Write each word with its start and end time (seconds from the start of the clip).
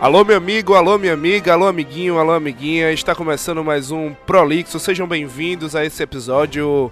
Alô, 0.00 0.24
meu 0.24 0.38
amigo, 0.38 0.72
alô, 0.72 0.96
minha 0.96 1.12
amiga, 1.12 1.52
alô, 1.52 1.66
amiguinho, 1.66 2.18
alô, 2.18 2.32
amiguinha. 2.32 2.90
Está 2.90 3.14
começando 3.14 3.62
mais 3.62 3.90
um 3.90 4.14
Prolixo. 4.14 4.78
Sejam 4.80 5.06
bem-vindos 5.06 5.76
a 5.76 5.84
esse 5.84 6.02
episódio 6.02 6.90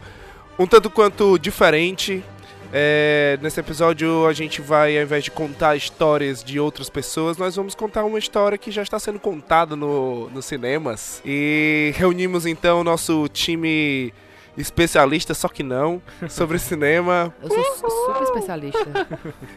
um 0.58 0.66
tanto 0.66 0.90
quanto 0.90 1.38
diferente. 1.38 2.22
É, 2.70 3.38
nesse 3.40 3.58
episódio 3.58 4.26
a 4.26 4.34
gente 4.34 4.60
vai, 4.60 4.98
ao 4.98 5.04
invés 5.04 5.24
de 5.24 5.30
contar 5.30 5.74
histórias 5.74 6.44
de 6.44 6.60
outras 6.60 6.90
pessoas, 6.90 7.38
nós 7.38 7.56
vamos 7.56 7.74
contar 7.74 8.04
uma 8.04 8.18
história 8.18 8.58
que 8.58 8.70
já 8.70 8.82
está 8.82 8.98
sendo 8.98 9.18
contada 9.18 9.74
no, 9.74 10.28
nos 10.28 10.44
cinemas. 10.44 11.22
E 11.24 11.94
reunimos 11.96 12.44
então 12.44 12.82
o 12.82 12.84
nosso 12.84 13.26
time 13.28 14.12
especialista, 14.54 15.32
só 15.32 15.48
que 15.48 15.62
não, 15.62 16.02
sobre 16.28 16.58
cinema. 16.58 17.34
Eu 17.42 17.48
sou 17.48 17.90
super 17.90 18.22
especialista. 18.22 19.08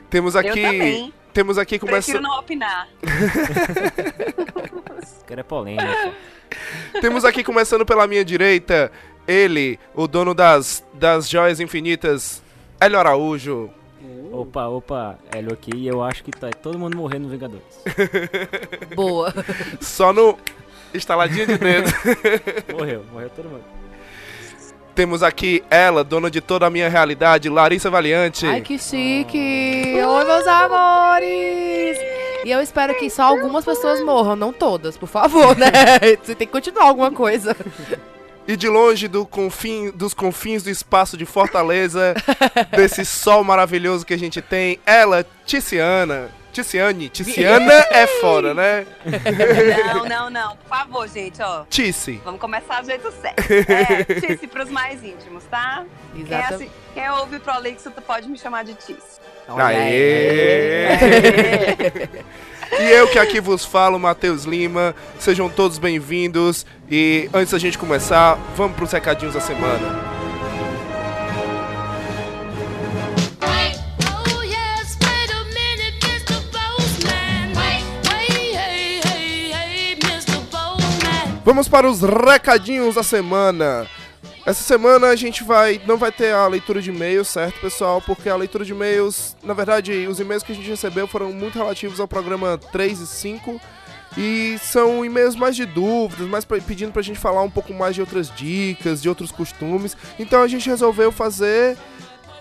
Temos 0.09 0.37
aqui. 0.37 1.11
Temos 1.33 1.57
aqui 1.57 1.79
começando. 1.79 2.15
Prefiro 2.15 2.21
não 2.21 2.39
opinar. 2.39 2.87
Quero 5.25 5.39
é 5.39 5.43
polêmica. 5.43 6.13
Temos 6.99 7.23
aqui 7.23 7.43
começando 7.43 7.85
pela 7.85 8.05
minha 8.05 8.25
direita, 8.25 8.91
ele, 9.27 9.79
o 9.95 10.07
dono 10.07 10.33
das, 10.33 10.83
das 10.93 11.29
joias 11.29 11.59
infinitas, 11.59 12.43
Hélio 12.79 12.99
Araújo. 12.99 13.69
Opa, 14.31 14.67
opa, 14.67 15.17
Hélio 15.33 15.53
aqui 15.53 15.71
e 15.75 15.87
eu 15.87 16.03
acho 16.03 16.23
que 16.23 16.31
tá 16.31 16.49
todo 16.49 16.77
mundo 16.77 16.97
morrendo 16.97 17.23
nos 17.23 17.31
Vingadores. 17.31 17.83
Boa. 18.95 19.33
Só 19.79 20.11
no 20.11 20.37
estaladinho 20.93 21.47
de 21.47 21.57
dedo. 21.57 21.89
Morreu, 22.77 23.05
morreu 23.11 23.29
todo 23.29 23.49
mundo. 23.49 23.63
Temos 24.93 25.23
aqui 25.23 25.63
ela, 25.69 26.03
dona 26.03 26.29
de 26.29 26.41
toda 26.41 26.65
a 26.65 26.69
minha 26.69 26.89
realidade, 26.89 27.49
Larissa 27.49 27.89
Valiante. 27.89 28.45
Ai, 28.45 28.61
que 28.61 28.77
chique! 28.77 29.93
Oi, 29.95 30.25
meus 30.25 30.47
amores! 30.47 31.97
E 32.43 32.51
eu 32.51 32.59
espero 32.61 32.93
que 32.95 33.09
só 33.09 33.23
algumas 33.23 33.63
pessoas 33.63 34.03
morram, 34.03 34.35
não 34.35 34.51
todas, 34.51 34.97
por 34.97 35.07
favor, 35.07 35.55
né? 35.55 35.71
Você 36.21 36.35
tem 36.35 36.47
que 36.47 36.51
continuar 36.51 36.85
alguma 36.85 37.11
coisa. 37.11 37.55
E 38.47 38.57
de 38.57 38.67
longe 38.67 39.07
do 39.07 39.25
confim, 39.25 39.91
dos 39.91 40.13
confins 40.13 40.63
do 40.63 40.69
espaço 40.69 41.15
de 41.15 41.25
Fortaleza, 41.25 42.13
desse 42.75 43.05
sol 43.05 43.43
maravilhoso 43.43 44.05
que 44.05 44.13
a 44.13 44.19
gente 44.19 44.41
tem, 44.41 44.79
ela, 44.85 45.25
Ticiana. 45.45 46.29
Ticiane, 46.51 47.09
Ticiana 47.13 47.73
é 47.91 48.05
foda, 48.07 48.53
né? 48.53 48.85
Não, 49.93 50.05
não, 50.05 50.29
não. 50.29 50.57
Por 50.57 50.67
favor, 50.69 51.07
gente, 51.07 51.41
ó. 51.41 51.63
Tici. 51.69 52.21
Vamos 52.23 52.39
começar 52.39 52.81
do 52.81 52.87
jeito 52.87 53.11
certo. 53.21 53.41
É, 53.71 54.03
Tice 54.33 54.47
pros 54.47 54.69
mais 54.69 55.03
íntimos, 55.03 55.43
tá? 55.49 55.85
Quem, 56.13 56.21
Exato. 56.23 56.53
assi- 56.55 56.71
quem 56.93 57.09
ouve 57.11 57.39
Prolixo, 57.39 57.89
tu 57.91 58.01
pode 58.01 58.27
me 58.27 58.37
chamar 58.37 58.63
de 58.63 58.73
Tice. 58.75 59.19
Aê! 59.47 60.87
E 62.79 62.83
eu 62.89 63.05
que 63.09 63.19
aqui 63.19 63.41
vos 63.41 63.65
falo, 63.65 63.99
Matheus 63.99 64.45
Lima. 64.45 64.95
Sejam 65.19 65.49
todos 65.49 65.77
bem-vindos. 65.77 66.65
E 66.89 67.29
antes 67.33 67.51
da 67.51 67.59
gente 67.59 67.77
começar, 67.77 68.35
vamos 68.55 68.77
pros 68.77 68.89
recadinhos 68.93 69.33
da 69.33 69.41
semana. 69.41 70.20
Vamos 81.43 81.67
para 81.67 81.89
os 81.89 82.01
recadinhos 82.01 82.95
da 82.95 83.03
semana. 83.03 83.87
Essa 84.45 84.61
semana 84.61 85.07
a 85.07 85.15
gente 85.15 85.43
vai 85.43 85.81
não 85.87 85.97
vai 85.97 86.11
ter 86.11 86.33
a 86.33 86.47
leitura 86.47 86.79
de 86.81 86.91
e-mails, 86.91 87.27
certo, 87.29 87.59
pessoal? 87.59 87.99
Porque 87.99 88.29
a 88.29 88.35
leitura 88.35 88.63
de 88.63 88.71
e-mails, 88.71 89.35
na 89.43 89.53
verdade, 89.53 90.07
os 90.07 90.19
e-mails 90.19 90.43
que 90.43 90.51
a 90.51 90.55
gente 90.55 90.69
recebeu 90.69 91.07
foram 91.07 91.33
muito 91.33 91.57
relativos 91.57 91.99
ao 91.99 92.07
programa 92.07 92.59
3 92.71 92.99
e 92.99 93.07
5. 93.07 93.61
E 94.17 94.57
são 94.61 95.03
e-mails 95.03 95.35
mais 95.35 95.55
de 95.55 95.65
dúvidas, 95.65 96.27
mais 96.27 96.45
pra, 96.45 96.59
pedindo 96.59 96.91
pra 96.91 97.01
gente 97.01 97.17
falar 97.17 97.41
um 97.41 97.49
pouco 97.49 97.73
mais 97.73 97.95
de 97.95 98.01
outras 98.01 98.29
dicas, 98.29 99.01
de 99.01 99.09
outros 99.09 99.31
costumes. 99.31 99.97
Então 100.19 100.43
a 100.43 100.47
gente 100.47 100.69
resolveu 100.69 101.11
fazer 101.11 101.77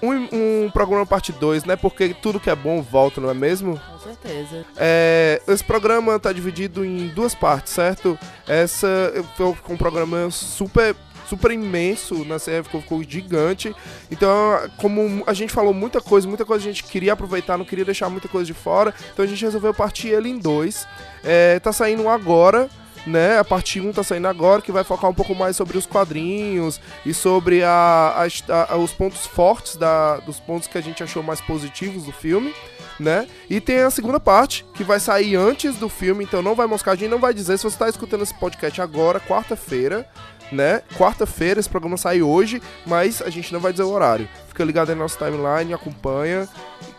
um, 0.03 0.65
um 0.65 0.71
programa 0.71 1.07
parte 1.07 1.33
2, 1.33 1.65
né? 1.65 1.77
Porque 1.77 2.15
tudo 2.15 2.41
que 2.41 2.51
é 2.51 2.57
bom 2.57 2.83
volta, 2.83 3.21
não 3.21 3.31
é 3.31 3.35
mesmo? 3.35 3.79
Com 3.79 3.99
certeza. 3.99 4.65
É, 4.77 5.41
esse 5.47 5.65
programa 5.65 6.19
tá 6.19 6.33
dividido 6.33 6.85
em 6.85 7.09
duas 7.09 7.35
partes, 7.35 7.73
certo? 7.73 8.19
Essa 8.47 9.13
foi 9.37 9.55
um 9.69 9.77
programa 9.77 10.31
super 10.31 10.97
super 11.31 11.53
imenso 11.53 12.25
na 12.25 12.41
série, 12.41 12.65
ficou, 12.65 12.81
ficou 12.81 13.05
gigante. 13.05 13.73
Então, 14.11 14.69
como 14.77 15.23
a 15.29 15.33
gente 15.33 15.53
falou 15.53 15.73
muita 15.73 16.01
coisa, 16.01 16.27
muita 16.27 16.45
coisa 16.45 16.65
a 16.65 16.73
gente 16.73 16.83
queria 16.83 17.13
aproveitar, 17.13 17.57
não 17.57 17.65
queria 17.65 17.85
deixar 17.85 18.09
muita 18.11 18.27
coisa 18.27 18.47
de 18.47 18.53
fora, 18.53 18.93
então 19.13 19.25
a 19.25 19.29
gente 19.29 19.45
resolveu 19.45 19.73
partir 19.73 20.09
ele 20.09 20.29
em 20.29 20.37
dois. 20.37 20.89
É, 21.23 21.61
tá 21.61 21.73
saindo 21.73 22.09
agora, 22.09 22.69
né? 23.07 23.39
A 23.39 23.45
parte 23.45 23.81
1 23.81 23.93
tá 23.93 24.03
saindo 24.03 24.29
agora, 24.29 24.63
que 24.63 24.73
vai 24.73 24.85
focar 24.85 25.11
um 25.11 25.15
pouco 25.15 25.35
mais 25.35 25.57
sobre 25.57 25.77
os 25.79 25.87
quadrinhos 25.87 26.81
e 27.05 27.13
sobre 27.15 27.63
a, 27.65 28.27
a 28.49 28.75
a- 28.75 28.77
os 28.77 28.93
pontos 28.93 29.27
fortes 29.27 29.77
da, 29.77 30.17
dos 30.19 30.39
pontos 30.41 30.69
que 30.69 30.77
a 30.79 30.81
gente 30.83 31.03
achou 31.03 31.23
mais 31.23 31.41
positivos 31.41 32.05
do 32.05 32.13
filme. 32.13 32.55
Né? 32.99 33.27
E 33.49 33.63
tem 33.63 33.79
a 33.79 33.89
segunda 33.91 34.21
parte, 34.21 34.63
que 34.75 34.85
vai 34.85 35.01
sair 35.01 35.35
antes 35.35 35.77
do 35.77 35.89
filme, 35.89 36.23
então 36.23 36.43
não 36.43 36.55
vai 36.55 36.67
moscar, 36.67 36.93
a 36.93 36.95
gente 36.97 37.09
não 37.11 37.19
vai 37.19 37.33
dizer. 37.33 37.57
Se 37.57 37.65
você 37.65 37.79
tá 37.79 37.89
escutando 37.89 38.23
esse 38.23 38.35
podcast 38.35 38.79
agora, 38.83 39.19
quarta-feira, 39.19 40.07
né? 40.53 40.83
Quarta-feira, 40.99 41.59
esse 41.59 41.69
programa 41.69 41.97
sai 41.97 42.21
hoje, 42.21 42.61
mas 42.85 43.23
a 43.23 43.31
gente 43.31 43.55
não 43.55 43.61
vai 43.61 43.73
dizer 43.73 43.85
o 43.85 43.91
horário. 43.91 44.29
Fica 44.49 44.63
ligado 44.65 44.91
aí 44.91 44.95
no 44.95 45.01
nosso 45.01 45.17
timeline, 45.17 45.73
acompanha, 45.73 46.47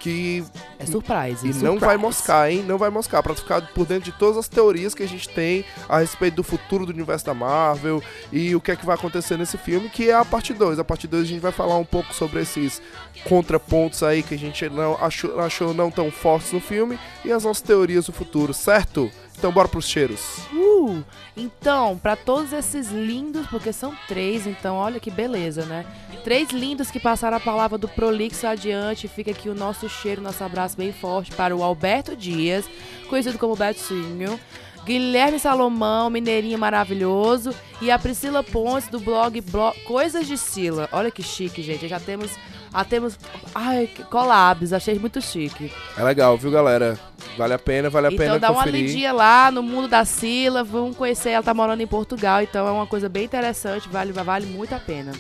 que 0.02 0.44
É 0.80 0.86
surprise. 0.86 1.34
e 1.48 1.54
surprise. 1.54 1.64
não 1.64 1.78
vai 1.78 1.96
moscar, 1.98 2.50
hein? 2.52 2.64
Não 2.68 2.78
vai 2.78 2.90
moscar. 2.90 3.22
Pra 3.22 3.36
ficar 3.36 3.62
por 3.74 3.86
dentro 3.86 4.12
de 4.12 4.18
todas 4.18 4.38
as 4.38 4.48
teorias 4.48 4.96
que 4.96 5.04
a 5.04 5.08
gente 5.08 5.30
tem 5.30 5.64
a 5.88 6.00
respeito 6.00 6.36
do 6.36 6.44
futuro 6.44 6.86
do 6.86 6.92
universo 6.92 7.26
da 7.26 7.34
Marvel 7.34 8.02
e 8.32 8.56
o 8.56 8.62
que 8.62 8.72
é 8.72 8.76
que 8.76 8.86
vai 8.86 8.96
acontecer 8.96 9.38
nesse 9.38 9.58
filme, 9.58 9.90
que 9.90 10.10
é 10.10 10.14
a 10.14 10.26
parte 10.26 10.54
2. 10.54 10.80
A 10.80 10.84
parte 10.84 11.08
2 11.08 11.24
a 11.24 11.28
gente 11.28 11.40
vai 11.40 11.52
falar 11.52 11.78
um 11.78 11.86
pouco 11.86 12.14
sobre 12.14 12.42
esses 12.42 12.82
contrapontos 13.26 14.02
aí 14.04 14.24
que 14.24 14.34
a 14.34 14.38
gente 14.38 14.68
não 14.70 14.96
achou, 15.00 15.40
achou 15.40 15.74
não 15.74 15.92
tão 15.92 16.10
fortes 16.12 16.52
no 16.52 16.60
filme 16.60 16.98
e 17.24 17.32
as 17.32 17.44
nossas 17.44 17.62
teorias 17.62 18.06
do 18.06 18.12
futuro, 18.12 18.54
certo? 18.54 19.12
Então 19.38 19.52
bora 19.52 19.68
pros 19.68 19.88
cheiros. 19.88 20.38
Uh, 20.54 21.04
então, 21.36 21.98
pra 21.98 22.16
todos 22.16 22.54
esses 22.54 22.90
lindos, 22.92 23.48
porque 23.48 23.74
são 23.74 23.96
três, 24.08 24.46
então 24.46 24.76
olha 24.76 25.00
que 25.00 25.10
beleza, 25.10 25.66
né? 25.66 25.86
Três 26.24 26.50
lindos 26.52 26.92
que 26.92 27.00
passaram 27.00 27.38
a 27.38 27.40
palavra 27.40 27.78
do 27.78 27.88
prolixo 27.88 28.46
adiante. 28.46 29.08
Fica 29.08 29.32
aqui 29.32 29.50
o 29.50 29.56
nosso 29.56 29.90
cheiro, 29.90 30.22
nosso 30.22 30.44
abraço 30.44 30.78
bem 30.78 30.94
forte 30.94 31.32
para 31.32 31.56
o 31.56 31.64
Alberto 31.64 32.16
Dias, 32.16 32.66
conhecido 33.10 33.40
como 33.40 33.56
Betinho. 33.56 34.40
Guilherme 34.86 35.38
Salomão, 35.40 36.10
mineirinho 36.10 36.58
maravilhoso. 36.58 37.54
E 37.82 37.90
a 37.92 37.98
Priscila 38.00 38.44
Pontes, 38.44 38.90
do 38.90 39.00
blog 39.00 39.40
Blo- 39.42 39.74
Coisas 39.86 40.28
de 40.28 40.38
Sila. 40.38 40.90
Olha 40.92 41.10
que 41.12 41.22
chique, 41.24 41.62
gente. 41.64 41.88
Já 41.88 42.00
temos. 42.00 42.32
Já 42.74 42.84
temos. 42.84 43.18
Ai, 43.54 43.86
que 43.88 44.04
collabs, 44.04 44.74
achei 44.74 44.98
muito 44.98 45.22
chique. 45.22 45.72
É 45.98 46.04
legal, 46.04 46.36
viu, 46.38 46.50
galera? 46.52 47.00
Vale 47.38 47.54
a 47.54 47.60
pena, 47.60 47.90
vale 47.90 48.08
a 48.08 48.12
Então 48.12 48.26
pena 48.26 48.40
dá 48.40 48.52
uma 48.52 48.64
conferir. 48.64 48.86
lidinha 48.88 49.12
lá 49.14 49.50
no 49.52 49.64
mundo 49.64 49.88
da 49.88 50.04
Sila, 50.06 50.64
vamos 50.64 50.96
conhecer, 50.98 51.30
ela 51.30 51.44
tá 51.44 51.54
morando 51.54 51.82
em 51.82 51.88
Portugal, 51.88 52.42
então 52.42 52.68
é 52.68 52.72
uma 52.72 52.86
coisa 52.88 53.08
bem 53.10 53.24
interessante, 53.24 53.88
vale, 53.90 54.12
vale 54.12 54.46
muito 54.46 54.74
a 54.76 54.80
pena. 54.80 55.12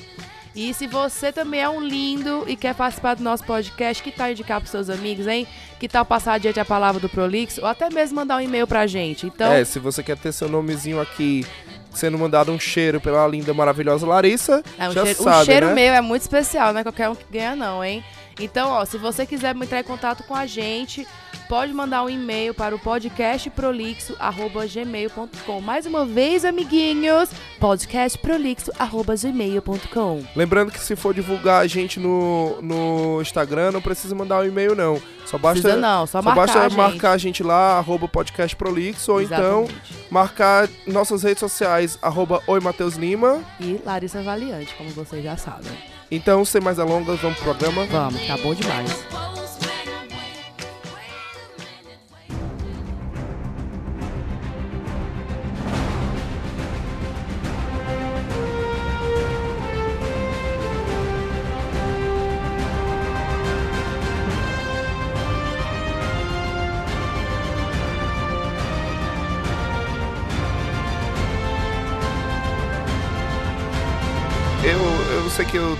E 0.54 0.74
se 0.74 0.86
você 0.86 1.32
também 1.32 1.62
é 1.62 1.70
um 1.70 1.80
lindo 1.80 2.44
e 2.46 2.58
quer 2.58 2.76
participar 2.76 3.14
do 3.16 3.24
nosso 3.24 3.42
podcast, 3.46 4.04
que 4.04 4.12
tal 4.12 4.30
indicar 4.32 4.60
pros 4.60 4.70
seus 4.70 4.90
amigos, 4.90 5.26
hein? 5.26 5.48
Que 5.80 5.88
tal 5.88 6.04
passar 6.04 6.34
adiante 6.34 6.60
a 6.60 6.66
palavra 6.66 7.00
do 7.00 7.08
Prolixo? 7.08 7.62
Ou 7.62 7.68
até 7.68 7.90
mesmo 7.90 8.18
mandar 8.18 8.36
um 8.36 8.42
e-mail 8.42 8.68
pra 8.68 8.86
gente. 8.86 9.26
Então, 9.26 9.50
É, 9.54 9.64
se 9.64 9.80
você 9.80 10.04
quer 10.04 10.18
ter 10.18 10.34
seu 10.34 10.50
nomezinho 10.50 11.00
aqui 11.00 11.46
sendo 11.94 12.18
mandado 12.18 12.52
um 12.52 12.60
cheiro 12.60 13.00
pela 13.00 13.26
linda, 13.28 13.54
maravilhosa 13.54 14.06
Larissa, 14.06 14.62
É 14.78 14.90
um 14.90 14.92
já 14.92 15.04
cheiro, 15.06 15.24
sabe, 15.24 15.42
o 15.42 15.46
cheiro 15.46 15.68
né? 15.68 15.74
meu 15.74 15.94
é 15.94 16.02
muito 16.02 16.22
especial, 16.24 16.74
não 16.74 16.82
é 16.82 16.84
qualquer 16.84 17.08
um 17.08 17.16
que 17.16 17.24
ganha 17.32 17.56
não, 17.56 17.82
hein? 17.82 18.04
Então, 18.38 18.72
ó, 18.72 18.84
se 18.84 18.98
você 18.98 19.26
quiser 19.26 19.56
entrar 19.56 19.80
em 19.80 19.84
contato 19.84 20.24
com 20.24 20.36
a 20.36 20.46
gente, 20.46 21.08
pode 21.52 21.72
mandar 21.74 22.04
um 22.04 22.10
e-mail 22.10 22.54
para 22.54 22.74
o 22.74 22.80
podcastprolixo@gmail.com. 22.80 25.60
Mais 25.60 25.86
uma 25.86 26.06
vez, 26.06 26.46
amiguinhos, 26.46 27.30
podcastprolixo@gmail.com. 27.60 30.24
Lembrando 30.34 30.72
que 30.72 30.80
se 30.80 30.96
for 30.96 31.14
divulgar 31.14 31.62
a 31.62 31.68
gente 31.68 32.00
no, 32.00 32.58
no 32.62 33.22
Instagram, 33.22 33.74
não 33.74 33.82
precisa 33.82 34.16
mandar 34.16 34.44
um 34.44 34.46
e-mail, 34.46 34.74
não. 34.74 34.96
Só 35.26 35.38
basta, 35.38 35.62
Precisa 35.62 35.76
não, 35.76 36.08
só, 36.08 36.22
só 36.22 36.30
marcar 36.30 36.46
basta 36.46 36.62
a 36.62 36.70
gente. 36.70 36.78
marcar 36.78 37.12
a 37.12 37.18
gente 37.18 37.44
lá, 37.44 37.78
arroba 37.78 38.08
podcastprolixo, 38.08 39.12
ou 39.12 39.22
então 39.22 39.64
Exatamente. 39.64 40.08
marcar 40.10 40.70
nossas 40.88 41.24
redes 41.24 41.42
sociais, 41.42 42.00
arroba 42.02 42.42
Oi 42.48 42.62
Matheus 42.62 42.96
Lima. 42.96 43.42
E 43.60 43.78
Larissa 43.86 44.24
Valiante, 44.24 44.74
como 44.76 44.90
vocês 44.92 45.22
já 45.22 45.36
sabem. 45.36 45.74
Então, 46.10 46.46
sem 46.46 46.62
mais 46.62 46.78
delongas, 46.78 47.20
vamos 47.20 47.38
pro 47.40 47.54
programa. 47.54 47.86
Vamos, 47.88 48.26
tá 48.26 48.38
bom 48.38 48.56
demais. 48.56 49.06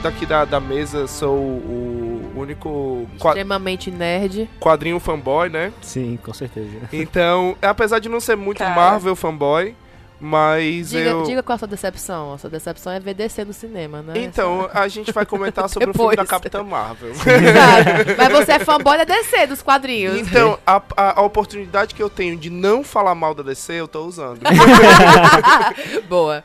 Daqui 0.02 0.26
da, 0.26 0.46
da 0.46 0.60
mesa 0.60 1.08
sou 1.08 1.38
o 1.38 2.32
único 2.36 3.08
Extremamente 3.16 3.92
nerd. 3.92 4.50
quadrinho 4.60 5.00
fanboy, 5.00 5.50
né? 5.50 5.72
Sim, 5.82 6.18
com 6.24 6.34
certeza. 6.34 6.70
Então, 6.92 7.56
apesar 7.62 8.00
de 8.00 8.10
não 8.10 8.20
ser 8.20 8.36
muito 8.36 8.60
Cara. 8.60 8.74
Marvel 8.76 9.16
fanboy, 9.16 9.76
mas 10.24 10.92
Diga, 10.92 11.10
eu. 11.10 11.24
diga 11.24 11.42
qual 11.42 11.56
a 11.56 11.60
sua 11.60 11.68
decepção. 11.68 12.34
A 12.34 12.38
sua 12.38 12.50
decepção 12.50 12.94
é 12.94 13.00
ver 13.00 13.16
DC 13.16 13.44
no 13.44 13.54
cinema, 13.54 14.04
né? 14.04 14.14
Então, 14.18 14.70
a 14.72 14.88
gente 14.88 15.12
vai 15.12 15.26
comentar 15.26 15.68
sobre 15.68 15.90
o 15.90 15.94
filme 15.94 16.16
da. 16.16 16.26
Capitã 16.26 16.64
Marvel. 16.64 17.10
Exato. 17.18 18.16
Mas 18.18 18.30
você 18.32 18.52
é 18.52 18.60
fanboy 18.60 18.98
da 19.00 19.04
DC, 19.04 19.48
dos 19.48 19.62
quadrinhos. 19.64 20.16
Então, 20.20 20.60
a, 20.66 20.80
a, 20.96 21.20
a 21.20 21.24
oportunidade 21.24 21.96
que 21.96 22.04
eu 22.04 22.10
tenho 22.10 22.38
de 22.38 22.50
não 22.52 22.84
falar 22.84 23.16
mal 23.16 23.34
da 23.34 23.42
DC, 23.42 23.74
eu 23.74 23.88
tô 23.88 24.06
usando. 24.06 24.40
Boa. 26.08 26.44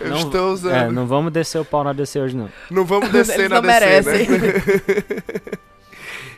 Eu 0.00 0.10
Não- 0.10 0.16
estou 0.18 0.52
usando. 0.52 0.74
É, 0.74 0.90
não 0.90 1.06
vamos 1.06 1.32
descer 1.32 1.58
o 1.60 1.64
pau 1.64 1.82
na 1.82 1.92
DC 1.94 2.20
hoje, 2.20 2.36
não. 2.36 2.50
Não 2.70 2.84
vamos 2.84 3.08
descer 3.12 3.40
Eles 3.40 3.50
na 3.50 3.62
não 3.62 3.68
DC, 3.68 3.80
merecem. 3.80 4.28
né? 4.28 4.52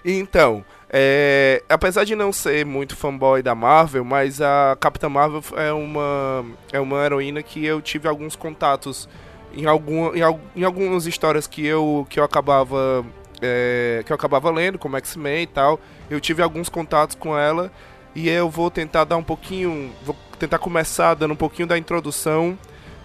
então, 0.04 0.64
é, 0.98 1.62
apesar 1.68 2.04
de 2.04 2.16
não 2.16 2.32
ser 2.32 2.64
muito 2.64 2.96
fanboy 2.96 3.42
da 3.42 3.54
Marvel, 3.54 4.02
mas 4.02 4.40
a 4.40 4.74
Capitã 4.80 5.10
Marvel 5.10 5.42
é 5.54 5.70
uma, 5.70 6.42
é 6.72 6.80
uma 6.80 7.04
heroína 7.04 7.42
que 7.42 7.62
eu 7.66 7.82
tive 7.82 8.08
alguns 8.08 8.34
contatos 8.34 9.06
em, 9.52 9.66
algum, 9.66 10.14
em, 10.14 10.22
em 10.56 10.64
algumas 10.64 11.06
histórias 11.06 11.46
que 11.46 11.66
eu, 11.66 12.06
que 12.08 12.18
eu 12.18 12.24
acabava 12.24 13.04
é, 13.42 14.02
que 14.06 14.10
eu 14.10 14.14
acabava 14.14 14.50
lendo, 14.50 14.78
como 14.78 14.96
X-Men 14.96 15.42
e 15.42 15.46
tal. 15.46 15.78
Eu 16.08 16.18
tive 16.18 16.42
alguns 16.42 16.70
contatos 16.70 17.14
com 17.14 17.36
ela 17.36 17.70
e 18.14 18.30
eu 18.30 18.48
vou 18.48 18.70
tentar 18.70 19.04
dar 19.04 19.18
um 19.18 19.22
pouquinho, 19.22 19.92
vou 20.02 20.16
tentar 20.38 20.58
começar 20.58 21.12
dando 21.12 21.32
um 21.32 21.36
pouquinho 21.36 21.68
da 21.68 21.76
introdução 21.76 22.58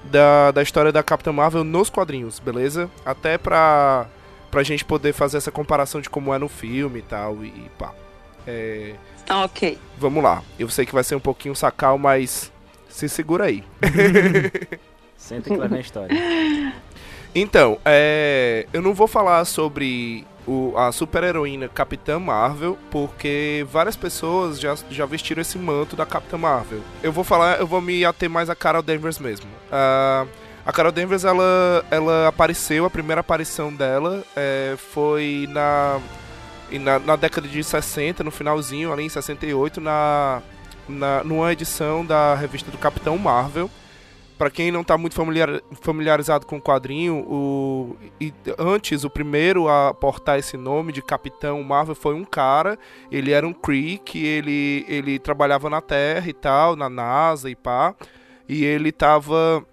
da, 0.05 0.51
da 0.51 0.61
história 0.61 0.93
da 0.93 1.03
Capitã 1.03 1.33
Marvel 1.33 1.65
nos 1.65 1.89
quadrinhos, 1.89 2.39
beleza? 2.39 2.89
Até 3.05 3.37
pra, 3.37 4.07
pra 4.51 4.61
gente 4.63 4.83
poder 4.85 5.13
fazer 5.13 5.37
essa 5.37 5.49
comparação 5.51 6.01
de 6.01 6.09
como 6.09 6.33
é 6.33 6.37
no 6.37 6.49
filme 6.49 6.99
e 6.99 7.03
tal, 7.03 7.43
e, 7.43 7.47
e 7.47 7.71
pá. 7.79 7.93
É, 8.45 8.93
Ok. 9.29 9.77
vamos 9.97 10.23
lá. 10.23 10.43
Eu 10.59 10.67
sei 10.69 10.85
que 10.85 10.93
vai 10.93 11.03
ser 11.03 11.15
um 11.15 11.19
pouquinho 11.19 11.55
sacal, 11.55 11.97
mas 11.97 12.51
se 12.89 13.07
segura 13.09 13.45
aí. 13.45 13.63
Senta 15.17 15.49
que 15.49 15.55
vai 15.57 15.67
na 15.67 15.79
história. 15.79 16.15
Então, 17.33 17.79
é, 17.85 18.65
eu 18.73 18.81
não 18.81 18.93
vou 18.93 19.07
falar 19.07 19.45
sobre 19.45 20.25
o- 20.45 20.73
a 20.75 20.91
super-heroína 20.91 21.69
Capitã 21.69 22.19
Marvel, 22.19 22.77
porque 22.89 23.65
várias 23.71 23.95
pessoas 23.95 24.59
já, 24.59 24.75
já 24.89 25.05
vestiram 25.05 25.41
esse 25.41 25.57
manto 25.57 25.95
da 25.95 26.05
Capitã 26.05 26.37
Marvel. 26.37 26.81
Eu 27.01 27.11
vou 27.11 27.23
falar, 27.23 27.59
eu 27.59 27.67
vou 27.67 27.79
me 27.79 28.03
ater 28.03 28.29
mais 28.29 28.49
a 28.49 28.55
Carol 28.55 28.81
Danvers 28.81 29.19
mesmo. 29.19 29.47
Ah, 29.71 30.25
a 30.65 30.71
Carol 30.71 30.91
Danvers, 30.91 31.23
ela, 31.25 31.83
ela 31.89 32.27
apareceu, 32.27 32.85
a 32.85 32.89
primeira 32.89 33.21
aparição 33.21 33.73
dela 33.73 34.23
é, 34.35 34.75
foi 34.77 35.47
na, 35.49 35.99
na, 36.71 36.99
na 36.99 37.15
década 37.15 37.47
de 37.47 37.63
60, 37.63 38.23
no 38.23 38.31
finalzinho, 38.31 38.93
ali 38.93 39.03
em 39.03 39.09
68, 39.09 39.81
na, 39.81 40.41
na, 40.87 41.23
numa 41.23 41.51
edição 41.51 42.05
da 42.05 42.35
revista 42.35 42.69
do 42.69 42.77
Capitão 42.77 43.17
Marvel. 43.17 43.69
Pra 44.37 44.49
quem 44.49 44.71
não 44.71 44.83
tá 44.83 44.97
muito 44.97 45.13
familiar- 45.13 45.61
familiarizado 45.81 46.47
com 46.47 46.57
o 46.57 46.61
quadrinho, 46.61 47.17
o, 47.27 47.95
e 48.19 48.33
antes, 48.57 49.03
o 49.03 49.09
primeiro 49.09 49.67
a 49.69 49.93
portar 49.93 50.39
esse 50.39 50.57
nome 50.57 50.91
de 50.91 50.99
Capitão 50.99 51.61
Marvel 51.61 51.93
foi 51.93 52.15
um 52.15 52.25
cara. 52.25 52.75
Ele 53.11 53.31
era 53.31 53.47
um 53.47 53.53
Kree, 53.53 53.99
que 53.99 54.25
ele, 54.25 54.83
ele 54.87 55.19
trabalhava 55.19 55.69
na 55.69 55.79
Terra 55.79 56.27
e 56.27 56.33
tal, 56.33 56.75
na 56.75 56.89
NASA 56.89 57.51
e 57.51 57.55
pá. 57.55 57.93
E 58.49 58.65
ele 58.65 58.91
tava. 58.91 59.63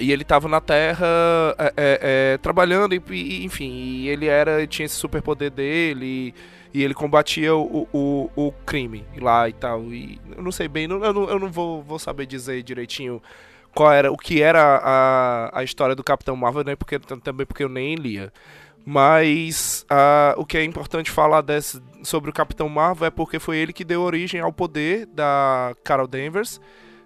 E 0.00 0.10
ele 0.10 0.24
tava 0.24 0.48
na 0.48 0.60
Terra 0.60 1.06
é, 1.58 1.72
é, 1.76 2.00
é, 2.02 2.38
trabalhando, 2.38 2.94
e, 2.94 3.02
e, 3.10 3.44
enfim, 3.44 3.70
e 3.70 4.08
ele 4.08 4.26
era. 4.26 4.66
tinha 4.66 4.86
esse 4.86 4.96
superpoder 4.96 5.50
dele. 5.50 6.06
E, 6.06 6.34
e 6.72 6.82
ele 6.82 6.94
combatia 6.94 7.54
o, 7.54 7.88
o, 7.92 8.30
o 8.36 8.52
crime 8.64 9.04
lá 9.18 9.48
e 9.48 9.52
tal. 9.52 9.82
E 9.92 10.20
eu 10.36 10.42
não 10.42 10.52
sei 10.52 10.68
bem, 10.68 10.84
eu 10.84 11.12
não, 11.12 11.28
eu 11.28 11.38
não 11.38 11.50
vou, 11.50 11.82
vou 11.82 11.98
saber 11.98 12.26
dizer 12.26 12.62
direitinho 12.62 13.20
qual 13.74 13.92
era 13.92 14.10
o 14.10 14.16
que 14.16 14.42
era 14.42 14.80
a, 14.82 15.60
a 15.60 15.64
história 15.64 15.94
do 15.94 16.04
Capitão 16.04 16.36
Marvel, 16.36 16.64
né? 16.64 16.76
Porque 16.76 16.98
também 16.98 17.46
porque 17.46 17.64
eu 17.64 17.68
nem 17.68 17.94
lia. 17.94 18.32
Mas 18.84 19.84
ah, 19.90 20.34
o 20.36 20.44
que 20.44 20.56
é 20.56 20.64
importante 20.64 21.10
falar 21.10 21.42
desse, 21.42 21.80
sobre 22.02 22.30
o 22.30 22.32
Capitão 22.32 22.68
Marvel 22.68 23.06
é 23.06 23.10
porque 23.10 23.38
foi 23.38 23.58
ele 23.58 23.72
que 23.72 23.84
deu 23.84 24.00
origem 24.00 24.40
ao 24.40 24.52
poder 24.52 25.06
da 25.06 25.74
Carol 25.84 26.06
Danvers 26.06 26.60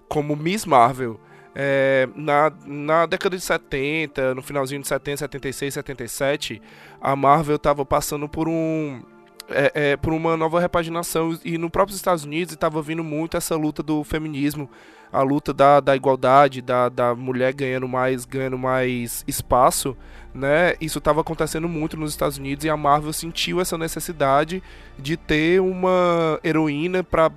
como 0.08 0.36
Miss 0.36 0.64
Marvel. 0.64 1.18
É, 1.54 2.08
na, 2.16 2.52
na 2.66 3.06
década 3.06 3.36
de 3.36 3.42
70, 3.42 4.34
no 4.34 4.42
finalzinho 4.42 4.80
de 4.80 4.88
70, 4.88 5.18
76, 5.18 5.74
77, 5.74 6.62
a 7.00 7.14
Marvel 7.14 7.56
estava 7.56 7.84
passando 7.84 8.28
por 8.28 8.48
um 8.48 9.00
é, 9.48 9.72
é, 9.74 9.96
por 9.96 10.12
uma 10.12 10.36
nova 10.36 10.58
repaginação 10.58 11.38
e 11.44 11.58
no 11.58 11.68
próprio 11.68 11.94
Estados 11.94 12.24
Unidos 12.24 12.54
estava 12.54 12.80
vindo 12.80 13.04
muito 13.04 13.36
essa 13.36 13.54
luta 13.56 13.82
do 13.82 14.02
feminismo, 14.02 14.70
a 15.12 15.22
luta 15.22 15.52
da, 15.52 15.80
da 15.80 15.94
igualdade, 15.94 16.60
da, 16.60 16.88
da 16.88 17.14
mulher 17.14 17.52
ganhando 17.52 17.86
mais, 17.86 18.24
ganhando 18.24 18.58
mais 18.58 19.22
espaço, 19.28 19.96
né? 20.34 20.74
Isso 20.80 20.98
estava 20.98 21.20
acontecendo 21.20 21.68
muito 21.68 21.96
nos 21.96 22.10
Estados 22.10 22.38
Unidos 22.38 22.64
e 22.64 22.70
a 22.70 22.76
Marvel 22.76 23.12
sentiu 23.12 23.60
essa 23.60 23.78
necessidade 23.78 24.62
de 24.98 25.16
ter 25.16 25.60
uma 25.60 26.40
heroína 26.42 27.04
para 27.04 27.30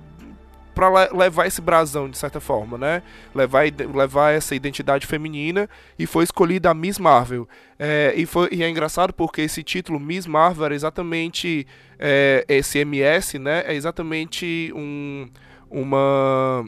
para 0.78 1.10
levar 1.12 1.44
esse 1.48 1.60
brasão 1.60 2.08
de 2.08 2.16
certa 2.16 2.38
forma, 2.38 2.78
né? 2.78 3.02
Levar, 3.34 3.64
levar 3.92 4.30
essa 4.30 4.54
identidade 4.54 5.08
feminina 5.08 5.68
e 5.98 6.06
foi 6.06 6.22
escolhida 6.22 6.70
a 6.70 6.74
Miss 6.74 7.00
Marvel. 7.00 7.48
É, 7.76 8.12
e, 8.16 8.24
foi, 8.24 8.48
e 8.52 8.62
é 8.62 8.68
engraçado 8.70 9.12
porque 9.12 9.42
esse 9.42 9.64
título 9.64 9.98
Miss 9.98 10.24
Marvel 10.24 10.66
era 10.66 10.74
exatamente 10.76 11.66
é, 11.98 12.44
esse 12.46 12.78
MS, 12.78 13.40
né? 13.40 13.64
É 13.66 13.74
exatamente 13.74 14.72
um 14.72 15.28
uma 15.68 16.64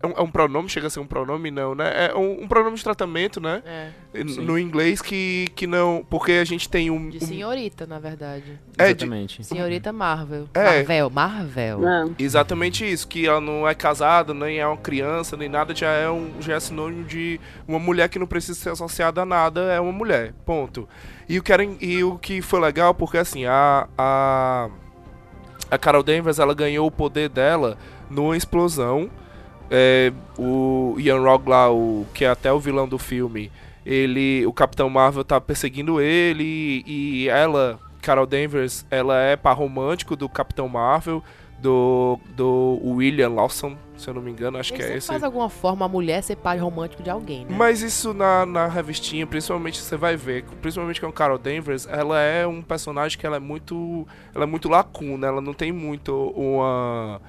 é 0.00 0.06
um, 0.06 0.10
é 0.12 0.20
um 0.20 0.30
pronome, 0.30 0.68
chega 0.68 0.86
a 0.86 0.90
ser 0.90 1.00
um 1.00 1.06
pronome 1.06 1.50
não, 1.50 1.74
né? 1.74 2.08
É 2.10 2.14
um, 2.14 2.42
um 2.44 2.48
pronome 2.48 2.76
de 2.76 2.84
tratamento, 2.84 3.40
né? 3.40 3.62
É. 3.66 3.90
No 4.24 4.58
inglês 4.58 5.02
que, 5.02 5.48
que 5.56 5.66
não, 5.66 6.04
porque 6.08 6.32
a 6.32 6.44
gente 6.44 6.68
tem 6.68 6.90
um, 6.90 7.08
De 7.10 7.16
um- 7.18 7.26
senhorita, 7.26 7.86
na 7.86 7.98
verdade. 7.98 8.58
É, 8.78 8.84
de- 8.94 9.04
Exatamente. 9.04 9.42
Senhorita 9.44 9.92
Marvel. 9.92 10.48
É. 10.54 10.64
Marvel, 10.76 11.10
Marvel. 11.10 11.78
Não. 11.80 12.14
Exatamente 12.18 12.88
isso, 12.90 13.08
que 13.08 13.26
ela 13.26 13.40
não 13.40 13.66
é 13.68 13.74
casada, 13.74 14.32
nem 14.32 14.58
é 14.60 14.66
uma 14.66 14.76
criança, 14.76 15.36
nem 15.36 15.48
nada, 15.48 15.74
já 15.74 15.90
é, 15.90 16.08
um, 16.08 16.30
já 16.40 16.54
é 16.54 16.60
sinônimo 16.60 17.04
de 17.04 17.40
uma 17.66 17.78
mulher 17.78 18.08
que 18.08 18.18
não 18.18 18.26
precisa 18.26 18.58
ser 18.58 18.70
associada 18.70 19.22
a 19.22 19.26
nada, 19.26 19.60
é 19.72 19.80
uma 19.80 19.92
mulher, 19.92 20.32
ponto. 20.46 20.88
E 21.28 21.38
o 21.38 21.42
que, 21.42 21.52
era, 21.52 21.64
e 21.64 22.02
o 22.04 22.16
que 22.18 22.40
foi 22.40 22.60
legal, 22.60 22.94
porque 22.94 23.18
assim, 23.18 23.44
a, 23.46 23.86
a, 23.98 24.70
a 25.70 25.76
Carol 25.76 26.02
Danvers, 26.02 26.38
ela 26.38 26.54
ganhou 26.54 26.86
o 26.86 26.90
poder 26.90 27.28
dela 27.28 27.76
numa 28.08 28.36
explosão, 28.36 29.10
é, 29.70 30.12
o 30.38 30.96
Ian 30.98 31.20
Rogue 31.20 31.50
lá, 31.50 31.70
o, 31.70 32.06
que 32.14 32.24
é 32.24 32.28
até 32.28 32.52
o 32.52 32.58
vilão 32.58 32.88
do 32.88 32.98
filme, 32.98 33.50
ele, 33.84 34.44
o 34.46 34.52
Capitão 34.52 34.88
Marvel 34.90 35.24
tá 35.24 35.40
perseguindo 35.40 36.00
ele 36.00 36.84
e 36.86 37.28
ela, 37.28 37.78
Carol 38.02 38.26
Danvers, 38.26 38.84
ela 38.90 39.18
é 39.20 39.36
par 39.36 39.56
romântico 39.56 40.14
do 40.14 40.28
Capitão 40.28 40.68
Marvel, 40.68 41.22
do, 41.58 42.18
do 42.36 42.80
William 42.84 43.30
Lawson, 43.30 43.76
se 43.96 44.08
eu 44.08 44.14
não 44.14 44.22
me 44.22 44.30
engano, 44.30 44.58
acho 44.58 44.72
que 44.72 44.76
Ele 44.76 44.82
é 44.82 44.86
sempre 44.86 44.98
esse. 44.98 45.08
faz 45.08 45.24
alguma 45.24 45.48
forma 45.48 45.84
a 45.84 45.88
mulher 45.88 46.22
ser 46.22 46.36
pai 46.36 46.56
romântico 46.56 47.02
de 47.02 47.10
alguém, 47.10 47.44
né? 47.44 47.56
Mas 47.56 47.82
isso 47.82 48.14
na, 48.14 48.46
na 48.46 48.68
revistinha, 48.68 49.26
principalmente 49.26 49.80
você 49.80 49.96
vai 49.96 50.16
ver, 50.16 50.44
principalmente 50.62 51.00
com 51.00 51.08
a 51.08 51.12
Carol 51.12 51.38
Danvers, 51.38 51.86
ela 51.86 52.20
é 52.20 52.46
um 52.46 52.62
personagem 52.62 53.18
que 53.18 53.26
ela 53.26 53.36
é 53.36 53.40
muito, 53.40 54.06
ela 54.34 54.44
é 54.44 54.46
muito 54.46 54.68
lacuna, 54.68 55.26
ela 55.26 55.40
não 55.40 55.52
tem 55.52 55.72
muito 55.72 56.14
uma 56.36 57.20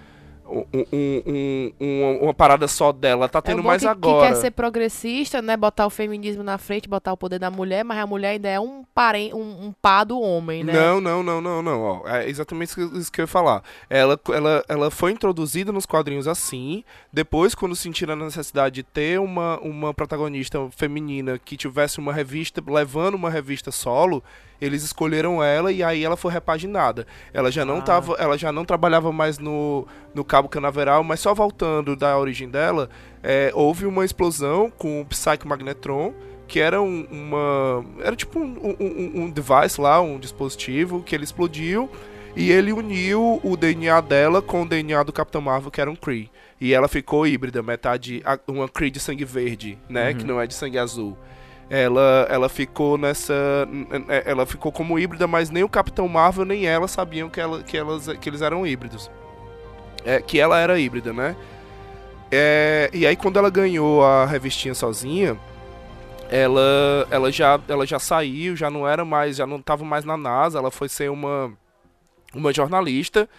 um, 0.49 0.65
um- 0.73 0.87
um- 1.31 1.73
um- 1.79 2.19
uma 2.23 2.33
parada 2.33 2.67
só 2.67 2.91
dela, 2.91 3.29
tá 3.29 3.39
É 3.39 3.41
tendo 3.41 3.61
bom 3.61 3.67
mais 3.67 3.81
que, 3.81 3.87
agora. 3.87 4.27
Que 4.27 4.33
quer 4.33 4.39
ser 4.41 4.51
progressista, 4.51 5.41
né? 5.41 5.55
Botar 5.55 5.85
o 5.85 5.89
feminismo 5.89 6.43
na 6.43 6.57
frente, 6.57 6.87
botar 6.89 7.13
o 7.13 7.17
poder 7.17 7.39
da 7.39 7.51
mulher, 7.51 7.83
mas 7.83 7.97
a 7.97 8.07
mulher 8.07 8.29
ainda 8.31 8.49
é 8.49 8.59
um, 8.59 8.83
paren 8.93 9.33
um, 9.33 9.67
um 9.67 9.73
pá 9.81 10.03
do 10.03 10.19
homem, 10.19 10.63
né? 10.63 10.73
Não, 10.73 10.99
não, 10.99 11.21
não, 11.23 11.41
não, 11.41 11.61
não. 11.61 11.81
Ó, 11.81 12.07
é 12.07 12.27
exatamente 12.29 12.69
isso 12.69 12.75
que- 12.89 12.97
isso 12.97 13.11
que 13.11 13.21
eu 13.21 13.23
ia 13.23 13.27
falar. 13.27 13.63
Ela, 13.89 14.19
ela, 14.33 14.63
ela 14.67 14.91
foi 14.91 15.11
introduzida 15.11 15.71
nos 15.71 15.85
quadrinhos 15.85 16.27
assim. 16.27 16.83
Depois, 17.13 17.53
quando 17.55 17.75
sentiram 17.75 18.13
a 18.13 18.17
necessidade 18.17 18.75
de 18.75 18.83
ter 18.83 19.19
uma, 19.19 19.59
uma 19.59 19.93
protagonista 19.93 20.59
feminina 20.71 21.37
que 21.37 21.55
tivesse 21.57 21.99
uma 21.99 22.13
revista, 22.13 22.63
levando 22.67 23.15
uma 23.15 23.29
revista 23.29 23.71
solo, 23.71 24.23
eles 24.61 24.83
escolheram 24.83 25.43
ela 25.43 25.71
e 25.71 25.81
aí 25.83 26.03
ela 26.03 26.17
foi 26.17 26.31
repaginada. 26.31 27.05
Ela 27.33 27.51
já 27.51 27.63
não 27.65 27.77
Ah. 27.77 27.81
tava, 27.81 28.13
ela 28.19 28.37
já 28.37 28.51
não 28.51 28.65
trabalhava 28.65 29.11
mais 29.11 29.37
no, 29.39 29.87
no 30.13 30.23
Cabo 30.23 30.49
Canaveral, 30.49 31.03
mas 31.03 31.19
só 31.19 31.33
voltando 31.33 31.95
da 31.95 32.17
origem 32.17 32.49
dela, 32.49 32.89
é, 33.23 33.51
houve 33.53 33.85
uma 33.85 34.03
explosão 34.05 34.69
com 34.77 35.01
o 35.01 35.05
Psyche 35.05 35.45
Magnetron 35.47 36.13
que 36.47 36.59
era 36.59 36.81
um- 36.81 37.05
uma. 37.11 37.85
Era 38.03 38.15
tipo 38.15 38.39
um, 38.39 38.75
um- 38.79 39.21
um- 39.25 39.29
device 39.29 39.79
lá, 39.79 40.01
um 40.01 40.17
dispositivo, 40.17 41.03
que 41.03 41.13
ele 41.13 41.23
explodiu 41.23 41.87
e 42.35 42.51
ele 42.51 42.73
uniu 42.73 43.39
o 43.43 43.55
DNA 43.55 44.01
dela 44.01 44.41
com 44.41 44.63
o 44.63 44.67
DNA 44.67 45.03
do 45.03 45.13
Capitão 45.13 45.41
Marvel, 45.41 45.69
que 45.69 45.79
era 45.79 45.91
um 45.91 45.95
Kree. 45.95 46.31
E 46.59 46.73
ela 46.73 46.87
ficou 46.87 47.27
híbrida, 47.27 47.61
metade. 47.61 48.23
Uma 48.47 48.67
Kree 48.67 48.89
de 48.89 48.99
sangue 48.99 49.23
verde, 49.25 49.77
né? 49.87 50.11
Que 50.13 50.23
não 50.25 50.41
é 50.41 50.47
de 50.47 50.55
sangue 50.55 50.79
azul. 50.79 51.15
Ela, 51.69 52.27
ela 52.29 52.49
ficou 52.49 52.97
nessa. 52.97 53.33
Ela 54.25 54.45
ficou 54.45 54.71
como 54.71 54.97
híbrida, 54.97 55.27
mas 55.27 55.49
nem 55.49 55.63
o 55.63 55.69
Capitão 55.69 56.07
Marvel 56.07 56.45
nem 56.45 56.65
ela 56.65 56.87
sabiam 56.87 57.29
que, 57.29 57.39
ela, 57.39 57.61
que, 57.61 57.77
elas, 57.77 58.07
que 58.19 58.29
eles 58.29 58.41
eram 58.41 58.65
híbridos. 58.65 59.09
É, 60.03 60.19
que 60.19 60.39
ela 60.39 60.57
era 60.57 60.79
híbrida, 60.79 61.13
né? 61.13 61.35
É, 62.31 62.89
e 62.93 63.05
aí 63.05 63.15
quando 63.15 63.37
ela 63.37 63.49
ganhou 63.49 64.03
a 64.03 64.25
revistinha 64.25 64.73
sozinha, 64.73 65.37
ela, 66.29 67.07
ela, 67.11 67.31
já, 67.31 67.59
ela 67.67 67.85
já 67.85 67.99
saiu, 67.99 68.55
já 68.55 68.69
não 68.69 68.87
era 68.87 69.03
mais, 69.03 69.35
já 69.35 69.45
não 69.45 69.61
tava 69.61 69.83
mais 69.83 70.05
na 70.05 70.15
NASA, 70.15 70.59
ela 70.59 70.71
foi 70.71 70.87
ser 70.89 71.09
uma, 71.09 71.51
uma 72.33 72.53
jornalista. 72.53 73.29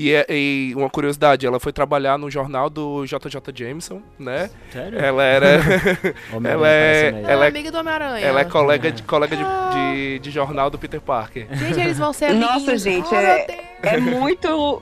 E, 0.00 0.12
é- 0.14 0.26
e 0.28 0.72
uma 0.76 0.88
curiosidade, 0.88 1.44
ela 1.46 1.58
foi 1.58 1.72
trabalhar 1.72 2.16
no 2.18 2.30
jornal 2.30 2.70
do 2.70 3.04
JJ 3.04 3.40
Jameson, 3.54 4.00
né? 4.18 4.48
Sério? 4.72 4.98
Ela 4.98 5.22
era. 5.24 5.46
Homem-Aranha 6.32 6.52
ela 6.54 6.68
é-. 6.68 7.08
Ela, 7.08 7.30
Ela 7.32 7.44
é 7.44 7.46
é- 7.46 7.50
amiga 7.50 7.72
do 7.72 7.78
Homem-Aranha. 7.78 8.24
ela 8.26 8.40
é 8.40 8.44
colega, 8.44 8.92
de, 8.92 9.02
colega 9.02 9.36
de, 9.36 9.42
de, 9.42 10.18
de 10.20 10.30
jornal 10.30 10.70
do 10.70 10.78
Peter 10.78 11.00
Parker. 11.00 11.48
Gente, 11.52 11.80
eles 11.80 11.98
vão 11.98 12.12
ser 12.12 12.32
Nossa, 12.32 12.76
gente, 12.78 13.08
Oh, 13.10 13.14
é-. 13.16 13.46
É 13.82 13.96
muito 13.98 14.80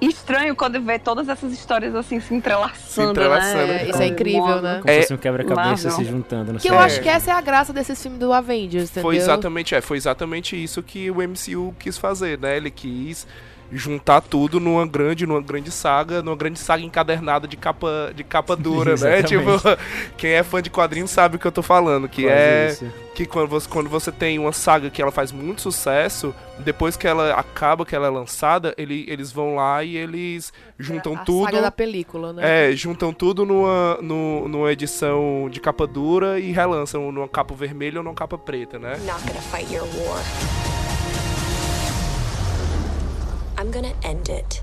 estranho 0.00 0.54
quando 0.54 0.80
vê 0.80 0.96
todas 0.98 1.28
essas 1.28 1.52
histórias 1.52 1.92
assim 1.94 2.20
se 2.20 2.32
entrelaçando, 2.32 2.78
Se 2.86 3.02
entrelaçando. 3.02 3.66
né? 3.66 3.82
É, 3.84 3.90
isso 3.90 4.00
é 4.02 4.06
incrível, 4.06 4.62
né? 4.62 4.78
Como 4.80 4.90
É- 4.90 4.94
se 4.94 5.00
fosse 5.02 5.14
um 5.14 5.16
quebra-cabeça 5.16 5.90
se 5.90 6.04
juntando. 6.04 6.52
Não 6.52 6.60
Que 6.60 6.68
sei. 6.68 6.70
eu 6.70 6.80
É. 6.80 6.84
acho 6.84 7.00
que 7.02 7.08
essa 7.08 7.30
é 7.30 7.34
a 7.34 7.40
graça 7.40 7.72
desses 7.72 8.00
filmes 8.00 8.20
do 8.20 8.32
Avengers, 8.32 8.90
entendeu? 8.90 9.02
Foi 9.02 9.16
exatamente, 9.16 9.74
é, 9.74 9.80
foi 9.80 9.96
exatamente 9.96 10.62
isso 10.62 10.82
que 10.82 11.10
o 11.10 11.16
MCU 11.20 11.74
quis 11.78 11.98
fazer, 11.98 12.38
né? 12.38 12.56
Ele 12.56 12.70
quis 12.70 13.26
juntar 13.70 14.20
tudo 14.22 14.58
numa 14.58 14.86
grande, 14.86 15.26
numa 15.26 15.42
grande 15.42 15.70
saga, 15.70 16.22
numa 16.22 16.36
grande 16.36 16.58
saga 16.58 16.82
encadernada 16.82 17.46
de 17.46 17.56
capa, 17.56 18.12
de 18.14 18.24
capa 18.24 18.56
dura, 18.56 18.96
né? 18.96 19.22
Tipo, 19.28 19.50
quem 20.16 20.30
é 20.30 20.42
fã 20.42 20.62
de 20.62 20.70
quadrinhos 20.70 21.10
sabe 21.10 21.36
o 21.36 21.38
que 21.38 21.46
eu 21.46 21.52
tô 21.52 21.62
falando, 21.62 22.08
que 22.08 22.22
Quase 22.22 22.34
é 22.34 22.68
isso. 22.70 22.92
que 23.14 23.26
quando 23.26 23.48
você, 23.48 23.68
quando 23.68 23.90
você 23.90 24.10
tem 24.10 24.38
uma 24.38 24.52
saga 24.52 24.88
que 24.88 25.02
ela 25.02 25.10
faz 25.12 25.32
muito 25.32 25.60
sucesso, 25.60 26.34
depois 26.60 26.96
que 26.96 27.06
ela 27.06 27.34
acaba, 27.34 27.84
que 27.84 27.94
ela 27.94 28.06
é 28.06 28.10
lançada, 28.10 28.74
ele, 28.78 29.04
eles 29.08 29.30
vão 29.30 29.54
lá 29.56 29.84
e 29.84 29.96
eles 29.96 30.52
juntam 30.78 31.14
a 31.14 31.18
tudo. 31.18 31.44
saga 31.44 31.60
da 31.60 31.70
película, 31.70 32.32
né? 32.32 32.70
É, 32.70 32.72
juntam 32.76 33.12
tudo 33.12 33.44
numa, 33.44 33.98
nu- 34.00 34.48
numa 34.48 34.72
edição 34.72 35.48
de 35.50 35.60
capa 35.60 35.86
dura 35.86 36.40
e 36.40 36.52
relançam 36.52 37.12
numa 37.12 37.28
capa 37.28 37.54
vermelha 37.54 37.98
ou 37.98 38.04
numa 38.04 38.14
capa 38.14 38.38
preta, 38.38 38.78
né? 38.78 38.98
Not 39.04 39.20
gonna 39.26 39.40
fight 39.42 39.72
your 39.74 39.84
war. 40.06 40.67
I'm 43.68 43.70
gonna 43.70 43.92
end 44.02 44.30
it. 44.32 44.62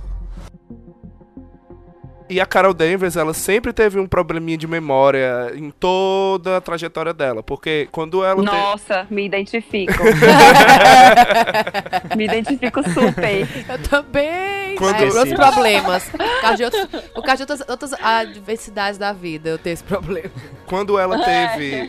E 2.28 2.42
a 2.42 2.46
Carol 2.48 2.74
Danvers, 2.74 3.16
ela 3.16 3.36
sempre 3.36 3.72
teve 3.72 4.00
um 4.00 4.08
probleminha 4.08 4.58
de 4.58 4.66
memória 4.66 5.52
em 5.54 5.70
toda 5.70 6.58
a 6.58 6.62
trajetória 6.62 7.14
dela, 7.14 7.44
porque 7.44 7.88
quando 7.92 8.26
ela 8.26 8.42
te- 8.42 8.46
Nossa, 8.46 9.06
me 9.12 9.24
identifico. 9.24 9.94
me 12.18 12.26
identifico 12.26 12.82
super. 12.90 13.48
Eu 13.70 13.78
também. 13.88 14.76
Quando- 14.76 14.96
é, 14.96 15.06
por 15.08 15.18
outros 15.18 15.36
problemas. 15.36 16.10
Por 16.10 16.42
causa 16.42 16.58
de, 16.58 16.64
outros, 16.64 16.86
por 17.14 17.24
causa 17.24 17.46
de 17.46 17.52
outras, 17.54 17.70
outras 17.70 17.94
adversidades 18.02 18.98
da 18.98 19.14
vida, 19.14 19.50
eu 19.50 19.60
tenho 19.60 19.76
esse 19.76 19.84
problema. 19.84 20.32
quando 20.66 20.98
ela 20.98 21.24
teve, 21.24 21.88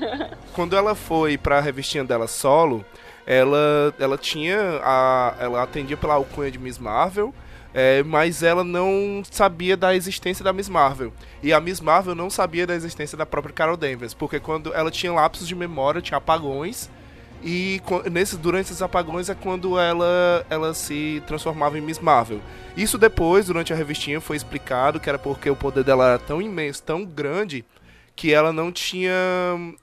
quando 0.53 0.77
ela 0.77 0.95
foi 0.95 1.39
pra 1.39 1.61
revistinha 1.61 2.05
dela 2.05 2.29
solo, 2.29 2.85
ela 3.27 3.95
ela 3.99 4.17
tinha 4.17 4.81
a 4.83 5.35
ela 5.41 5.63
atendia 5.63 5.97
pela 5.97 6.15
alcunha 6.15 6.51
de 6.51 6.59
Miss 6.59 6.79
Marvel. 6.79 7.35
é, 7.75 8.03
mas 8.03 8.43
ela 8.43 8.65
não 8.65 9.23
sabia 9.31 9.77
da 9.77 9.95
existência 9.95 10.43
da 10.43 10.51
Miss 10.51 10.67
Marvel. 10.67 11.13
E 11.43 11.53
a 11.53 11.61
Miss 11.61 11.79
Marvel 11.79 12.15
não 12.15 12.31
sabia 12.31 12.67
da 12.67 12.75
existência 12.75 13.19
da 13.19 13.27
própria 13.27 13.53
Carol 13.53 13.77
Danvers, 13.77 14.15
porque 14.15 14.41
quando 14.41 14.73
ela 14.73 14.91
tinha 14.91 15.13
lapsos 15.13 15.47
de 15.47 15.55
memória, 15.55 16.01
tinha 16.01 16.17
apagões, 16.17 16.89
e 17.45 17.83
nesses, 18.11 18.39
durante 18.39 18.69
esses 18.69 18.81
apagões 18.81 19.29
é 19.29 19.35
quando 19.35 19.79
ela, 19.79 20.47
ela 20.49 20.73
se 20.73 21.23
transformava 21.27 21.77
em 21.77 21.83
Miss 21.83 21.99
Marvel. 21.99 22.41
Isso 22.75 22.97
depois, 22.97 23.45
durante 23.45 23.75
a 23.75 23.77
revistinha, 23.77 24.23
foi 24.23 24.37
explicado 24.37 24.99
que 24.99 25.09
era 25.11 25.19
porque 25.19 25.51
o 25.51 25.55
poder 25.55 25.85
dela 25.85 26.09
era 26.09 26.19
tão 26.19 26.41
imenso, 26.41 26.83
tão 26.83 27.05
grande, 27.05 27.63
que 28.17 28.33
ela 28.33 28.51
não 28.53 28.73
tinha. 28.73 29.13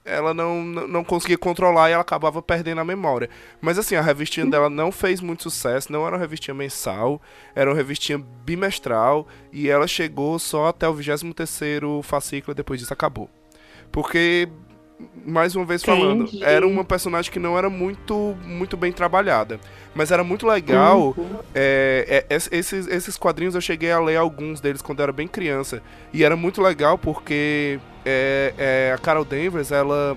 Ela 0.04 0.34
não, 0.34 0.62
não 0.64 1.04
conseguia 1.04 1.38
controlar 1.38 1.88
e 1.88 1.92
ela 1.92 2.02
acabava 2.02 2.42
perdendo 2.42 2.80
a 2.80 2.84
memória. 2.84 3.30
Mas 3.60 3.78
assim, 3.78 3.94
a 3.94 4.02
revistinha 4.02 4.44
dela 4.44 4.68
não 4.68 4.90
fez 4.90 5.20
muito 5.20 5.44
sucesso, 5.44 5.92
não 5.92 6.04
era 6.04 6.16
uma 6.16 6.20
revistinha 6.20 6.52
mensal, 6.54 7.22
era 7.54 7.70
uma 7.70 7.76
revistinha 7.76 8.18
bimestral 8.44 9.28
e 9.52 9.68
ela 9.70 9.86
chegou 9.86 10.36
só 10.40 10.66
até 10.66 10.88
o 10.88 10.92
23 10.92 11.80
fascículo 12.02 12.52
e 12.52 12.56
depois 12.56 12.80
disso 12.80 12.92
acabou. 12.92 13.30
Porque, 13.92 14.48
mais 15.24 15.54
uma 15.54 15.64
vez 15.64 15.84
falando, 15.84 16.24
Entendi. 16.24 16.42
era 16.42 16.66
uma 16.66 16.84
personagem 16.84 17.30
que 17.30 17.38
não 17.38 17.56
era 17.56 17.70
muito, 17.70 18.36
muito 18.44 18.76
bem 18.76 18.90
trabalhada. 18.92 19.60
Mas 19.94 20.10
era 20.10 20.24
muito 20.24 20.44
legal. 20.44 21.14
é, 21.54 22.24
é, 22.28 22.34
es- 22.34 22.48
esses, 22.50 22.88
esses 22.88 23.16
quadrinhos 23.16 23.54
eu 23.54 23.60
cheguei 23.60 23.92
a 23.92 24.00
ler 24.00 24.16
alguns 24.16 24.60
deles 24.60 24.82
quando 24.82 24.98
eu 24.98 25.04
era 25.04 25.12
bem 25.12 25.28
criança. 25.28 25.80
E 26.12 26.24
era 26.24 26.34
muito 26.34 26.60
legal 26.60 26.98
porque 26.98 27.78
é, 28.04 28.54
é, 28.58 28.92
a 28.94 28.98
Carol 28.98 29.24
Danvers, 29.24 29.70
ela, 29.72 30.16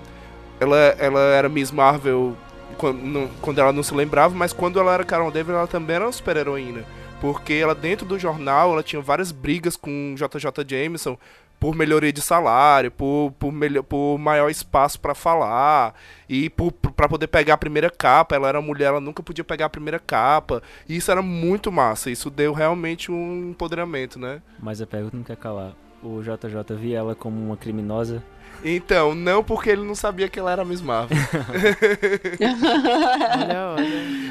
ela, 0.60 0.76
ela 0.98 1.20
era 1.20 1.48
Miss 1.48 1.70
Marvel 1.70 2.36
quando, 2.76 2.98
não- 3.02 3.28
quando 3.40 3.58
ela 3.60 3.72
não 3.72 3.82
se 3.82 3.94
lembrava, 3.94 4.34
mas 4.34 4.52
quando 4.52 4.78
ela 4.78 4.94
era 4.94 5.04
Carol 5.04 5.30
Danvers, 5.30 5.56
ela 5.58 5.66
também 5.66 5.96
era 5.96 6.04
uma 6.06 6.12
super-heroína. 6.12 6.84
Porque 7.20 7.54
ela, 7.54 7.74
dentro 7.74 8.06
do 8.06 8.18
jornal, 8.18 8.72
ela 8.72 8.82
tinha 8.82 9.02
várias 9.02 9.32
brigas 9.32 9.76
com 9.76 10.14
JJ 10.16 10.64
Jameson 10.66 11.18
por 11.58 11.74
melhoria 11.74 12.12
de 12.12 12.20
salário, 12.20 12.88
por, 12.92 13.32
por, 13.36 13.50
melhor, 13.50 13.82
por 13.82 14.16
maior 14.16 14.48
espaço 14.48 15.00
pra 15.00 15.12
falar 15.12 15.92
e 16.28 16.48
por, 16.48 16.70
pra 16.70 17.08
poder 17.08 17.26
pegar 17.26 17.54
a 17.54 17.58
primeira 17.58 17.90
capa. 17.90 18.36
Ela 18.36 18.48
era 18.48 18.60
mulher, 18.62 18.86
ela 18.86 19.00
nunca 19.00 19.20
podia 19.24 19.42
pegar 19.42 19.66
a 19.66 19.68
primeira 19.68 19.98
capa. 19.98 20.62
E 20.88 20.94
isso 20.96 21.10
era 21.10 21.20
muito 21.20 21.72
massa. 21.72 22.08
Isso 22.08 22.30
deu 22.30 22.52
realmente 22.52 23.10
um 23.10 23.50
empoderamento, 23.50 24.16
né? 24.20 24.40
Mas 24.60 24.80
a 24.80 24.86
pergunta 24.86 25.16
não 25.16 25.24
quer 25.24 25.36
calar. 25.36 25.72
O 26.02 26.22
JJ 26.22 26.74
via 26.76 26.98
ela 26.98 27.14
como 27.14 27.40
uma 27.44 27.56
criminosa. 27.56 28.22
Então, 28.64 29.14
não 29.14 29.44
porque 29.44 29.70
ele 29.70 29.84
não 29.84 29.94
sabia 29.94 30.28
que 30.28 30.38
ela 30.38 30.50
era 30.50 30.64
Miss 30.64 30.80
Marvel. 30.80 31.16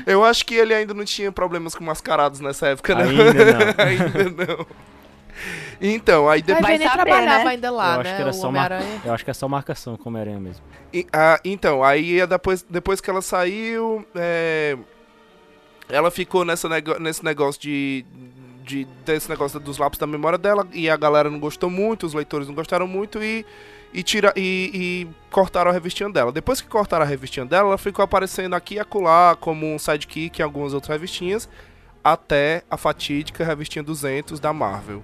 Eu 0.05 0.23
acho 0.23 0.45
que 0.45 0.55
ele 0.55 0.73
ainda 0.73 0.93
não 0.93 1.05
tinha 1.05 1.31
problemas 1.31 1.75
com 1.75 1.83
mascarados 1.83 2.39
nessa 2.39 2.67
época, 2.67 2.95
não. 2.95 3.01
Ainda 3.03 3.23
não. 3.23 3.75
ainda 3.85 4.45
não. 4.45 4.65
Então, 5.79 6.27
aí 6.27 6.41
depois. 6.41 6.79
nem 6.79 6.87
saber, 6.87 7.03
trabalhava 7.03 7.43
né? 7.43 7.49
ainda 7.51 7.71
lá, 7.71 7.95
eu 7.95 8.01
acho 8.01 8.09
né? 8.09 8.15
que 8.15 8.21
era 8.21 8.31
o 8.31 8.33
só 8.33 8.51
mar... 8.51 8.71
Eu 9.05 9.13
acho 9.13 9.23
que 9.23 9.29
é 9.29 9.33
só 9.33 9.47
marcação 9.47 9.95
com 9.95 10.09
Homem-Aranha 10.09 10.39
mesmo. 10.39 10.63
E- 10.91 11.05
ah, 11.13 11.39
então, 11.45 11.83
aí 11.83 12.25
depois, 12.25 12.65
depois 12.67 12.99
que 12.99 13.09
ela 13.09 13.21
saiu, 13.21 14.05
é, 14.15 14.75
ela 15.87 16.09
ficou 16.09 16.43
nessa 16.43 16.67
nego- 16.67 16.97
nesse 16.99 17.23
negócio 17.23 17.61
de, 17.61 18.03
de. 18.67 18.85
desse 19.05 19.29
negócio 19.29 19.59
dos 19.59 19.77
lápis 19.77 19.97
da 19.97 20.05
memória 20.05 20.37
dela, 20.37 20.67
e 20.73 20.89
a 20.89 20.95
galera 20.97 21.29
não 21.29 21.39
gostou 21.39 21.69
muito, 21.69 22.05
os 22.05 22.13
leitores 22.13 22.47
não 22.47 22.53
gostaram 22.53 22.87
muito, 22.87 23.21
e. 23.23 23.45
E, 23.93 24.03
tira, 24.03 24.33
e, 24.35 24.69
e 24.73 25.07
cortaram 25.31 25.71
a 25.71 25.73
revistinha 25.73 26.09
dela. 26.09 26.29
Depois 26.31 26.59
que 26.59 26.67
cortaram 26.67 27.03
a 27.05 27.07
revistinha 27.07 27.45
dela, 27.45 27.69
ela 27.69 27.77
ficou 27.77 28.03
aparecendo 28.03 28.53
aqui 28.53 28.75
e 28.75 28.79
acolá 28.79 29.35
como 29.39 29.65
um 29.65 29.79
sidekick 29.79 30.39
em 30.39 30.43
algumas 30.43 30.73
outras 30.73 30.89
revistinhas, 30.89 31.47
até 32.03 32.63
a 32.69 32.75
fatídica 32.75 33.45
revistinha 33.45 33.81
200 33.81 34.39
da 34.41 34.51
Marvel 34.51 35.01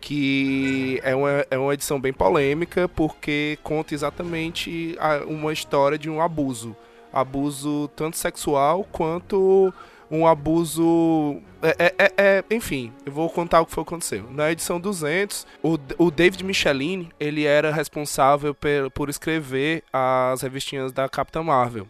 que 0.00 1.00
é 1.02 1.14
uma, 1.16 1.46
é 1.50 1.58
uma 1.58 1.74
edição 1.74 2.00
bem 2.00 2.12
polêmica 2.12 2.88
porque 2.88 3.58
conta 3.62 3.92
exatamente 3.94 4.96
a- 5.00 5.24
uma 5.26 5.52
história 5.52 5.98
de 5.98 6.08
um 6.08 6.20
abuso. 6.20 6.76
Abuso 7.12 7.88
tanto 7.96 8.16
sexual 8.16 8.84
quanto 8.92 9.72
um 10.10 10.26
abuso. 10.26 11.40
É, 11.62 11.76
é- 11.86 11.94
é- 11.98 12.12
é- 12.16 12.44
enfim, 12.54 12.92
eu 13.04 13.10
vou 13.12 13.28
contar 13.30 13.60
o 13.60 13.66
que 13.66 13.72
foi 13.72 13.82
que 13.84 13.88
aconteceu. 13.88 14.24
Na 14.30 14.52
edição 14.52 14.78
200, 14.78 15.46
o, 15.62 15.78
o 15.98 16.10
David 16.10 16.44
Michelin 16.44 17.08
ele 17.18 17.44
era 17.44 17.72
responsável 17.72 18.54
per- 18.54 18.90
por 18.90 19.08
escrever 19.08 19.82
as 19.92 20.42
revistinhas 20.42 20.92
da 20.92 21.08
Capitã 21.08 21.42
Marvel. 21.42 21.86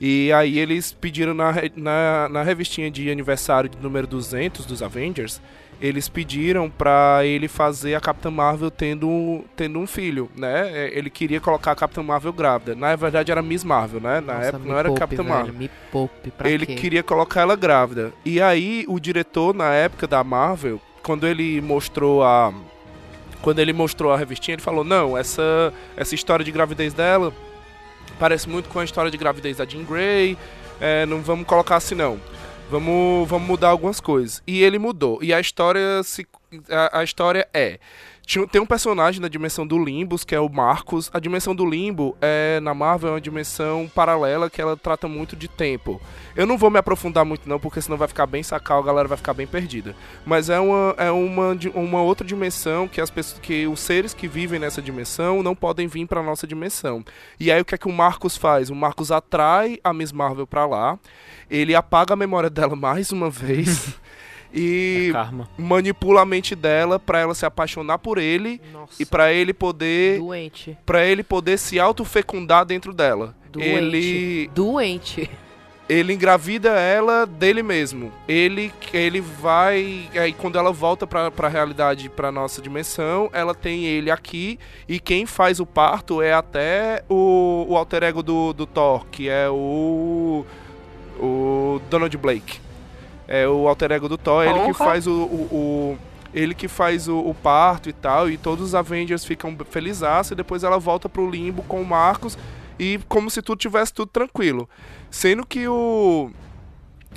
E 0.00 0.32
aí 0.32 0.58
eles 0.58 0.92
pediram 0.92 1.32
na, 1.34 1.52
na, 1.76 2.28
na 2.28 2.42
revistinha 2.42 2.90
de 2.90 3.08
aniversário 3.10 3.70
de 3.70 3.78
número 3.78 4.06
200 4.06 4.66
dos 4.66 4.82
Avengers, 4.82 5.40
eles 5.82 6.08
pediram 6.08 6.70
pra 6.70 7.22
ele 7.24 7.48
fazer 7.48 7.96
a 7.96 8.00
Capitã 8.00 8.30
Marvel 8.30 8.70
tendo, 8.70 9.08
um- 9.08 9.44
tendo 9.56 9.80
um 9.80 9.86
filho, 9.86 10.30
né? 10.36 10.70
É, 10.72 10.96
Ele 10.96 11.10
queria 11.10 11.40
colocar 11.40 11.72
a 11.72 11.74
Capitã 11.74 12.02
Marvel 12.04 12.32
grávida. 12.32 12.74
Na 12.76 12.94
verdade 12.94 13.32
era 13.32 13.42
Miss 13.42 13.64
Marvel, 13.64 14.00
né? 14.00 14.20
Na 14.20 14.34
Nossa, 14.34 14.46
época 14.46 14.64
não 14.68 14.78
era 14.78 14.88
poupe, 14.88 15.00
Capitã 15.00 15.22
velho, 15.24 15.34
Marvel. 15.34 15.54
Me 15.54 15.70
poupe, 15.90 16.30
pra 16.30 16.48
Ele 16.48 16.64
quê? 16.66 16.74
queria 16.76 17.02
colocar 17.02 17.40
ela 17.40 17.56
grávida. 17.56 18.12
E 18.24 18.40
aí 18.40 18.84
o 18.86 19.00
diretor 19.00 19.52
na 19.52 19.74
época 19.74 20.06
da 20.06 20.22
Marvel, 20.22 20.80
quando 21.02 21.26
ele 21.26 21.60
mostrou 21.60 22.22
a 22.22 22.54
quando 23.42 23.58
ele 23.58 23.72
mostrou 23.72 24.12
a 24.12 24.16
revistinha, 24.16 24.54
ele 24.54 24.62
falou: 24.62 24.84
"Não, 24.84 25.18
essa 25.18 25.74
essa 25.96 26.14
história 26.14 26.44
de 26.44 26.52
gravidez 26.52 26.94
dela 26.94 27.32
parece 28.20 28.48
muito 28.48 28.68
com 28.68 28.78
a 28.78 28.84
história 28.84 29.10
de 29.10 29.16
gravidez 29.16 29.56
da 29.56 29.64
Jean 29.64 29.82
Grey. 29.82 30.38
é, 30.80 31.04
não 31.06 31.20
vamos 31.20 31.44
colocar 31.46 31.76
assim 31.76 31.94
não. 31.96 32.18
Vamos, 32.72 33.28
vamos 33.28 33.46
mudar 33.46 33.68
algumas 33.68 34.00
coisas. 34.00 34.42
E 34.46 34.62
ele 34.62 34.78
mudou. 34.78 35.22
E 35.22 35.30
a 35.34 35.38
história 35.38 36.02
se 36.02 36.26
a, 36.70 37.00
a 37.00 37.04
história 37.04 37.46
é 37.52 37.78
tinha- 38.24 38.46
tem 38.46 38.60
um 38.60 38.66
personagem 38.66 39.20
na 39.20 39.28
dimensão 39.28 39.66
do 39.66 39.82
Limbus, 39.82 40.24
que 40.24 40.34
é 40.34 40.40
o 40.40 40.48
Marcos. 40.48 41.10
A 41.12 41.18
dimensão 41.18 41.54
do 41.54 41.64
Limbo 41.68 42.16
é, 42.20 42.60
na 42.60 42.72
Marvel 42.72 43.10
é 43.10 43.12
uma 43.14 43.20
dimensão 43.20 43.90
paralela 43.94 44.48
que 44.48 44.60
ela 44.60 44.76
trata 44.76 45.08
muito 45.08 45.34
de 45.36 45.48
tempo. 45.48 46.00
Eu 46.36 46.46
não 46.46 46.56
vou 46.56 46.70
me 46.70 46.78
aprofundar 46.78 47.24
muito 47.24 47.48
não, 47.48 47.58
porque 47.58 47.80
senão 47.80 47.96
vai 47.98 48.08
ficar 48.08 48.26
bem 48.26 48.42
sacal, 48.42 48.78
a 48.80 48.84
galera 48.86 49.08
vai 49.08 49.16
ficar 49.18 49.34
bem 49.34 49.46
perdida. 49.46 49.94
Mas 50.24 50.48
é 50.48 50.58
uma, 50.60 50.94
é 50.96 51.10
uma, 51.10 51.56
uma 51.74 52.02
outra 52.02 52.26
dimensão 52.26 52.88
que 52.88 53.00
as 53.00 53.10
pessoas, 53.10 53.40
que 53.40 53.66
os 53.66 53.80
seres 53.80 54.14
que 54.14 54.26
vivem 54.28 54.58
nessa 54.58 54.80
dimensão 54.80 55.42
não 55.42 55.54
podem 55.54 55.86
vir 55.86 56.06
para 56.06 56.22
nossa 56.22 56.46
dimensão. 56.46 57.04
E 57.38 57.50
aí 57.50 57.60
o 57.60 57.64
que 57.64 57.74
é 57.74 57.78
que 57.78 57.88
o 57.88 57.92
Marcos 57.92 58.36
faz? 58.36 58.70
O 58.70 58.74
Marcos 58.74 59.10
atrai 59.12 59.78
a 59.82 59.92
Miss 59.92 60.12
Marvel 60.12 60.46
para 60.46 60.64
lá. 60.64 60.98
Ele 61.50 61.74
apaga 61.74 62.14
a 62.14 62.16
memória 62.16 62.48
dela 62.48 62.74
mais 62.76 63.10
uma 63.12 63.28
vez. 63.28 63.94
E 64.52 65.06
É 65.08 65.12
karma. 65.12 65.48
manipula 65.56 66.22
a 66.22 66.24
mente 66.26 66.54
dela 66.54 66.98
pra 66.98 67.20
ela 67.20 67.34
se 67.34 67.44
apaixonar 67.46 67.98
por 67.98 68.18
ele 68.18 68.60
Nossa. 68.72 69.02
e 69.02 69.06
pra 69.06 69.32
ele 69.32 69.52
poder 69.52 70.18
Doente. 70.18 70.76
para 70.84 71.04
ele 71.04 71.22
poder 71.22 71.58
se 71.58 71.78
autofecundar 71.80 72.64
dentro 72.64 72.92
dela. 72.92 73.34
Doente. 73.50 73.68
Ele 73.68 74.50
Doente. 74.54 75.30
ele 75.88 76.12
engravida 76.14 76.70
ela 76.70 77.26
dele 77.26 77.62
mesmo. 77.62 78.10
Ele 78.26 78.72
ele 78.92 79.20
vai 79.20 80.08
aí 80.14 80.32
quando 80.32 80.58
ela 80.58 80.72
volta 80.72 81.06
pra, 81.06 81.30
pra 81.30 81.48
realidade, 81.48 82.08
pra 82.08 82.32
nossa 82.32 82.62
dimensão, 82.62 83.28
ela 83.32 83.54
tem 83.54 83.84
ele 83.84 84.10
aqui 84.10 84.58
e 84.88 84.98
quem 85.00 85.26
faz 85.26 85.60
o 85.60 85.66
parto 85.66 86.22
é 86.22 86.32
até 86.32 87.02
o, 87.10 87.66
o 87.68 87.76
alter 87.76 88.02
ego 88.04 88.22
do, 88.22 88.52
do 88.52 88.66
Thor, 88.66 89.04
que 89.10 89.28
é 89.28 89.48
o 89.50 90.44
o 91.20 91.80
Donald 91.90 92.16
Blake. 92.16 92.58
É 93.28 93.46
o 93.48 93.68
alter 93.68 93.92
ego 93.92 94.08
do 94.08 94.18
Thor, 94.18 94.44
ele 94.44 94.52
que 94.66 94.72
faz 94.74 95.06
o, 95.06 95.12
o, 95.12 95.48
o- 95.52 95.98
ele 96.34 96.54
que 96.54 96.66
faz 96.66 97.08
o, 97.08 97.18
o 97.18 97.34
parto 97.34 97.88
e 97.88 97.92
tal, 97.92 98.28
e 98.30 98.36
todos 98.38 98.64
os 98.68 98.74
Avengers 98.74 99.24
ficam 99.24 99.56
felizes, 99.70 100.30
e 100.30 100.34
depois 100.34 100.64
ela 100.64 100.78
volta 100.78 101.08
pro 101.08 101.28
limbo 101.28 101.62
com 101.64 101.80
o 101.80 101.86
Marcos, 101.86 102.36
e 102.78 102.98
como 103.08 103.30
se 103.30 103.42
tudo 103.42 103.58
tivesse 103.58 103.92
tudo 103.92 104.08
tranquilo. 104.10 104.68
Sendo 105.10 105.46
que 105.46 105.68
o. 105.68 106.30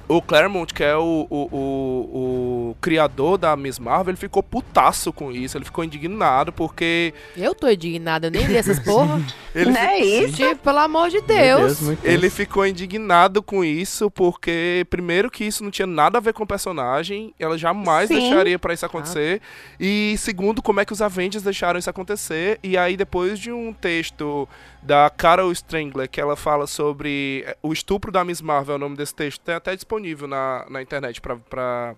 O 0.07 0.21
Claremont, 0.21 0.71
que 0.71 0.83
é 0.83 0.95
o, 0.95 1.25
o, 1.29 1.49
o, 1.51 2.69
o 2.69 2.77
criador 2.79 3.37
da 3.37 3.55
Miss 3.55 3.79
Marvel, 3.79 4.11
ele 4.11 4.17
ficou 4.17 4.43
putaço 4.43 5.11
com 5.11 5.31
isso, 5.31 5.57
ele 5.57 5.65
ficou 5.65 5.83
indignado, 5.83 6.51
porque 6.51 7.13
Eu 7.35 7.55
tô 7.55 7.67
indignada, 7.67 8.27
eu 8.27 8.31
nem 8.31 8.45
li 8.45 8.55
essas 8.55 8.79
porra. 8.79 9.19
ele, 9.55 9.71
Não 9.71 9.79
é 9.79 9.99
isso? 9.99 10.35
Tipo, 10.35 10.57
pelo 10.57 10.79
amor 10.79 11.09
de 11.09 11.21
Deus. 11.21 11.81
muito 11.81 12.05
Ele 12.05 12.29
ficou 12.29 12.67
indignado 12.67 13.41
com 13.41 13.63
isso, 13.63 14.11
porque, 14.11 14.85
primeiro, 14.91 15.31
que 15.31 15.43
isso 15.43 15.63
não 15.63 15.71
tinha 15.71 15.87
nada 15.87 16.19
a 16.19 16.21
ver 16.21 16.33
com 16.33 16.43
o 16.43 16.47
personagem, 16.47 17.33
ela 17.39 17.57
jamais 17.57 18.07
Sim. 18.07 18.19
deixaria 18.19 18.59
pra 18.59 18.73
isso 18.73 18.85
acontecer. 18.85 19.41
E, 19.79 20.15
segundo, 20.19 20.61
como 20.61 20.79
é 20.79 20.85
que 20.85 20.93
os 20.93 21.01
Avengers 21.01 21.43
deixaram 21.43 21.79
isso 21.79 21.89
acontecer. 21.89 22.59
E 22.61 22.77
aí, 22.77 22.95
depois 22.95 23.39
de 23.39 23.51
um 23.51 23.73
texto 23.73 24.47
da 24.83 25.09
Carol 25.09 25.51
Strangler, 25.51 26.07
que 26.07 26.21
ela 26.21 26.35
fala 26.35 26.67
sobre 26.67 27.43
eh, 27.47 27.57
o 27.63 27.73
estupro 27.73 28.11
da 28.11 28.23
Miss 28.23 28.39
Marvel, 28.39 28.73
é 28.73 28.75
o 28.75 28.79
nome 28.79 28.95
desse 28.95 29.15
texto, 29.15 29.41
tem 29.41 29.55
até 29.55 29.73
disponível 29.73 29.94
na, 30.27 30.65
na 30.69 30.81
internet 30.81 31.21
pra 31.21 31.95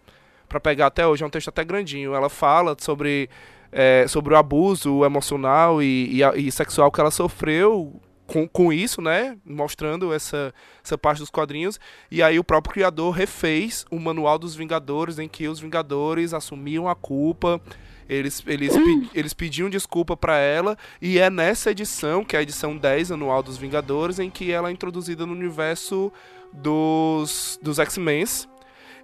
pegar 0.62 0.88
até 0.88 1.06
hoje, 1.06 1.24
é 1.24 1.28
um 1.28 1.30
texto 1.30 1.50
até 1.50 1.64
grandinho. 1.64 2.14
Ela 2.14 2.30
fala 2.30 2.76
sobre. 2.80 3.30
eh, 3.72 4.06
sobre 4.08 4.34
o 4.34 4.38
abuso 4.38 5.04
emocional 5.04 5.82
e, 5.82 6.22
e 6.22 6.48
e 6.48 6.52
sexual 6.52 6.92
que 6.92 7.00
ela 7.02 7.12
sofreu 7.12 8.00
com, 8.26 8.48
com 8.48 8.74
isso, 8.74 9.02
né? 9.02 9.38
Mostrando 9.46 10.14
essa, 10.14 10.54
essa 10.84 10.98
parte 10.98 11.20
dos 11.20 11.30
quadrinhos. 11.30 11.80
E 12.12 12.22
aí 12.22 12.38
o 12.40 12.44
próprio 12.44 12.74
criador 12.74 13.14
refez 13.14 13.86
o 13.92 14.00
manual 14.00 14.38
dos 14.38 14.56
Vingadores, 14.56 15.18
em 15.20 15.28
que 15.28 15.48
os 15.48 15.60
Vingadores 15.60 16.34
assumiam 16.34 16.88
a 16.88 16.96
culpa. 16.96 17.62
Eles, 18.10 18.42
eles, 18.48 18.74
pe- 18.76 19.10
eles 19.14 19.34
pediam 19.34 19.70
desculpa 19.70 20.16
pra 20.16 20.38
ela. 20.38 20.78
E 21.02 21.20
é 21.20 21.30
nessa 21.30 21.72
edição, 21.72 22.24
que 22.24 22.36
é 22.36 22.40
a 22.40 22.42
edição 22.42 22.76
10 22.78 23.12
anual 23.12 23.44
dos 23.44 23.58
Vingadores, 23.58 24.20
em 24.20 24.30
que 24.30 24.52
ela 24.52 24.70
é 24.70 24.72
introduzida 24.72 25.26
no 25.26 25.34
universo 25.34 26.12
dos, 26.54 27.60
dos 27.62 27.80
X-Men. 27.80 28.26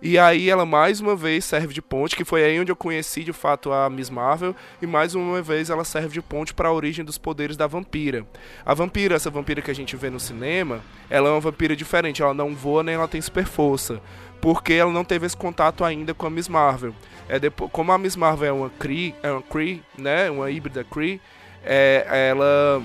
E 0.02 0.18
aí 0.20 0.50
ela 0.50 0.66
mais 0.66 1.00
uma 1.00 1.16
vez 1.16 1.46
serve 1.46 1.74
de 1.74 1.82
ponte, 1.82 2.14
que 2.16 2.26
foi 2.26 2.44
aí 2.44 2.60
onde 2.60 2.70
eu 2.70 2.76
conheci 2.76 3.24
de 3.24 3.32
fato 3.32 3.72
a 3.72 3.90
Miss 3.90 4.10
Marvel, 4.10 4.54
e 4.82 4.86
mais 4.88 5.16
uma 5.16 5.42
vez 5.42 5.70
ela 5.70 5.86
serve 5.86 6.10
de 6.16 6.22
ponte 6.22 6.54
para 6.54 6.68
a 6.68 6.74
origem 6.74 7.06
dos 7.06 7.18
poderes 7.18 7.56
da 7.56 7.68
vampira. 7.68 8.26
A 8.66 8.74
vampira, 8.74 9.16
essa 9.16 9.30
vampira 9.30 9.62
que 9.62 9.72
a 9.72 9.76
gente 9.76 9.96
vê 9.96 10.10
no 10.10 10.20
cinema, 10.20 10.82
ela 11.10 11.30
é 11.30 11.32
uma 11.32 11.40
vampira 11.40 11.74
diferente, 11.74 12.22
ela 12.22 12.34
não 12.34 12.54
voa 12.54 12.84
nem 12.84 12.96
ela 12.96 13.08
tem 13.08 13.22
super 13.22 13.46
força, 13.46 14.02
porque 14.42 14.74
ela 14.74 14.92
não 14.92 15.06
teve 15.06 15.26
esse 15.26 15.38
contato 15.38 15.86
ainda 15.86 16.14
com 16.14 16.28
a 16.28 16.30
Miss 16.30 16.50
Marvel. 16.50 16.94
É 17.30 17.40
depois, 17.40 17.72
como 17.72 17.92
a 17.92 17.98
Miss 17.98 18.16
Marvel 18.16 18.48
é 18.48 18.52
uma 18.52 18.70
Kree, 18.70 19.16
é 19.24 19.32
uma 19.32 19.42
Kree, 19.42 19.82
né, 19.98 20.30
uma 20.30 20.52
híbrida 20.52 20.84
Kree, 20.84 21.22
é, 21.64 22.30
ela 22.30 22.84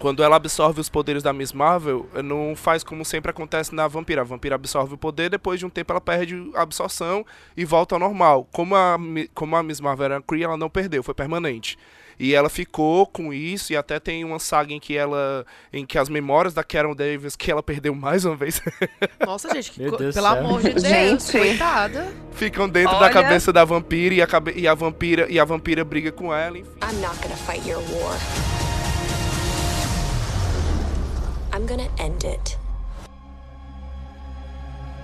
quando 0.00 0.22
ela 0.22 0.36
absorve 0.36 0.80
os 0.80 0.88
poderes 0.88 1.22
da 1.22 1.30
Miss 1.30 1.52
Marvel, 1.52 2.08
não 2.24 2.56
faz 2.56 2.82
como 2.82 3.04
sempre 3.04 3.30
acontece 3.30 3.74
na 3.74 3.86
vampira. 3.86 4.22
A 4.22 4.24
vampira 4.24 4.54
absorve 4.54 4.94
o 4.94 4.98
poder, 4.98 5.28
depois 5.28 5.60
de 5.60 5.66
um 5.66 5.70
tempo 5.70 5.92
ela 5.92 6.00
perde 6.00 6.50
a 6.54 6.62
absorção 6.62 7.24
e 7.54 7.66
volta 7.66 7.94
ao 7.94 7.98
normal. 7.98 8.48
Como 8.50 8.74
a, 8.74 8.96
como 9.34 9.54
a 9.56 9.62
Miss 9.62 9.78
Marvel 9.78 10.06
era 10.06 10.22
Kree, 10.22 10.42
ela 10.42 10.56
não 10.56 10.70
perdeu, 10.70 11.02
foi 11.02 11.12
permanente. 11.12 11.78
E 12.22 12.34
ela 12.34 12.50
ficou 12.50 13.06
com 13.06 13.32
isso, 13.32 13.72
e 13.72 13.76
até 13.78 13.98
tem 13.98 14.22
uma 14.26 14.38
saga 14.38 14.74
em 14.74 14.78
que 14.78 14.94
ela. 14.94 15.46
em 15.72 15.86
que 15.86 15.96
as 15.96 16.10
memórias 16.10 16.52
da 16.52 16.62
Carol 16.62 16.94
Davis, 16.94 17.34
que 17.34 17.50
ela 17.50 17.62
perdeu 17.62 17.94
mais 17.94 18.26
uma 18.26 18.36
vez, 18.36 18.60
Nossa, 19.26 19.48
gente, 19.54 19.70
que 19.70 19.78
pelo 19.90 20.12
céu. 20.12 20.26
amor 20.26 20.60
de 20.60 20.68
Deus, 20.74 20.82
Gente. 20.84 21.32
coitada. 21.32 22.12
ficam 22.34 22.68
dentro 22.68 22.92
da 22.98 23.06
Olha. 23.06 23.10
cabeça 23.12 23.50
da 23.52 23.64
vampira 23.64 24.14
e 24.14 24.20
a, 24.20 24.26
cabe- 24.26 24.52
e 24.54 24.68
a 24.68 24.74
vampira 24.74 25.26
e 25.30 25.40
a 25.40 25.44
vampira 25.46 25.82
briga 25.82 26.12
com 26.12 26.32
ela, 26.34 26.58
enfim. 26.58 26.70
I'm 26.82 27.00
not 27.00 27.16
gonna 27.22 27.36
fight 27.36 27.66
your 27.66 27.80
war. 27.90 28.14
I'm 31.54 31.66
gonna 31.66 31.88
end 31.98 32.26
it. 32.26 32.58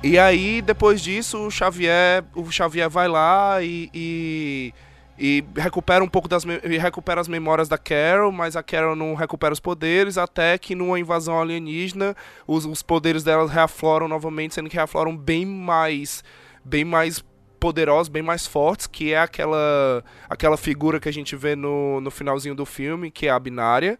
E 0.02 0.18
aí, 0.18 0.62
depois 0.62 1.00
disso, 1.00 1.46
o 1.46 1.50
Xavier, 1.50 2.22
o 2.34 2.50
Xavier 2.52 2.88
vai 2.88 3.08
lá 3.08 3.60
e, 3.62 3.90
e, 3.92 4.74
e 5.18 5.44
recupera 5.56 6.04
um 6.04 6.08
pouco 6.08 6.28
das 6.28 6.44
recupera 6.44 7.20
as 7.20 7.28
memórias 7.28 7.68
da 7.68 7.78
Carol, 7.78 8.30
mas 8.30 8.56
a 8.56 8.62
Carol 8.62 8.94
não 8.94 9.14
recupera 9.14 9.52
os 9.52 9.60
poderes, 9.60 10.18
até 10.18 10.58
que 10.58 10.74
numa 10.74 10.98
invasão 10.98 11.40
alienígena, 11.40 12.14
os, 12.46 12.66
os 12.66 12.82
poderes 12.82 13.24
dela 13.24 13.48
reafloram 13.48 14.08
novamente, 14.08 14.54
sendo 14.54 14.68
que 14.68 14.76
reafloram 14.76 15.16
bem 15.16 15.46
mais 15.46 16.22
bem 16.64 16.84
mais 16.84 17.24
poderosos, 17.58 18.08
bem 18.08 18.22
mais 18.22 18.46
fortes, 18.46 18.86
que 18.86 19.12
é 19.12 19.18
aquela 19.18 20.04
aquela 20.28 20.56
figura 20.56 21.00
que 21.00 21.08
a 21.08 21.12
gente 21.12 21.34
vê 21.34 21.56
no, 21.56 22.00
no 22.00 22.10
finalzinho 22.10 22.54
do 22.54 22.66
filme, 22.66 23.10
que 23.10 23.26
é 23.26 23.30
a 23.30 23.38
binária, 23.38 23.98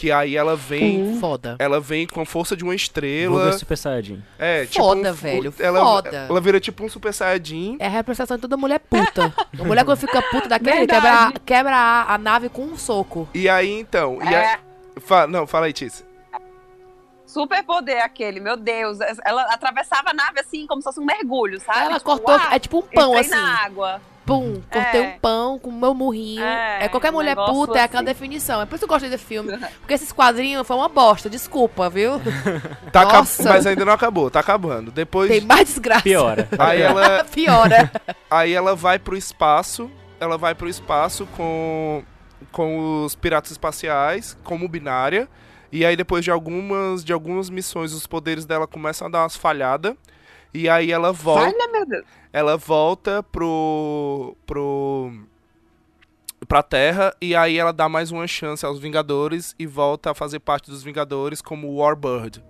que 0.00 0.10
aí 0.10 0.34
ela 0.34 0.56
vem 0.56 1.18
Foda. 1.20 1.56
ela 1.58 1.78
vem 1.78 2.06
com 2.06 2.22
a 2.22 2.24
força 2.24 2.56
de 2.56 2.64
uma 2.64 2.70
Vulga 2.70 2.76
estrela. 2.82 3.52
Super 3.52 3.76
Saiyajin. 3.76 4.22
É, 4.38 4.64
Foda, 4.66 5.10
um- 5.10 5.14
velho, 5.14 5.54
Ela, 5.58 5.80
foda. 5.80 6.26
ela 6.26 6.40
vira 6.40 6.58
tipo 6.58 6.82
um 6.82 6.88
Super 6.88 7.12
Saiyajin. 7.12 7.76
É 7.78 7.84
a 7.86 7.90
representação 7.90 8.38
de 8.38 8.40
toda 8.40 8.56
mulher 8.56 8.80
puta. 8.80 9.30
A 9.60 9.62
mulher 9.64 9.84
quando 9.84 9.98
fica 9.98 10.22
puta 10.22 10.48
daquele, 10.48 10.86
quebra, 10.86 11.32
quebra 11.44 11.76
a, 11.76 12.14
a 12.14 12.16
nave 12.18 12.48
com 12.48 12.62
um 12.62 12.78
soco. 12.78 13.28
E 13.34 13.46
aí, 13.46 13.70
então. 13.78 14.18
E 14.22 14.32
É. 14.34 14.52
aí, 14.54 14.58
fa- 14.96 15.26
não, 15.26 15.46
fala 15.46 15.66
aí, 15.66 15.72
Tícia. 15.74 16.06
Super 17.26 17.62
poder 17.62 17.98
aquele, 18.00 18.40
meu 18.40 18.56
Deus. 18.56 18.98
Ela 19.24 19.42
atravessava 19.52 20.10
a 20.10 20.14
nave 20.14 20.40
assim, 20.40 20.66
como 20.66 20.80
se 20.80 20.84
fosse 20.86 20.98
um 20.98 21.04
mergulho, 21.04 21.60
sabe? 21.60 21.78
Ela 21.80 21.98
Tipo, 21.98 22.04
cortou, 22.10 22.34
uau, 22.36 22.52
é 22.52 22.58
tipo 22.58 22.78
um 22.78 22.82
pão 22.82 23.16
assim. 23.16 23.30
na 23.30 23.64
água. 23.64 24.00
Pum, 24.26 24.60
cortei 24.70 25.00
É. 25.00 25.08
um 25.08 25.18
pão 25.18 25.58
com 25.58 25.70
o 25.70 25.72
meu 25.72 25.92
murrinho. 25.94 26.42
É, 26.42 26.84
É, 26.84 26.88
qualquer 26.88 27.10
mulher 27.10 27.34
puta, 27.34 27.78
é 27.78 27.82
aquela 27.82 28.02
assim. 28.02 28.12
definição. 28.12 28.60
É 28.60 28.66
por 28.66 28.76
isso 28.76 28.86
que 28.86 28.92
eu 28.92 28.94
gosto 28.94 29.08
desse 29.10 29.24
filme. 29.24 29.56
Porque 29.80 29.94
esses 29.94 30.12
quadrinhos 30.12 30.66
foi 30.66 30.76
uma 30.76 30.88
bosta, 30.88 31.28
desculpa, 31.28 31.88
viu? 31.90 32.20
Tá 32.92 33.04
Nossa. 33.04 33.48
Mas 33.48 33.66
ainda 33.66 33.84
não 33.84 33.92
acabou, 33.92 34.30
tá 34.30 34.40
acabando. 34.40 34.90
Depois. 34.92 35.28
Tem 35.30 35.40
mais 35.40 35.68
desgraça. 35.68 36.02
Piora. 36.02 36.48
Aí 36.58 36.80
ela, 36.82 37.24
Piora. 37.24 37.90
aí 38.30 38.52
ela 38.52 38.76
vai 38.76 38.98
pro 38.98 39.16
espaço. 39.16 39.90
Ela 40.20 40.36
vai 40.36 40.54
pro 40.54 40.68
espaço 40.68 41.26
com, 41.36 42.02
com 42.52 43.04
os 43.04 43.14
piratas 43.14 43.52
espaciais, 43.52 44.36
como 44.44 44.68
binária. 44.68 45.28
E 45.72 45.84
aí, 45.86 45.96
depois 45.96 46.24
de 46.24 46.30
algumas, 46.30 47.04
de 47.04 47.12
algumas 47.12 47.48
missões, 47.48 47.92
os 47.92 48.06
poderes 48.06 48.44
dela 48.44 48.66
começam 48.66 49.06
a 49.06 49.10
dar 49.10 49.22
umas 49.22 49.36
falhadas. 49.36 49.94
E 50.52 50.68
aí 50.68 50.90
ela 50.90 51.12
volta. 51.12 51.54
Olha, 51.54 51.68
meu 51.72 51.86
Deus. 51.86 52.04
ela 52.32 52.56
volta 52.56 53.22
pro 53.22 54.36
pro 54.46 55.12
pra 56.48 56.62
Terra 56.62 57.14
e 57.20 57.34
aí 57.36 57.58
ela 57.58 57.72
dá 57.72 57.88
mais 57.88 58.10
uma 58.10 58.26
chance 58.26 58.64
aos 58.66 58.78
Vingadores 58.78 59.54
e 59.58 59.66
volta 59.66 60.10
a 60.10 60.14
fazer 60.14 60.40
parte 60.40 60.70
dos 60.70 60.82
Vingadores 60.82 61.40
como 61.40 61.72
Warbird. 61.76 62.42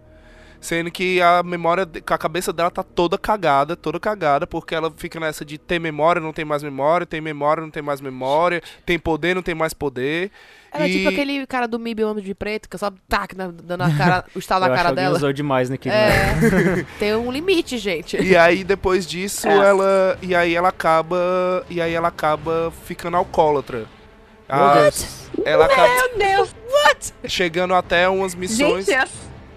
Sendo 0.61 0.91
que 0.91 1.23
a 1.23 1.43
memória, 1.43 1.89
a 2.07 2.19
cabeça 2.19 2.53
dela 2.53 2.71
tá 2.71 2.83
toda 2.83 3.17
cagada, 3.17 3.75
toda 3.75 3.99
cagada, 3.99 4.47
porque 4.47 4.75
ela 4.75 4.93
fica 4.95 5.19
nessa 5.19 5.43
de 5.43 5.57
ter 5.57 5.79
memória, 5.79 6.21
não 6.21 6.35
tem 6.35 6.45
mais 6.45 6.63
memória, 6.63 7.07
tem 7.07 7.19
memória, 7.21 7.63
não 7.63 7.71
tem 7.71 7.83
mais 7.83 8.01
memória, 8.03 8.63
tem 8.85 8.99
poder, 8.99 9.35
não 9.35 9.43
tem 9.43 9.55
mais 9.55 9.73
poder. 9.73 10.31
Ela 10.71 10.85
é 10.85 10.89
E- 10.89 10.93
tipo 10.99 11.09
aquele 11.09 11.47
cara 11.47 11.67
do 11.67 11.79
MIB 11.79 12.05
Homem 12.05 12.23
de 12.23 12.35
Preto, 12.35 12.69
que 12.69 12.77
só 12.77 12.93
tac, 13.09 13.35
na- 13.35 13.49
dando 13.51 13.83
a 13.85 13.91
cara, 13.91 14.25
o 14.37 14.39
estalo 14.39 14.67
na 14.69 14.75
cara 14.77 14.93
dela. 14.93 15.17
usou 15.17 15.33
demais 15.33 15.71
naquele 15.71 15.95
É, 15.95 16.85
tem 17.01 17.15
um 17.17 17.33
limite, 17.33 17.79
gente. 17.79 18.19
E 18.23 18.37
aí 18.37 18.63
depois 18.63 19.07
disso 19.07 19.49
É. 19.49 19.57
ela 19.57 20.19
e 20.21 20.35
aí 20.35 20.55
ela 20.55 20.69
acaba 20.69 21.65
e 21.71 21.81
aí 21.81 21.95
ela 21.95 22.09
acaba 22.09 22.71
ficando 22.85 23.17
alcoólatra. 23.17 23.87
A- 24.47 24.75
Deus. 24.83 25.27
ela 25.45 25.65
acaba 25.65 25.89
Meu 25.89 26.19
Deus! 26.19 26.55
chegando 27.27 27.75
até 27.75 28.09
umas 28.09 28.35
missões. 28.35 28.85
Gente, 28.87 28.95
é 28.95 29.09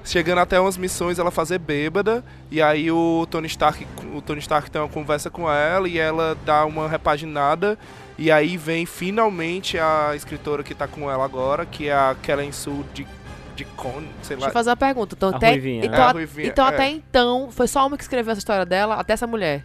chegando 0.04 0.40
até 0.40 0.60
umas 0.60 0.78
missões 0.78 1.18
ela 1.20 1.32
fazer 1.32 1.58
bêbada 1.60 2.24
e 2.52 2.62
aí 2.62 2.92
o 2.92 3.26
Tony 3.30 3.48
Stark 3.48 3.88
o 4.14 4.22
Tony 4.22 4.40
Stark 4.40 4.70
tem 4.70 4.82
uma 4.82 4.90
conversa 4.90 5.30
com 5.30 5.50
ela 5.50 5.88
e 5.88 5.98
ela 5.98 6.38
dá 6.46 6.66
uma 6.66 6.88
repaginada 6.90 7.78
e 8.18 8.32
aí 8.32 8.58
vem 8.58 8.86
finalmente 8.86 9.78
a 9.80 10.12
escritora 10.16 10.62
que 10.64 10.76
tá 10.76 10.88
com 10.88 11.10
ela 11.10 11.24
agora 11.24 11.66
que 11.66 11.88
é 11.88 11.94
a 11.94 12.16
Kellen 12.22 12.52
Sue 12.52 12.84
de 12.94 13.08
de 13.56 13.66
Con, 13.66 14.02
sei 14.24 14.36
Deixa 14.36 14.42
lá 14.42 14.48
eu 14.48 14.52
fazer 14.52 14.72
uma 14.72 14.76
pergunta. 14.76 15.14
Então, 15.16 15.30
A 15.30 15.36
até, 15.36 15.52
ruivinha, 15.52 15.86
então, 15.86 15.96
É, 16.00 16.02
a 16.02 16.10
a- 16.10 16.12
ruivinha, 16.12 16.48
então 16.48 16.66
é. 16.66 16.70
até 16.70 16.90
então, 16.90 17.50
foi 17.52 17.68
só 17.68 17.86
uma 17.86 17.96
que 17.96 18.02
escreveu 18.02 18.32
essa 18.32 18.40
história 18.40 18.66
dela, 18.66 18.96
até 18.96 19.14
essa 19.14 19.28
mulher. 19.28 19.64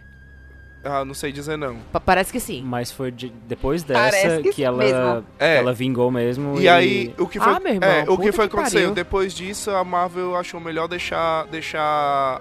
Ah, 0.83 1.03
não 1.03 1.13
sei 1.13 1.31
dizer 1.31 1.57
não 1.57 1.75
Pa- 1.91 1.99
parece 1.99 2.31
que 2.31 2.39
sim. 2.39 2.61
Mas 2.63 2.91
foi 2.91 3.11
de- 3.11 3.33
depois 3.47 3.83
dessa 3.83 4.41
que 4.41 4.53
que, 4.53 4.63
ela, 4.63 4.77
mesmo. 4.77 5.25
É. 5.37 5.57
ela 5.57 5.73
vingou 5.73 6.09
mesmo. 6.09 6.59
E 6.59 6.67
aí, 6.69 7.13
o 7.17 7.27
que 7.27 7.39
foi, 7.39 7.53
Ah, 7.53 7.59
meu 7.59 7.73
irmão, 7.73 7.89
é, 7.89 8.05
o 8.07 8.17
que 8.17 8.31
foi 8.31 8.47
que 8.47 8.55
aconteceu? 8.55 8.81
pariu. 8.81 8.93
Depois 8.95 9.33
disso, 9.33 9.71
a 9.71 9.83
Marvel 9.83 10.35
achou 10.35 10.59
melhor 10.59 10.87
deixar, 10.87 11.45
deixar 11.47 11.81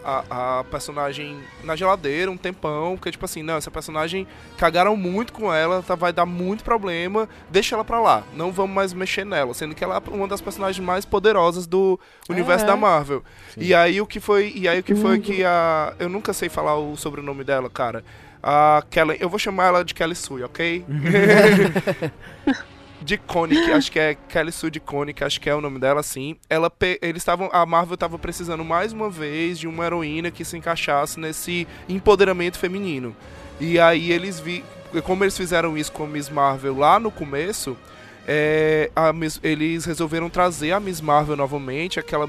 a, 0.04 0.58
a 0.60 0.64
personagem 0.64 1.38
na 1.64 1.74
geladeira 1.76 2.30
um 2.30 2.36
tempão, 2.36 2.96
porque, 2.96 3.10
tipo 3.10 3.24
assim, 3.24 3.42
não, 3.42 3.56
essa 3.56 3.70
personagem 3.70 4.26
cagaram 4.56 4.96
muito 4.96 5.32
com 5.32 5.52
ela, 5.52 5.82
tá, 5.82 5.94
vai 5.94 6.12
dar 6.12 6.26
muito 6.26 6.62
problema, 6.64 7.28
deixa 7.50 7.74
ela 7.74 7.84
pra 7.84 8.00
lá, 8.00 8.22
não 8.34 8.52
vamos 8.52 8.74
mais 8.74 8.92
mexer 8.92 9.24
nela, 9.24 9.52
sendo 9.54 9.74
que 9.74 9.82
ela 9.82 9.96
é 10.06 10.10
uma 10.10 10.28
das 10.28 10.40
personagens 10.40 10.84
mais 10.84 11.04
poderosas 11.04 11.66
do 11.66 11.98
universo 12.28 12.64
É. 12.64 12.68
da 12.68 12.76
Marvel. 12.76 13.22
Sim. 13.54 13.60
E 13.62 13.74
aí 13.74 14.00
o 14.00 14.06
que 14.06 14.20
foi, 14.20 14.52
e 14.54 14.68
aí 14.68 14.78
o 14.80 14.82
que 14.82 14.94
foi 14.94 15.18
que 15.18 15.44
a, 15.44 15.92
eu 15.98 16.08
nunca 16.08 16.32
sei 16.32 16.48
falar 16.48 16.76
o 16.76 16.96
sobrenome 16.96 17.42
dela, 17.44 17.68
cara. 17.68 18.04
A 18.42 18.82
Kellen, 18.90 19.16
eu 19.20 19.28
vou 19.28 19.38
chamar 19.38 19.66
ela 19.66 19.84
de 19.84 19.94
Kelly 19.94 20.14
Sue, 20.14 20.42
ok? 20.44 20.84
de 23.00 23.16
Conic, 23.16 23.70
acho 23.72 23.92
que 23.92 23.98
é 23.98 24.16
Kelly 24.28 24.52
Sue 24.52 24.70
de 24.70 24.80
Conic, 24.80 25.22
acho 25.22 25.40
que 25.40 25.48
é 25.48 25.54
o 25.54 25.60
nome 25.60 25.78
dela, 25.78 26.00
assim. 26.00 26.36
Ela, 26.50 26.68
pe- 26.68 26.98
eles 27.00 27.22
estavam, 27.22 27.48
a 27.52 27.64
Marvel 27.64 27.96
tava 27.96 28.18
precisando 28.18 28.64
mais 28.64 28.92
uma 28.92 29.08
vez 29.08 29.58
de 29.58 29.66
uma 29.68 29.86
heroína 29.86 30.30
que 30.30 30.44
se 30.44 30.56
encaixasse 30.56 31.18
nesse 31.18 31.66
empoderamento 31.88 32.58
feminino. 32.58 33.14
E 33.60 33.78
aí 33.78 34.10
eles 34.12 34.38
vi, 34.40 34.64
como 35.04 35.24
eles 35.24 35.36
fizeram 35.36 35.76
isso 35.78 35.92
com 35.92 36.04
a 36.04 36.08
Miss 36.08 36.28
Marvel 36.28 36.76
lá 36.76 36.98
no 37.00 37.10
começo, 37.10 37.76
é, 38.26 38.90
a 38.94 39.12
Miss- 39.12 39.40
eles 39.42 39.84
resolveram 39.84 40.28
trazer 40.28 40.72
a 40.72 40.80
Miss 40.80 41.00
Marvel 41.00 41.36
novamente, 41.36 41.98
aquela 42.00 42.28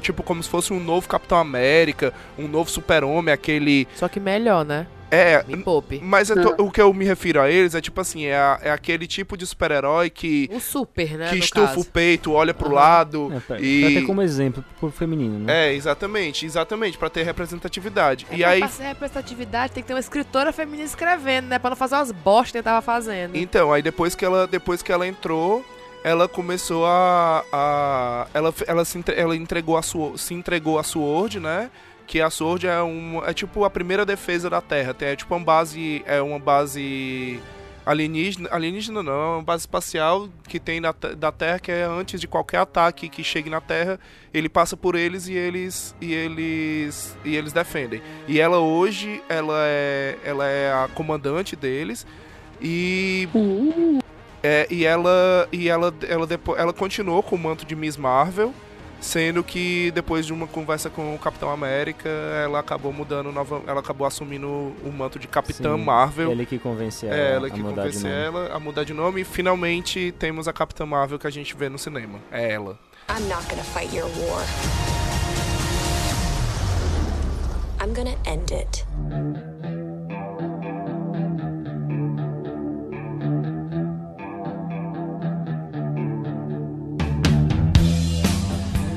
tipo 0.00 0.22
como 0.22 0.40
se 0.42 0.48
fosse 0.48 0.72
um 0.72 0.78
novo 0.78 1.08
Capitão 1.08 1.38
América, 1.38 2.12
um 2.38 2.46
novo 2.46 2.70
Super-Homem, 2.70 3.32
aquele 3.34 3.88
Só 3.96 4.06
que 4.08 4.20
melhor, 4.20 4.64
né? 4.64 4.86
É, 5.10 5.42
Me 5.46 5.56
poupe. 5.62 6.00
mas 6.02 6.30
é 6.30 6.34
to- 6.34 6.54
o 6.62 6.70
que 6.70 6.80
eu 6.80 6.92
me 6.92 7.04
refiro 7.04 7.40
a 7.40 7.50
eles 7.50 7.74
é 7.74 7.80
tipo 7.80 8.00
assim, 8.00 8.24
é, 8.26 8.36
a- 8.36 8.58
é 8.62 8.70
aquele 8.70 9.06
tipo 9.06 9.36
de 9.36 9.46
super-herói 9.46 10.10
que, 10.10 10.48
O 10.52 10.60
super, 10.60 11.16
né? 11.16 11.30
que 11.30 11.38
estufa 11.38 11.66
caso. 11.68 11.80
o 11.80 11.84
peito, 11.84 12.32
olha 12.32 12.52
pro 12.52 12.70
lado. 12.72 13.32
É, 13.34 13.40
pra, 13.40 13.60
e... 13.60 13.80
pra 13.80 13.90
ter 14.00 14.06
como 14.06 14.22
exemplo 14.22 14.64
pro 14.78 14.90
feminino, 14.90 15.38
né? 15.38 15.68
É, 15.68 15.74
exatamente, 15.74 16.44
exatamente, 16.46 16.98
pra 16.98 17.08
ter 17.08 17.22
representatividade. 17.22 18.26
É, 18.30 18.36
e 18.36 18.44
aí, 18.44 18.58
Pra 18.60 18.68
ser 18.68 18.82
representatividade 18.84 19.72
tem 19.72 19.82
que 19.82 19.86
ter 19.86 19.94
uma 19.94 20.00
escritora 20.00 20.52
feminina 20.52 20.84
escrevendo, 20.84 21.46
né? 21.48 21.58
Pra 21.58 21.70
não 21.70 21.76
fazer 21.76 21.94
umas 21.96 22.12
bostas 22.12 22.52
que 22.52 22.58
ele 22.58 22.64
tava 22.64 22.82
fazendo. 22.82 23.36
então, 23.36 23.72
aí 23.72 23.82
depois 23.82 24.14
que 24.14 24.24
ela, 24.24 24.46
depois 24.46 24.82
que 24.82 24.92
ela 24.92 25.06
entrou, 25.06 25.64
ela 26.04 26.28
começou 26.28 26.86
a, 26.86 27.44
a 27.52 28.26
ela, 28.32 28.54
ela, 28.66 28.84
se, 28.84 29.02
ela 29.16 29.34
entregou 29.36 29.76
a 29.76 29.82
sua, 29.82 30.16
se 30.16 30.32
entregou 30.34 30.78
a 30.78 30.82
Sword, 30.82 31.40
né? 31.40 31.70
Que 32.08 32.20
a 32.22 32.30
Sword 32.30 32.66
é 32.66 32.82
um, 32.82 33.22
é 33.24 33.32
tipo 33.34 33.62
a 33.64 33.70
primeira 33.70 34.04
defesa 34.04 34.48
da 34.50 34.60
Terra, 34.62 34.92
tem 34.94 35.08
é 35.10 35.14
tipo 35.16 35.32
uma 35.34 35.44
base, 35.44 36.02
é 36.06 36.20
uma 36.22 36.38
base 36.38 37.38
alienígena, 37.84 38.48
alienígena 38.50 39.02
não, 39.02 39.12
é 39.12 39.36
uma 39.36 39.42
base 39.42 39.60
espacial 39.62 40.28
que 40.48 40.58
tem 40.58 40.80
da, 40.80 40.92
te- 40.92 41.14
da 41.14 41.30
Terra 41.30 41.58
que 41.58 41.70
é 41.70 41.82
antes 41.84 42.18
de 42.20 42.26
qualquer 42.26 42.58
ataque 42.60 43.08
que 43.10 43.22
chegue 43.22 43.50
na 43.50 43.60
Terra, 43.60 44.00
ele 44.32 44.48
passa 44.48 44.74
por 44.76 44.94
eles 44.94 45.28
e 45.28 45.34
eles 45.34 45.94
e 46.00 46.12
eles 46.14 47.14
e 47.26 47.36
eles 47.36 47.52
defendem. 47.52 48.00
E 48.26 48.40
ela 48.40 48.58
hoje, 48.58 49.22
ela 49.28 49.54
é 49.66 50.16
ela 50.24 50.46
é 50.46 50.72
a 50.72 50.88
comandante 50.94 51.54
deles 51.54 52.06
e 52.60 53.28
é, 54.42 54.66
e 54.70 54.84
ela 54.84 55.48
e 55.52 55.68
ela 55.68 55.94
ela 56.08 56.26
depois 56.26 56.58
ela 56.58 56.72
continuou 56.72 57.22
com 57.22 57.36
o 57.36 57.38
manto 57.38 57.64
de 57.66 57.76
Miss 57.76 57.96
Marvel, 57.96 58.52
sendo 59.00 59.44
que 59.44 59.90
depois 59.92 60.26
de 60.26 60.32
uma 60.32 60.46
conversa 60.46 60.90
com 60.90 61.14
o 61.14 61.18
Capitão 61.18 61.50
América, 61.50 62.08
ela 62.08 62.58
acabou 62.58 62.92
mudando 62.92 63.30
nova, 63.32 63.62
ela 63.66 63.80
acabou 63.80 64.06
assumindo 64.06 64.48
o 64.48 64.92
manto 64.92 65.18
de 65.18 65.28
Capitã 65.28 65.76
Sim, 65.76 65.84
Marvel. 65.84 66.30
Ele 66.32 66.44
que 66.44 66.58
convence 66.58 67.06
ela, 67.06 67.16
É, 67.16 67.32
ela 67.34 67.46
a 67.46 67.50
que 67.50 67.58
mudar 67.60 67.88
de 67.88 67.96
convence 67.98 68.04
nome. 68.04 68.14
ela 68.16 68.54
a 68.54 68.60
mudar 68.60 68.84
de 68.84 68.92
nome 68.92 69.20
e 69.20 69.24
finalmente 69.24 70.12
temos 70.18 70.48
a 70.48 70.52
Capitã 70.52 70.84
Marvel 70.84 71.18
que 71.18 71.26
a 71.26 71.30
gente 71.30 71.56
vê 71.56 71.68
no 71.68 71.78
cinema. 71.78 72.18
É 72.30 72.52
ela. 72.52 72.78
I'm 73.08 73.26
not 73.28 73.46
gonna 73.48 73.62
fight 73.64 73.94
your 73.96 74.08
war. 74.18 74.42
I'm 77.80 77.94
gonna 77.94 78.16
end 78.26 78.52
it. 78.52 78.84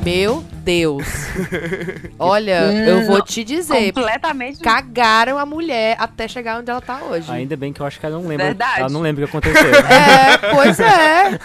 Meu 0.04 0.44
Deus. 0.64 1.06
Olha, 2.18 2.72
eu 2.72 3.06
vou 3.06 3.22
te 3.22 3.44
dizer. 3.44 3.94
completamente. 3.94 4.60
Cagaram 4.60 5.38
a 5.38 5.46
mulher 5.46 5.96
até 6.00 6.28
chegar 6.28 6.60
onde 6.60 6.72
ela 6.72 6.82
tá 6.82 7.02
hoje. 7.10 7.32
Ainda 7.32 7.56
bem 7.56 7.72
que 7.72 7.82
eu 7.82 7.86
acho 7.86 8.00
que 8.00 8.06
ela 8.06 8.18
não 8.18 8.28
lembra. 8.28 8.46
Verdade. 8.48 8.80
Ela 8.80 8.90
não 8.90 9.02
lembra 9.02 9.26
o 9.26 9.28
que 9.28 9.38
aconteceu. 9.38 9.72
É, 9.76 10.38
pois 10.54 10.80
é. 10.80 11.40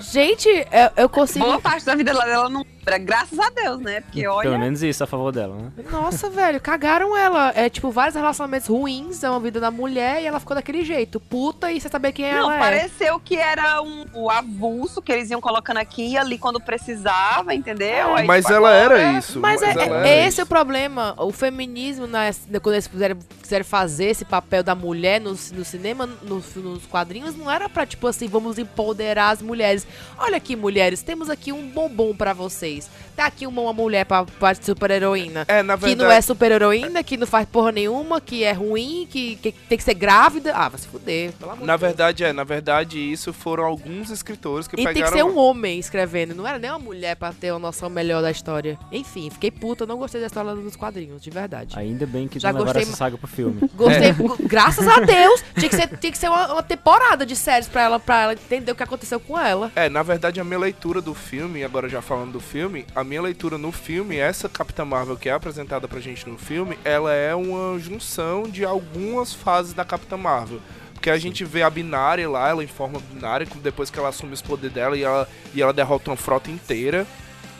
Gente, 0.00 0.48
eu, 0.48 1.04
eu 1.04 1.08
consigo. 1.08 1.44
Boa 1.44 1.60
parte 1.60 1.84
da 1.84 1.94
vida 1.94 2.12
dela 2.12 2.48
não 2.48 2.64
lembra, 2.86 2.98
graças 2.98 3.38
a 3.38 3.50
Deus, 3.50 3.80
né? 3.80 4.00
Porque 4.00 4.22
Pelo 4.22 4.34
olha. 4.34 4.58
menos 4.58 4.82
isso 4.82 5.02
a 5.02 5.06
favor 5.06 5.32
dela, 5.32 5.56
né? 5.56 5.70
Nossa, 5.90 6.30
velho, 6.30 6.60
cagaram 6.60 7.16
ela. 7.16 7.52
É 7.54 7.68
tipo, 7.68 7.90
vários 7.90 8.14
relacionamentos 8.14 8.68
ruins 8.68 9.20
na 9.20 9.38
vida 9.38 9.58
da 9.60 9.70
mulher 9.70 10.22
e 10.22 10.26
ela 10.26 10.38
ficou 10.40 10.54
daquele 10.54 10.84
jeito. 10.84 11.18
Puta, 11.18 11.70
e 11.72 11.80
você 11.80 11.88
saber 11.88 12.12
quem 12.12 12.30
Não, 12.32 12.38
ela 12.50 12.56
é. 12.56 12.58
pareceu 12.58 13.18
que 13.20 13.36
era 13.36 13.82
um, 13.82 14.04
o 14.14 14.30
avulso 14.30 15.02
que 15.02 15.12
eles 15.12 15.30
iam 15.30 15.40
colocando 15.40 15.78
aqui 15.78 16.12
e 16.12 16.16
ali 16.16 16.38
quando 16.38 16.60
precisava, 16.60 17.54
entendeu? 17.54 18.14
Aí, 18.14 18.26
Mas 18.26 18.44
tipo, 18.44 18.56
ela 18.56 18.68
agora- 18.82 18.98
era 19.00 19.18
isso. 19.18 19.40
Mas, 19.40 19.62
é, 19.62 19.70
ela 19.72 19.82
é- 19.82 19.86
era 19.86 20.08
esse 20.08 20.28
isso. 20.28 20.40
é 20.40 20.44
o 20.44 20.46
problema. 20.46 21.14
O 21.18 21.32
feminismo, 21.32 22.06
né, 22.06 22.30
quando 22.62 22.74
eles 22.74 22.86
quiserem, 22.86 23.16
quiserem 23.42 23.64
fazer 23.64 24.06
esse 24.06 24.24
papel 24.24 24.62
da 24.62 24.74
mulher 24.74 25.20
no, 25.20 25.30
no 25.30 25.64
cinema, 25.64 26.06
no- 26.22 26.42
nos 26.56 26.86
quadrinhos, 26.86 27.36
não 27.36 27.50
era 27.50 27.68
pra, 27.68 27.84
tipo 27.86 28.06
assim, 28.06 28.28
vamos 28.28 28.58
empoderar 28.58 29.30
as 29.30 29.42
mulheres. 29.42 29.86
Olha 30.18 30.36
aqui, 30.36 30.54
mulheres, 30.56 31.02
temos 31.02 31.28
aqui 31.30 31.52
um 31.52 31.68
bombom 31.68 32.14
pra 32.14 32.32
vocês. 32.32 32.75
Tá 33.16 33.26
aqui 33.26 33.46
uma, 33.46 33.62
uma 33.62 33.72
mulher 33.72 34.04
pra, 34.04 34.24
pra 34.24 34.54
super-heroína. 34.54 35.44
É, 35.48 35.62
na 35.62 35.76
Que 35.78 35.94
não 35.96 36.04
é 36.04 36.08
verdade. 36.08 36.26
super-heroína, 36.26 37.02
que 37.02 37.16
não 37.16 37.26
faz 37.26 37.46
porra 37.48 37.72
nenhuma, 37.72 38.20
que 38.20 38.44
é 38.44 38.52
ruim, 38.52 39.06
que, 39.10 39.36
que 39.36 39.52
tem 39.52 39.78
que 39.78 39.84
ser 39.84 39.94
grávida. 39.94 40.52
Ah, 40.54 40.68
vai 40.68 40.78
se 40.78 40.86
fuder, 40.86 41.32
pelo 41.32 41.52
amor 41.52 41.66
Na 41.66 41.74
de 41.76 41.80
Deus. 41.80 41.90
verdade, 41.90 42.24
é, 42.24 42.32
na 42.32 42.44
verdade, 42.44 42.98
isso 42.98 43.32
foram 43.32 43.64
alguns 43.64 44.10
escritores 44.10 44.68
que 44.68 44.74
E 44.74 44.84
tem 44.84 44.86
pegaram. 44.94 45.12
que 45.12 45.18
ser 45.18 45.24
um 45.24 45.38
homem 45.38 45.78
escrevendo, 45.78 46.34
não 46.34 46.46
era 46.46 46.58
nem 46.58 46.70
uma 46.70 46.78
mulher 46.78 47.16
pra 47.16 47.32
ter 47.32 47.50
uma 47.52 47.58
noção 47.58 47.88
melhor 47.88 48.20
da 48.22 48.30
história. 48.30 48.78
Enfim, 48.92 49.30
fiquei 49.30 49.50
puta, 49.50 49.86
não 49.86 49.96
gostei 49.96 50.20
da 50.20 50.26
história 50.26 50.54
dos 50.54 50.76
quadrinhos, 50.76 51.22
de 51.22 51.30
verdade. 51.30 51.78
Ainda 51.78 52.06
bem 52.06 52.28
que 52.28 52.38
Já 52.38 52.52
não 52.52 52.62
gostei 52.64 52.82
essa 52.82 52.96
saga 52.96 53.16
pro 53.16 53.26
filme. 53.26 53.60
Gostei, 53.74 54.10
É. 54.10 54.14
graças 54.42 54.86
a 54.86 55.00
Deus. 55.00 55.42
Tinha 55.58 55.68
que 55.68 55.76
ser, 55.76 55.88
tinha 55.98 56.12
que 56.12 56.18
ser 56.18 56.28
uma, 56.28 56.52
uma 56.54 56.62
temporada 56.62 57.24
de 57.24 57.34
séries 57.36 57.68
pra 57.68 57.82
ela, 57.82 57.98
pra 58.00 58.22
ela 58.22 58.32
entender 58.32 58.72
o 58.72 58.74
que 58.74 58.82
aconteceu 58.82 59.18
com 59.20 59.38
ela. 59.38 59.70
É, 59.76 59.88
na 59.88 60.02
verdade, 60.02 60.40
a 60.40 60.44
minha 60.44 60.58
leitura 60.58 61.00
do 61.00 61.14
filme, 61.14 61.62
agora 61.64 61.88
já 61.88 62.00
falando 62.02 62.32
do 62.32 62.40
filme, 62.40 62.65
a 62.94 63.04
minha 63.04 63.22
leitura 63.22 63.58
no 63.58 63.72
filme, 63.72 64.16
essa 64.16 64.48
Capitã 64.48 64.84
Marvel 64.84 65.16
que 65.16 65.28
é 65.28 65.32
apresentada 65.32 65.86
pra 65.86 66.00
gente 66.00 66.28
no 66.28 66.38
filme, 66.38 66.78
ela 66.84 67.12
é 67.12 67.34
uma 67.34 67.78
junção 67.78 68.44
de 68.44 68.64
algumas 68.64 69.32
fases 69.32 69.72
da 69.72 69.84
Capitã 69.84 70.16
Marvel. 70.16 70.60
Porque 70.94 71.10
a 71.10 71.18
gente 71.18 71.44
vê 71.44 71.62
a 71.62 71.70
binária 71.70 72.28
lá, 72.28 72.48
ela 72.48 72.64
em 72.64 72.66
forma 72.68 72.98
binária, 73.12 73.46
depois 73.62 73.90
que 73.90 73.98
ela 73.98 74.08
assume 74.08 74.32
os 74.32 74.42
poderes 74.42 74.74
dela 74.74 74.96
e 74.96 75.04
ela, 75.04 75.28
e 75.54 75.62
ela 75.62 75.72
derrota 75.72 76.10
uma 76.10 76.16
frota 76.16 76.50
inteira. 76.50 77.06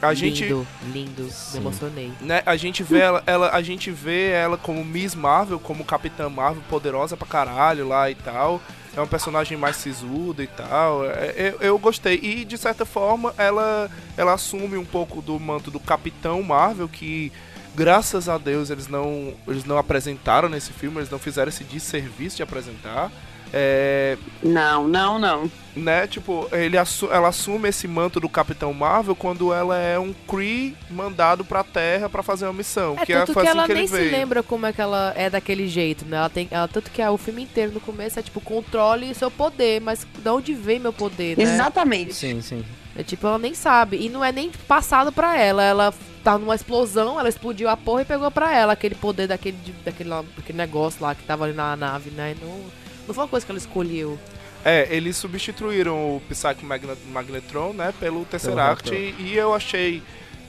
A 0.01 0.13
gente, 0.13 0.45
lindo, 0.45 0.67
lindo, 0.93 1.23
me 1.23 1.59
emocionei. 1.59 2.13
né, 2.21 2.43
a 2.45 2.55
gente 2.57 2.83
vê 2.83 2.99
ela, 2.99 3.23
ela, 3.27 3.51
a 3.51 3.63
gente 3.63 3.91
vê 3.91 4.31
ela 4.31 4.59
como 4.59 4.85
Miss 4.85 5.15
Marvel, 5.15 5.59
como 5.59 5.85
Capitã 5.85 6.29
Marvel, 6.29 6.63
poderosa 6.69 7.17
pra 7.17 7.27
caralho 7.27 7.89
lá 7.89 8.11
e 8.11 8.15
tal. 8.15 8.61
É 8.97 9.01
um 9.01 9.07
personagem 9.07 9.59
mais 9.59 9.77
sisudo 9.77 10.43
e 10.43 10.47
tal. 10.47 11.05
É, 11.05 11.35
eu, 11.37 11.61
eu 11.61 11.79
gostei. 11.79 12.19
E 12.23 12.45
de 12.45 12.57
certa 12.57 12.87
forma 12.87 13.35
ela, 13.37 13.91
ela 14.17 14.33
assume 14.33 14.77
um 14.77 14.85
pouco 14.85 15.21
do 15.21 15.39
manto 15.39 15.71
do 15.71 15.79
Capitão 15.79 16.43
Marvel, 16.43 16.89
que 16.89 17.31
graças 17.75 18.27
a 18.27 18.39
Deus 18.39 18.71
eles 18.71 18.89
não, 18.89 19.35
eles 19.47 19.65
não 19.65 19.77
apresentaram 19.77 20.49
nesse 20.49 20.73
filme, 20.73 20.97
eles 20.99 21.11
não 21.11 21.19
fizeram 21.19 21.51
esse 21.51 21.63
desserviço 21.63 22.37
de 22.37 22.43
apresentar. 22.43 23.13
É, 23.53 24.17
Não, 24.43 24.87
não, 24.89 25.19
não. 25.19 25.51
né, 25.75 26.07
tipo, 26.07 26.49
ele 26.53 26.77
assu- 26.77 27.09
ela 27.13 27.29
assume 27.29 27.69
esse 27.69 27.87
manto 27.87 28.19
do 28.19 28.29
Capitão 28.29 28.73
Marvel 28.75 29.15
quando 29.15 29.53
ela 29.53 29.79
é 29.79 29.99
um 29.99 30.13
Kree 30.29 30.77
mandado 30.91 31.45
pra 31.45 31.63
Terra 31.63 32.09
pra 32.09 32.23
fazer 32.23 32.47
uma 32.47 32.53
missão. 32.53 32.97
É, 32.99 33.07
que 33.07 33.13
é, 33.13 33.19
tanto 33.21 33.33
foi 33.33 33.43
que 33.45 33.49
assim 33.49 33.59
ela 33.59 33.67
que 33.67 33.73
ele 33.73 33.79
nem 33.81 33.89
se 33.89 33.95
veio. 33.95 34.11
lembra 34.11 34.43
como 34.43 34.67
é 34.67 34.73
que 34.73 34.81
ela 34.81 35.13
é 35.17 35.31
daquele 35.31 35.69
jeito, 35.69 36.05
né? 36.05 36.17
Ela 36.17 36.29
tem, 36.31 36.49
ela, 36.51 36.67
tanto 36.69 36.91
que 36.91 37.01
é, 37.01 37.09
o 37.09 37.17
filme 37.17 37.43
inteiro 37.43 37.73
no 37.73 37.81
começo 37.81 38.19
é 38.19 38.23
tipo, 38.23 38.41
controle 38.41 39.15
seu 39.15 39.31
poder, 39.31 39.81
mas 39.81 40.07
de 40.19 40.29
onde 40.29 40.53
vem 40.53 40.79
meu 40.79 40.93
poder, 40.93 41.37
né? 41.39 41.45
Exatamente. 41.45 42.15
Sim, 42.15 42.41
sim. 42.43 42.65
É 42.99 43.03
tipo, 43.03 43.27
ela 43.27 43.39
nem 43.39 43.55
sabe. 43.55 43.99
E 43.99 44.09
não 44.09 44.25
é 44.25 44.33
nem 44.33 44.51
passado 44.67 45.13
pra 45.13 45.37
ela. 45.39 45.63
Ela 45.63 45.95
tá 46.25 46.39
numa 46.39 46.55
explosão, 46.55 47.21
ela 47.21 47.29
explodiu 47.29 47.69
a 47.69 47.77
porra 47.77 48.03
e 48.03 48.05
pegou 48.07 48.31
pra 48.31 48.55
ela 48.57 48.73
aquele 48.73 48.95
poder 48.95 49.29
daquele, 49.29 49.57
daquele, 49.85 50.09
daquele 50.11 50.57
negócio 50.59 51.03
lá 51.03 51.15
que 51.15 51.23
tava 51.23 51.45
ali 51.45 51.53
na 51.53 51.77
nave, 51.77 52.11
né? 52.11 52.35
Não, 52.41 52.59
não 53.07 53.15
foi 53.15 53.25
uma 53.25 53.29
coisa 53.29 53.45
que 53.47 53.53
ela 53.53 53.59
escolheu. 53.59 54.19
É, 54.65 54.89
eles 54.91 55.17
substituíram 55.17 56.17
o 56.17 56.23
Psyche 56.29 56.65
Magnet 56.65 56.99
Magnetron, 57.13 57.73
né, 57.73 57.95
pelo 58.01 58.25
Tesseract 58.25 58.91
Raptor. 58.91 58.95
e, 58.95 59.15
e 59.21 59.37
eu 59.37 59.55
achei 59.55 60.03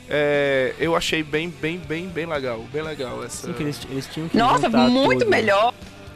é, 0.10 0.74
eu 0.80 0.96
achei 0.96 1.22
bem, 1.22 1.50
bem, 1.50 1.78
bem, 1.78 2.08
bem 2.08 2.26
legal, 2.26 2.60
bem 2.72 2.82
legal 2.82 3.24
essa. 3.24 3.48
Sim, 3.48 3.54
que 3.54 3.64
eles, 3.64 3.80
eles 3.90 4.08
tinham 4.08 4.28
que 4.30 4.38
Nossa, 4.38 4.66
juntar 4.68 4.90
muito 4.90 5.20
tudo. 5.20 5.30
melhor. 5.30 5.74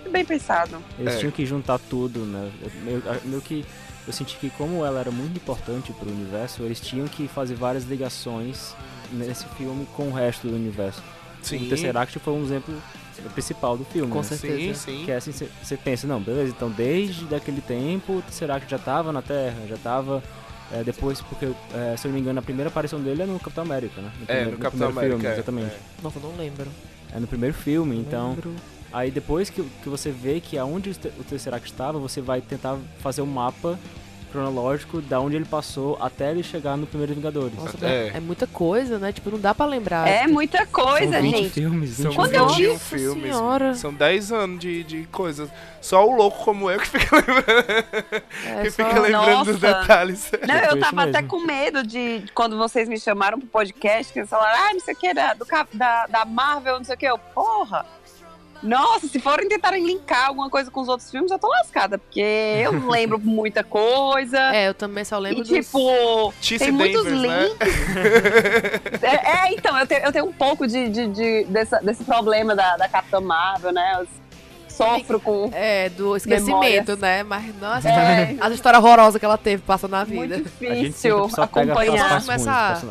Bem 0.10 0.26
pensado. 0.26 0.78
Eles 1.00 1.16
É. 1.16 1.18
tinham 1.20 1.32
que 1.32 1.46
juntar 1.46 1.78
tudo, 1.80 2.20
né? 2.22 2.50
Eu- 2.62 2.72
Meio, 2.84 3.04
meio 3.24 3.42
que 3.42 3.66
eu 4.08 4.12
senti 4.12 4.36
que 4.38 4.50
como 4.52 4.84
ela 4.86 5.00
era 5.00 5.12
muito 5.12 5.38
importante 5.38 5.94
pro 5.94 6.10
universo, 6.10 6.64
eles 6.64 6.80
tinham 6.82 7.08
que 7.08 7.28
fazer 7.28 7.56
várias 7.56 7.84
ligações 7.86 8.74
nesse 9.12 9.46
filme 9.58 9.86
com 9.96 10.08
o 10.10 10.12
resto 10.14 10.48
do 10.48 10.56
universo. 10.56 11.02
Sim. 11.42 11.66
O 11.66 11.70
Tesseract 11.70 12.18
foi 12.20 12.34
um 12.34 12.44
exemplo 12.44 12.74
principal 13.30 13.78
do 13.78 13.86
filme. 13.86 14.12
Com 14.12 14.20
né? 14.20 14.24
certeza. 14.24 14.58
Sim, 14.58 14.74
sim. 15.00 15.06
Que 15.06 15.12
é 15.12 15.16
assim, 15.18 15.32
você 15.32 15.78
pensa, 15.78 16.08
não, 16.08 16.20
beleza, 16.20 16.54
então 16.56 16.70
desde 16.70 17.26
daquele 17.26 17.62
tempo 17.62 18.14
o 18.18 18.22
Tesseract 18.22 18.70
já 18.70 18.80
tava 18.80 19.12
na 19.12 19.22
Terra, 19.22 19.58
já 19.68 19.78
tava 19.78 20.24
é, 20.72 20.84
depois, 20.84 21.22
porque, 21.22 21.46
é, 21.74 21.96
se 21.98 22.08
eu 22.08 22.10
não 22.10 22.16
me 22.16 22.22
engano, 22.22 22.40
a 22.40 22.42
primeira 22.42 22.70
aparição 22.70 23.00
dele 23.00 23.24
é 23.24 23.26
no 23.26 23.40
Capitão 23.40 23.64
América, 23.64 24.02
né? 24.02 24.12
É, 24.22 24.26
primeiro- 24.26 24.52
no 24.52 24.58
Capitão 24.58 24.88
primeiro 24.88 25.16
América. 25.16 25.18
filme, 25.18 25.28
é, 25.28 25.34
exatamente. 25.34 25.76
é. 25.76 26.04
Nossa, 26.04 26.20
eu 26.20 26.24
não 26.24 26.38
lembro. 26.38 26.68
É 27.14 27.20
no 27.20 27.28
primeiro 27.28 27.54
filme, 27.56 27.96
Não 27.96 28.02
então... 28.02 28.30
lembro. 28.32 28.56
Aí 28.94 29.10
depois 29.10 29.50
que, 29.50 29.64
que 29.64 29.88
você 29.88 30.12
vê 30.12 30.42
que 30.42 30.58
aonde 30.58 30.90
o 30.90 31.24
Tesseract 31.24 31.70
estava, 31.72 31.98
você 31.98 32.20
vai 32.20 32.42
tentar 32.42 32.78
fazer 33.00 33.22
um 33.22 33.26
mapa 33.26 33.80
cronológico 34.32 35.02
da 35.02 35.20
onde 35.20 35.36
ele 35.36 35.46
passou 35.46 35.98
até 36.02 36.32
ele 36.32 36.42
chegar 36.44 36.78
no 36.78 36.88
primeiro 36.88 37.14
Vingadores. 37.14 37.54
Nossa, 37.58 37.86
É. 37.86 38.12
é. 38.16 38.20
muita 38.20 38.48
coisa, 38.48 38.98
né? 38.98 39.12
Tipo, 39.12 39.32
não 39.32 39.40
dá 39.40 39.54
pra 39.54 39.66
lembrar. 39.66 40.08
É 40.08 40.28
muita 40.28 40.66
coisa, 40.66 41.14
São 41.14 41.22
20 41.22 41.36
gente. 41.38 41.50
filmes, 41.50 41.90
20 41.98 42.02
São 42.04 42.14
Quando 42.14 42.34
eu 42.34 42.48
21 42.48 42.74
Nossa 42.74 42.86
filmes. 42.98 43.36
Senhora. 43.36 43.76
São 43.76 43.94
10 43.94 44.32
anos 44.32 44.60
de, 44.60 44.84
de 44.84 45.04
coisas. 45.12 45.50
Só 45.82 46.08
o 46.08 46.16
louco 46.16 46.44
como 46.44 46.70
eu 46.70 46.80
que 46.80 46.88
fica 46.88 47.16
lembrando, 47.16 48.24
É, 48.46 48.62
que 48.64 48.72
só- 48.72 48.84
fica 48.86 49.00
lembrando 49.00 49.46
dos 49.46 49.60
detalhes. 49.60 50.32
Não, 50.48 50.56
eu 50.56 50.68
isso 50.72 50.80
tava 50.80 51.04
até 51.04 51.22
com 51.24 51.40
medo 51.40 51.84
de 51.86 52.24
quando 52.36 52.58
vocês 52.58 52.88
me 52.88 53.00
chamaram 53.00 53.40
pro 53.40 53.48
podcast, 53.48 54.14
que 54.14 54.20
eles 54.20 54.30
falaram, 54.30 54.58
ah, 54.70 54.74
não 54.74 54.80
sei 54.80 54.94
o 54.94 54.98
que, 54.98 55.14
da, 55.14 55.34
do, 55.34 55.46
da, 55.74 56.08
da 56.08 56.26
Marvel, 56.26 56.78
não 56.78 56.84
sei 56.84 56.96
o 56.96 56.98
que. 56.98 57.06
Eu, 57.06 57.18
porra! 57.18 57.86
Nossa, 58.64 59.08
se 59.08 59.20
forem 59.20 59.48
tentarem 59.50 59.86
linkar 59.86 60.28
alguma 60.28 60.50
coisa 60.50 60.70
com 60.70 60.82
os 60.82 60.88
outros 60.88 61.10
filmes, 61.10 61.32
eu 61.32 61.40
tô 61.40 61.48
lascada, 61.48 61.98
porque 61.98 62.20
eu 62.22 62.72
não 62.72 62.90
lembro 62.92 63.20
muita 63.20 63.64
coisa. 63.64 64.38
É, 64.54 64.68
eu 64.70 64.74
também 64.74 65.04
só 65.04 65.18
lembro 65.18 65.40
e 65.40 65.44
dos... 65.44 65.50
tipo, 65.50 66.34
tem 66.60 66.72
muitos 66.72 67.04
Danvers, 67.04 67.22
né? 67.22 67.44
links. 67.48 69.04
é, 69.04 69.16
é, 69.48 69.54
então, 69.54 69.78
eu 69.78 69.88
tenho, 69.88 70.02
eu 70.06 70.12
tenho 70.12 70.26
um 70.26 70.34
pouco 70.34 70.68
de, 70.68 70.90
de, 70.90 71.08
de- 71.08 71.44
dessa- 71.46 71.80
desse 71.80 72.04
problema 72.04 72.56
da, 72.56 72.78
da 72.78 72.88
Capitã 72.88 73.20
Marvel, 73.20 73.72
né? 73.72 73.98
Eu 74.00 74.08
sofro 74.72 75.20
com. 75.20 75.50
É, 75.54 75.90
do 75.90 76.16
esquecimento, 76.16 76.56
Memórias. 76.56 77.00
né? 77.00 77.24
Mas, 77.24 77.44
nossa, 77.60 77.90
É. 77.90 78.36
as 78.40 78.54
histórias 78.54 78.84
horrorosas 78.84 79.20
que 79.20 79.26
ela 79.26 79.38
teve 79.38 79.62
passando 79.62 79.92
na 79.92 80.04
vida. 80.04 80.38
Muito 80.38 80.44
difícil 80.44 81.30
acompanhar. 81.38 82.22
Começar. 82.22 82.82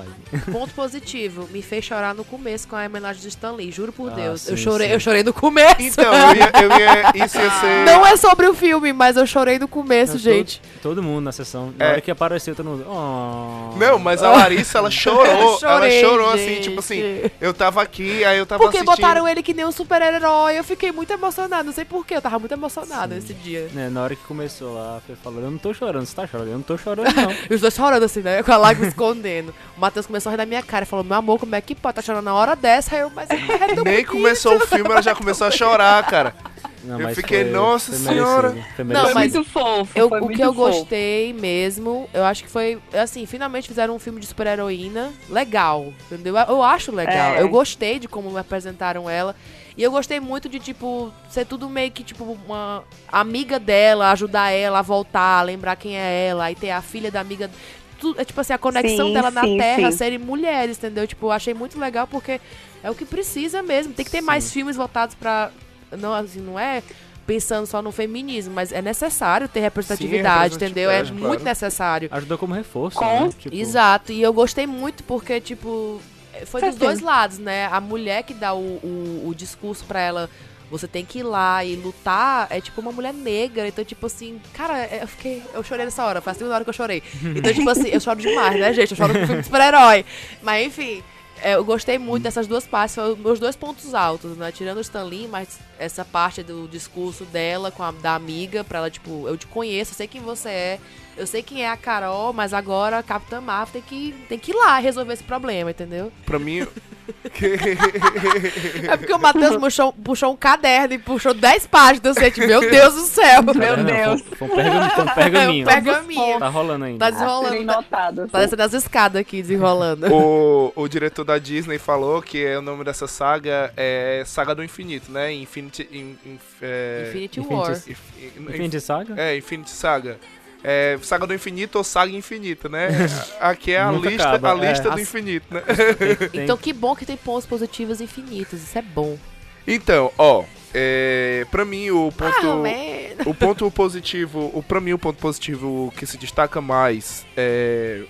Ponto 0.53 0.73
positivo, 0.75 1.49
me 1.51 1.61
fez 1.63 1.85
chorar 1.85 2.15
no 2.15 2.25
começo 2.25 2.69
com 2.69 2.77
a 2.77 2.87
homenagem 2.87 3.21
de 3.23 3.29
Stan 3.29 3.53
Lee, 3.53 3.73
juro 3.73 3.93
por 3.93 4.13
Ah, 4.13 4.15
Deus. 4.15 4.43
sim, 4.43 4.53
eu 4.53 4.57
chorei, 4.57 4.87
sim. 4.89 4.93
eu 4.95 5.01
chorei 5.01 5.23
no 5.25 5.33
começo. 5.33 5.77
Então, 5.81 6.05
eu 6.05 6.37
ia, 6.37 6.53
eu 6.63 6.71
ia- 6.79 7.25
isso 7.27 7.37
ia 7.39 7.51
ser. 7.51 7.85
Não 7.87 8.07
é 8.07 8.17
sobre 8.17 8.47
o 8.47 8.55
filme, 8.55 8.93
mas 8.93 9.17
eu 9.17 9.27
chorei 9.27 9.59
no 9.59 9.67
começo, 9.67 10.13
Não, 10.13 10.19
gente. 10.21 10.61
Todo, 10.83 10.95
todo 10.97 11.03
mundo 11.03 11.23
na 11.25 11.33
sessão. 11.33 11.73
Na 11.77 11.85
É. 11.87 11.91
hora 11.93 12.01
que 12.01 12.11
apareceu, 12.11 12.55
todo 12.55 12.67
mundo. 12.67 12.85
Oh. 12.89 13.77
Não, 13.77 13.99
mas 13.99 14.23
a 14.23 14.31
Larissa, 14.31 14.79
ela 14.79 14.91
chorou. 14.91 15.21
Eu 15.41 15.59
chorei, 15.59 16.01
ela 16.01 16.09
chorou 16.11 16.31
assim, 16.31 16.47
gente. 16.47 16.63
tipo 16.63 16.81
assim, 16.81 17.03
eu 17.41 17.53
tava 17.55 17.83
aqui, 17.83 18.25
aí 18.25 18.39
eu 18.39 18.47
tava 18.47 18.63
Porque 18.63 18.79
assistindo. 18.79 18.97
botaram 18.97 19.27
ele 19.27 19.43
que 19.43 19.53
nem 19.55 19.65
um 19.65 19.73
super-herói, 19.73 20.59
eu 20.59 20.65
fiquei 20.65 20.93
muito 20.93 21.13
emocionada, 21.13 21.70
não 21.71 21.75
sei 21.75 21.85
porquê, 21.85 22.15
eu 22.17 22.21
tava 22.23 22.39
muito 22.39 22.53
emocionada 22.53 23.17
esse 23.17 23.33
dia. 23.33 23.69
Né, 23.73 23.89
na 23.89 24.03
hora 24.03 24.15
que 24.17 24.23
começou 24.25 24.75
lá, 24.75 24.97
a 24.97 25.01
Fê 25.01 25.15
falou: 25.15 25.41
Eu 25.43 25.51
não 25.51 25.59
tô 25.59 25.73
chorando, 25.73 26.05
você 26.05 26.15
tá 26.15 26.27
chorando? 26.27 26.49
Eu 26.49 26.55
não 26.55 26.63
tô 26.63 26.77
chorando, 26.77 27.15
não. 27.15 27.31
E 27.49 27.55
os 27.55 27.61
dois 27.61 27.75
chorando 27.75 28.03
assim, 28.05 28.21
né? 28.21 28.43
Com 28.43 28.53
a 28.53 28.57
lágrima 28.57 28.89
escondendo. 28.89 29.55
O 29.77 29.81
Matheus 29.81 30.07
começou 30.07 30.31
a 30.31 30.33
rir 30.33 30.37
da 30.39 30.47
minha 30.47 30.63
cara 30.63 30.83
e 30.85 30.87
falou: 30.87 31.05
Meu 31.05 31.17
amor, 31.17 31.39
como 31.39 31.55
é 31.55 31.61
que 31.61 31.75
pode? 31.75 31.95
Tá 31.97 32.03
chorando 32.03 32.25
na 32.25 32.35
hora 32.35 32.55
dessa? 32.57 32.95
Aí 32.95 33.01
eu, 33.03 33.11
mas 33.11 33.31
é 33.31 33.37
tão 33.37 33.85
Nem 33.85 34.05
bonito." 34.05 34.07
começou 34.13 34.57
o 34.57 34.61
filme, 34.67 34.91
ela 34.91 35.01
já 35.03 35.15
começou 35.15 35.47
a 35.47 35.51
chorar, 35.51 36.05
cara. 36.07 36.35
Não, 36.83 36.99
Eu 36.99 37.15
fiquei, 37.15 37.43
foi- 37.45 37.53
"Nossa 37.53 37.93
foi 37.93 37.99
senhora." 38.01 38.57
Foi 38.75 38.85
Não, 38.87 39.03
Foi 39.05 39.15
muito 39.15 39.45
fofo. 39.45 39.93
Eu- 39.95 40.09
foi 40.09 40.19
o 40.21 40.25
muito 40.25 40.37
que 40.37 40.43
eu 40.43 40.55
fofo. 40.55 40.79
gostei 40.79 41.33
mesmo, 41.35 42.09
eu 42.15 42.25
acho 42.25 42.43
que 42.43 42.49
foi, 42.51 42.79
assim, 42.95 43.27
finalmente 43.27 43.69
fizeram 43.69 43.95
um 43.95 43.99
filme 43.99 44.19
de 44.19 44.27
super-heroína 44.27 45.11
legal, 45.29 45.93
entendeu? 46.07 46.35
Eu 46.37 46.63
acho 46.63 46.91
legal. 46.91 47.35
É. 47.35 47.43
Eu 47.43 47.49
gostei 47.51 47.99
de 47.99 48.09
como 48.09 48.35
apresentaram 48.37 49.09
ela. 49.11 49.37
E 49.81 49.83
eu 49.83 49.91
gostei 49.91 50.21
muito 50.21 50.47
de, 50.47 50.61
tipo, 50.61 51.11
ser 51.31 51.47
tudo 51.47 51.67
meio 51.67 51.91
que, 51.91 52.05
tipo, 52.05 52.39
uma 52.45 52.85
amiga 53.11 53.59
dela, 53.59 54.11
ajudar 54.11 54.51
ela 54.51 54.81
a 54.81 54.83
voltar, 54.83 55.41
lembrar 55.41 55.75
quem 55.75 55.97
é 55.97 56.27
ela, 56.27 56.51
e 56.53 56.55
ter 56.55 56.71
a 56.71 56.83
filha 56.83 57.11
da 57.11 57.19
amiga. 57.19 57.51
Tu- 57.99 58.15
é 58.19 58.23
tipo 58.27 58.39
assim, 58.39 58.53
a 58.53 58.59
conexão 58.59 59.07
Sim, 59.07 59.15
dela 59.15 59.31
na 59.31 59.41
sim, 59.41 59.57
Terra 59.57 59.91
sim. 59.91 59.97
serem 59.97 60.19
mulheres, 60.19 60.77
entendeu? 60.77 61.07
Tipo, 61.07 61.29
eu 61.29 61.33
achei 61.33 61.55
muito 61.55 61.81
legal 61.81 62.07
porque 62.07 62.39
é 62.83 62.91
o 62.91 62.95
que 62.95 63.07
precisa 63.07 63.63
mesmo. 63.63 63.95
Tem 63.95 64.05
que 64.05 64.11
ter 64.11 64.21
Sim. 64.21 64.27
mais 64.27 64.53
filmes 64.53 64.77
voltados 64.77 65.15
pra. 65.15 65.51
Não, 65.99 66.13
assim, 66.13 66.41
não 66.41 66.59
é 66.59 66.83
pensando 67.27 67.67
só 67.67 67.81
no 67.81 67.91
feminismo, 67.91 68.53
mas 68.53 68.73
é 68.73 68.83
necessário 68.83 69.49
ter 69.49 69.61
representatividade, 69.61 70.57
entendeu? 70.57 70.91
É 70.91 70.97
representatividade, 70.97 71.13
muito 71.13 71.41
claro. 71.41 71.45
necessário. 71.45 72.09
Ajudou 72.13 72.37
como 72.37 72.53
reforço. 72.53 72.99
Com- 72.99 73.07
né? 73.29 73.31
Tipo, 73.39 73.57
Exato, 73.57 74.13
e 74.13 74.21
eu 74.21 74.33
gostei 74.35 74.67
muito 74.67 75.03
porque, 75.05 75.41
tipo, 75.41 76.03
foi 76.47 76.61
dos 76.63 76.77
dois 76.77 77.01
lados, 77.01 77.39
né? 77.39 77.67
A 77.67 77.81
mulher 77.81 78.23
que 78.23 78.35
dá 78.35 78.55
o, 78.55 78.59
o, 78.59 79.29
o 79.29 79.35
discurso 79.35 79.85
pra 79.85 80.01
ela, 80.01 80.31
você 80.71 80.87
tem 80.87 81.05
que 81.05 81.21
ir 81.21 81.23
lá 81.23 81.65
e 81.65 81.77
lutar, 81.77 82.47
é 82.51 82.61
tipo 82.61 82.81
uma 82.81 82.93
mulher 82.93 83.13
negra. 83.13 83.67
Então, 83.67 83.85
tipo 83.85 84.07
assim, 84.07 84.41
cara, 84.55 84.87
eu 84.87 85.09
fiquei. 85.09 85.43
Eu 85.53 85.63
chorei 85.63 85.85
nessa 85.85 86.05
hora, 86.05 86.21
foi 86.21 86.31
a 86.31 86.35
segunda 86.35 86.55
hora 86.55 86.65
que 86.65 86.71
eu 86.71 86.75
chorei. 86.75 87.03
Então, 87.37 87.53
tipo 87.53 87.69
assim, 87.69 87.89
eu 87.89 88.01
choro 88.01 88.21
demais, 88.21 88.59
né, 88.59 88.73
gente? 88.73 88.93
Eu 88.93 88.97
choro 88.97 89.13
com 89.13 89.27
filme 89.27 89.41
de 89.41 89.47
super-herói. 89.47 90.05
Mas 90.43 90.67
enfim. 90.67 91.03
é, 91.43 91.55
eu 91.55 91.65
gostei 91.65 91.99
muito 91.99 92.23
dessas 92.23 92.47
duas 92.47 92.67
partes, 92.67 92.95
foram 92.95 93.17
meus 93.17 93.41
dois 93.41 93.57
pontos 93.57 93.95
altos, 93.95 94.37
né? 94.37 94.53
Tirando 94.53 94.79
o 94.79 94.81
Stan 94.81 95.03
Lee, 95.03 95.27
mas 95.27 95.59
essa 95.79 96.05
parte 96.05 96.43
do 96.43 96.69
discurso 96.69 97.25
dela 97.25 97.71
com 97.71 97.83
a 97.83 97.91
da 97.91 98.15
amiga, 98.15 98.63
pra 98.63 98.79
ela, 98.79 98.91
tipo, 98.91 99.27
eu 99.27 99.37
te 99.37 99.47
conheço, 99.47 99.93
eu 99.93 99.97
sei 99.97 100.07
quem 100.07 100.21
você 100.21 100.49
é, 100.49 100.79
eu 101.21 101.27
sei 101.27 101.43
quem 101.43 101.63
é 101.65 101.69
a 101.71 101.77
Carol, 101.77 102.33
mas 102.33 102.53
agora 102.55 102.99
a 102.99 103.03
Capitã 103.03 103.41
Marvel 103.41 103.73
tem 103.75 103.83
que, 103.83 104.15
tem 104.29 104.39
que 104.39 104.51
ir 104.53 104.55
lá 104.55 104.79
resolver 104.79 105.13
esse 105.13 105.23
problema, 105.23 105.71
entendeu? 105.71 106.11
Pra 106.27 106.39
mim. 106.39 106.67
É 108.89 108.97
porque 108.97 109.13
o 109.13 109.19
Matheus 109.19 109.57
puxou, 109.57 109.93
puxou 109.93 110.33
um 110.33 110.37
caderno 110.37 110.95
e 110.95 110.99
puxou 110.99 111.35
10 111.35 111.67
páginas, 111.67 112.17
eu 112.17 112.33
sei, 112.33 112.47
meu 112.47 112.61
Deus 112.61 112.95
do 112.95 113.01
céu. 113.03 113.43
Tá 113.43 113.55
Meu 113.55 113.77
vendo? 113.77 113.87
Deus. 113.87 114.23
Foi, 114.39 114.49
foi 114.49 114.49
um 114.49 114.55
pergaminho. 114.55 114.91
Foi 114.95 115.05
um 115.05 115.09
pergaminho. 115.15 115.69
É 115.69 115.71
um 115.79 115.83
pergaminho. 115.83 116.39
Tá 116.39 116.49
rolando 116.49 116.85
ainda. 116.85 116.99
Tá 117.05 117.11
desenrolando. 117.11 117.67
Tá, 117.67 117.75
notadas. 117.77 118.31
tá 118.31 118.41
descendo 118.41 118.63
as 118.63 118.73
escadas 118.75 119.21
aqui, 119.21 119.43
desenrolando. 119.43 120.07
o, 120.13 120.73
o 120.77 120.89
diretor 120.89 121.25
da 121.25 121.39
Disney 121.39 121.79
falou 121.79 122.23
que 122.23 122.45
é 122.45 122.59
o 122.59 122.63
nome 122.63 122.85
dessa 122.85 123.07
saga 123.07 123.73
é 123.77 124.23
Saga 124.27 124.55
do 124.55 124.63
Infinito, 124.63 125.11
né? 125.11 125.33
Infinity. 125.33 125.89
in- 125.93 126.17
in- 126.25 126.39
é, 126.63 127.07
Infinity 127.09 127.41
War. 127.41 127.73
inf- 127.73 127.89
in- 127.89 128.43
Infinity 128.43 128.81
Saga? 128.81 129.15
É, 129.21 129.37
Infinity 129.37 129.71
Saga. 129.71 130.19
É, 130.63 130.99
saga 131.03 131.27
do 131.27 131.33
Infinito 131.35 131.79
ou 131.79 131.85
Saga 131.85 132.13
Infinita, 132.13 132.69
né? 132.69 132.89
Aqui 133.41 133.73
é 133.73 133.81
a 133.81 133.91
Nunca 133.91 134.11
lista, 134.11 134.29
acaba, 134.29 134.53
a 134.53 134.55
lista 134.55 134.89
é. 134.89 134.91
do 134.91 134.95
As- 134.97 135.01
infinito, 135.01 135.47
né? 135.55 135.63
Então 136.35 136.57
que 136.57 136.73
bom 136.73 136.95
que 136.95 137.07
tem 137.07 137.17
pontos 137.17 137.47
positivos 137.47 138.01
infinitos, 138.01 138.63
isso 138.63 138.79
é 138.79 138.83
bom. 138.83 139.19
Então, 139.67 140.13
ó, 140.19 140.45
é, 140.75 141.47
pra 141.51 141.65
mim 141.65 141.91
o 141.91 142.13
ponto, 142.13 142.47
man. 142.57 143.25
o 143.27 143.35
ponto 143.35 143.71
positivo, 143.71 144.51
o 144.55 144.63
pra 144.63 144.81
mim 144.81 144.93
o 144.93 144.99
ponto 144.99 145.19
positivo 145.19 145.93
que 145.97 146.07
se 146.07 146.17
destaca 146.19 146.61
mais 146.61 147.25
é 147.37 148.03